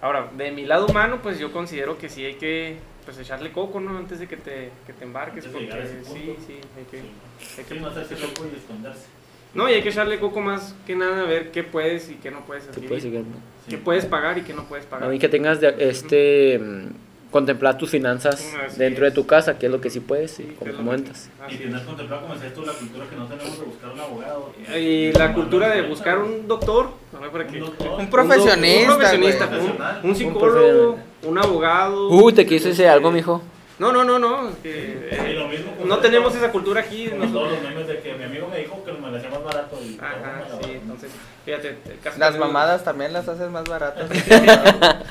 Ahora, 0.00 0.30
de 0.36 0.52
mi 0.52 0.64
lado 0.64 0.86
humano, 0.86 1.18
pues 1.20 1.38
yo 1.40 1.50
considero 1.52 1.98
que 1.98 2.08
sí 2.08 2.24
hay 2.24 2.34
que 2.34 2.78
pues 3.04 3.18
echarle 3.18 3.50
coco, 3.52 3.80
¿no? 3.80 3.98
Antes 3.98 4.20
de 4.20 4.28
que 4.28 4.36
te, 4.36 4.70
que 4.86 4.92
te 4.92 5.04
embarques, 5.04 5.44
de 5.44 5.50
porque 5.50 5.64
llegar 5.66 5.80
a 5.80 5.84
ese 5.84 6.04
sí, 6.04 6.08
punto. 6.26 6.42
sí, 6.46 6.60
hay 6.76 6.84
que, 6.84 6.98
hay 6.98 7.64
que- 7.64 7.74
Sí, 7.74 7.80
no 7.80 7.88
hacerse 7.88 8.18
loco 8.20 8.46
y 8.52 8.56
esconderse. 8.56 9.06
No, 9.54 9.68
y 9.68 9.72
hay 9.74 9.82
que 9.82 9.88
echarle 9.88 10.18
coco 10.18 10.40
más 10.40 10.74
que 10.86 10.94
nada 10.94 11.22
a 11.22 11.24
ver 11.24 11.50
qué 11.50 11.62
puedes 11.62 12.10
y 12.10 12.14
qué 12.14 12.30
no 12.30 12.44
puedes 12.44 12.64
Que 12.64 12.70
adquirir. 12.70 12.88
puedes 12.88 13.02
seguir, 13.04 13.22
qué 13.68 13.78
puedes 13.78 14.04
pagar 14.06 14.38
y 14.38 14.42
qué 14.42 14.52
no 14.52 14.64
puedes 14.64 14.86
pagar. 14.86 15.08
¿no? 15.08 15.14
Y 15.14 15.18
que 15.18 15.28
tengas 15.28 15.60
de- 15.60 15.74
este 15.78 16.58
mm, 16.58 16.86
contemplar 17.30 17.76
tus 17.76 17.90
finanzas 17.90 18.54
Así 18.66 18.78
dentro 18.78 19.04
de 19.04 19.08
es. 19.08 19.14
tu 19.14 19.26
casa, 19.26 19.58
que 19.58 19.66
es 19.66 19.72
lo 19.72 19.80
que 19.80 19.90
sí 19.90 20.00
puedes, 20.00 20.30
Sí, 20.32 20.42
y 20.42 20.54
que 20.54 20.64
es 20.64 20.70
lo 20.72 20.76
comentas. 20.76 21.28
que- 21.48 21.52
Y 21.54 21.56
es. 21.56 21.62
tener 21.62 21.84
contemplado, 21.84 22.22
como 22.22 22.34
decías 22.34 22.54
tú, 22.54 22.62
la 22.64 22.72
cultura 22.72 23.06
que 23.08 23.16
no 23.16 23.26
tenemos 23.26 23.58
de 23.58 23.64
buscar 23.66 23.90
un 23.92 24.00
abogado. 24.00 24.52
Y 24.78 25.12
la 25.12 25.34
cultura 25.34 25.68
de 25.70 25.82
buscar 25.82 26.18
un 26.18 26.46
doctor, 26.46 26.90
¿no? 27.12 27.30
Para 27.32 27.46
que- 27.46 27.54
Un 27.56 27.60
doctor. 27.60 28.00
Un 28.00 28.10
profesionista, 28.10 28.92
un, 28.92 28.98
profesionista, 28.98 29.44
un- 29.44 29.50
Profesional. 29.50 30.00
un 30.04 30.14
psicólogo, 30.14 30.98
un 31.24 31.38
abogado. 31.38 32.08
Uy, 32.10 32.32
te 32.32 32.46
quise 32.46 32.68
decir 32.68 32.86
algo, 32.86 33.10
mijo. 33.10 33.42
No, 33.78 33.92
no, 33.92 34.02
no, 34.02 34.18
no. 34.18 34.50
que, 34.60 34.70
Y 34.70 35.14
eh, 35.14 35.34
lo 35.34 35.46
mismo 35.46 35.70
con 35.76 35.86
no 35.86 35.98
tenemos 35.98 36.34
esa 36.34 36.50
cultura 36.50 36.80
aquí. 36.80 37.06
Como 37.10 37.26
nosotros. 37.26 37.48
todos 37.50 37.62
los 37.62 37.70
memes 37.70 37.86
de 37.86 38.00
que 38.00 38.12
mi 38.14 38.24
amigo 38.24 38.48
me 38.50 38.58
dijo 38.58 38.82
que 38.84 38.90
más 39.30 39.44
barato. 39.44 39.78
Y 39.82 39.98
Ajá, 40.00 40.44
sí, 40.62 40.70
entonces, 40.72 41.10
fíjate, 41.44 41.78
Las 42.18 42.36
mamadas 42.38 42.84
también 42.84 43.12
las 43.12 43.28
haces 43.28 43.50
más 43.50 43.64
baratas. 43.64 44.10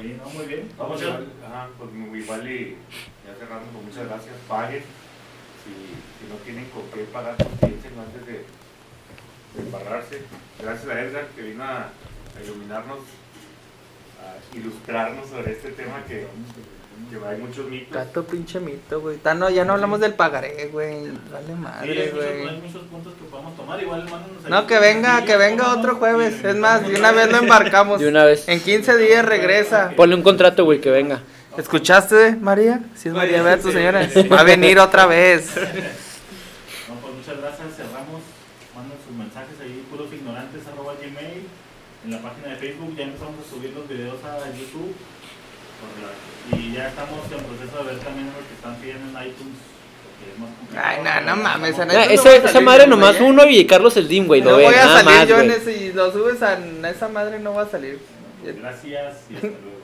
Sí, 0.00 0.18
no, 0.22 0.28
muy 0.30 0.44
bien. 0.46 0.70
Vamos 0.76 1.00
igual, 1.00 1.28
a 1.42 1.46
ajá, 1.46 1.68
pues 1.78 1.90
muy 1.92 2.18
igual 2.18 2.50
y 2.50 2.76
ya 3.24 3.34
cerrando, 3.38 3.64
pues 3.72 3.84
muchas 3.86 4.06
gracias, 4.08 4.34
paguen. 4.46 4.82
Si, 5.64 5.70
si 5.72 6.28
no 6.28 6.34
tienen 6.44 6.68
con 6.70 6.82
qué 6.92 7.04
pagar, 7.04 7.36
pues 7.36 7.48
piensen 7.60 7.92
antes 7.98 8.26
de, 8.26 8.32
de 8.32 9.60
embarrarse. 9.62 10.22
Gracias 10.60 10.88
a 10.90 11.00
Edgar 11.00 11.26
que 11.28 11.42
vino 11.42 11.64
a, 11.64 11.88
a 11.88 12.42
iluminarnos, 12.44 12.98
a 14.20 14.56
ilustrarnos 14.56 15.28
sobre 15.30 15.52
este 15.52 15.70
tema 15.70 16.04
que, 16.06 16.26
que 17.10 17.16
hay 17.28 17.38
muchos 17.38 17.66
mitos. 17.68 17.92
Gato 17.92 18.24
pinche 18.24 18.60
mito, 18.60 19.00
güey. 19.00 19.16
Ta- 19.18 19.34
no, 19.34 19.48
ya 19.50 19.64
no 19.64 19.74
hablamos 19.74 20.00
del 20.00 20.14
pagaré, 20.14 20.68
güey. 20.72 21.02
Vale 21.30 21.46
Sí, 21.46 21.52
hay 21.52 21.54
madre, 21.56 22.02
hay 22.02 22.10
güey. 22.10 22.60
muchos 22.60 22.82
puntos 22.84 23.12
que 23.14 23.24
podemos 23.30 23.56
tomar. 23.56 23.80
Igual, 23.82 24.06
No, 24.48 24.66
que 24.66 24.78
venga, 24.78 25.24
que 25.24 25.36
venga 25.36 25.64
¿cómo 25.64 25.78
otro 25.80 25.96
jueves. 25.96 26.42
Es 26.44 26.56
más, 26.56 26.86
de 26.86 26.94
una 26.96 27.12
vez 27.12 27.30
lo 27.30 27.38
embarcamos. 27.38 28.00
De 28.00 28.08
una 28.08 28.24
vez. 28.24 28.48
En 28.48 28.60
15 28.60 28.96
días 28.98 29.24
regresa. 29.24 29.92
Ponle 29.96 30.14
un 30.16 30.22
contrato, 30.22 30.64
güey, 30.64 30.80
que 30.80 30.90
venga. 30.90 31.20
¿Escuchaste, 31.56 32.34
María? 32.36 32.80
Sí, 32.96 33.08
es 33.10 33.14
María, 33.14 33.42
vea 33.42 33.58
tu 33.58 33.68
Sí, 33.68 33.74
señora. 33.74 34.08
sí. 34.08 34.22
Va 34.28 34.40
a 34.40 34.44
venir 34.44 34.78
otra 34.78 35.06
vez. 35.06 35.54
No, 36.88 36.94
pues 37.00 37.14
muchas 37.14 37.40
gracias, 37.40 37.76
cerramos. 37.76 38.20
Manden 38.74 38.98
sus 39.06 39.16
mensajes 39.16 39.54
ahí, 39.62 39.86
purosignorantes, 39.90 40.66
arroba 40.66 40.94
gmail. 41.00 41.46
En 42.04 42.10
la 42.10 42.18
página 42.20 42.48
de 42.48 42.56
Facebook 42.56 42.94
ya 42.96 43.04
empezamos 43.04 43.34
a 43.40 43.48
subir 43.48 43.70
los 43.72 43.88
videos 43.88 44.18
a 44.24 44.44
YouTube. 44.52 44.92
Correcto. 45.80 46.56
Y 46.58 46.72
ya 46.74 46.83
estamos 46.94 47.24
en 47.26 47.44
proceso 47.44 47.78
de 47.78 47.90
ver 47.90 47.98
también 48.04 48.26
los 48.26 48.46
que 48.46 48.54
están 48.54 48.76
pidiendo 48.76 49.18
en 49.18 49.26
iTunes. 49.26 49.58
Ay, 50.76 50.98
no, 51.02 51.36
no 51.36 51.42
mames, 51.42 51.78
en 51.78 51.88
Nah, 51.88 52.06
no 52.06 52.10
esa, 52.10 52.58
a 52.58 52.60
madre 52.60 52.86
nomás 52.86 53.16
¿eh? 53.16 53.22
uno 53.22 53.44
y 53.46 53.66
Carlos 53.66 53.96
el 53.96 54.08
Dim, 54.08 54.26
güey. 54.26 54.40
Lo 54.40 54.52
no 54.52 54.56
ven, 54.56 54.66
voy 54.66 54.74
a 54.74 54.84
nada 54.84 55.02
salir 55.02 55.18
más, 55.18 55.28
yo 55.28 55.40
en 55.40 55.50
ese 55.50 55.76
y 55.76 55.92
lo 55.92 56.12
subes 56.12 56.42
a 56.42 56.58
esa 56.88 57.08
madre 57.08 57.40
no 57.40 57.54
va 57.54 57.62
a 57.62 57.68
salir. 57.68 57.98
Gracias 58.44 59.16
y 59.30 59.34
hasta 59.34 59.46
luego. 59.46 59.83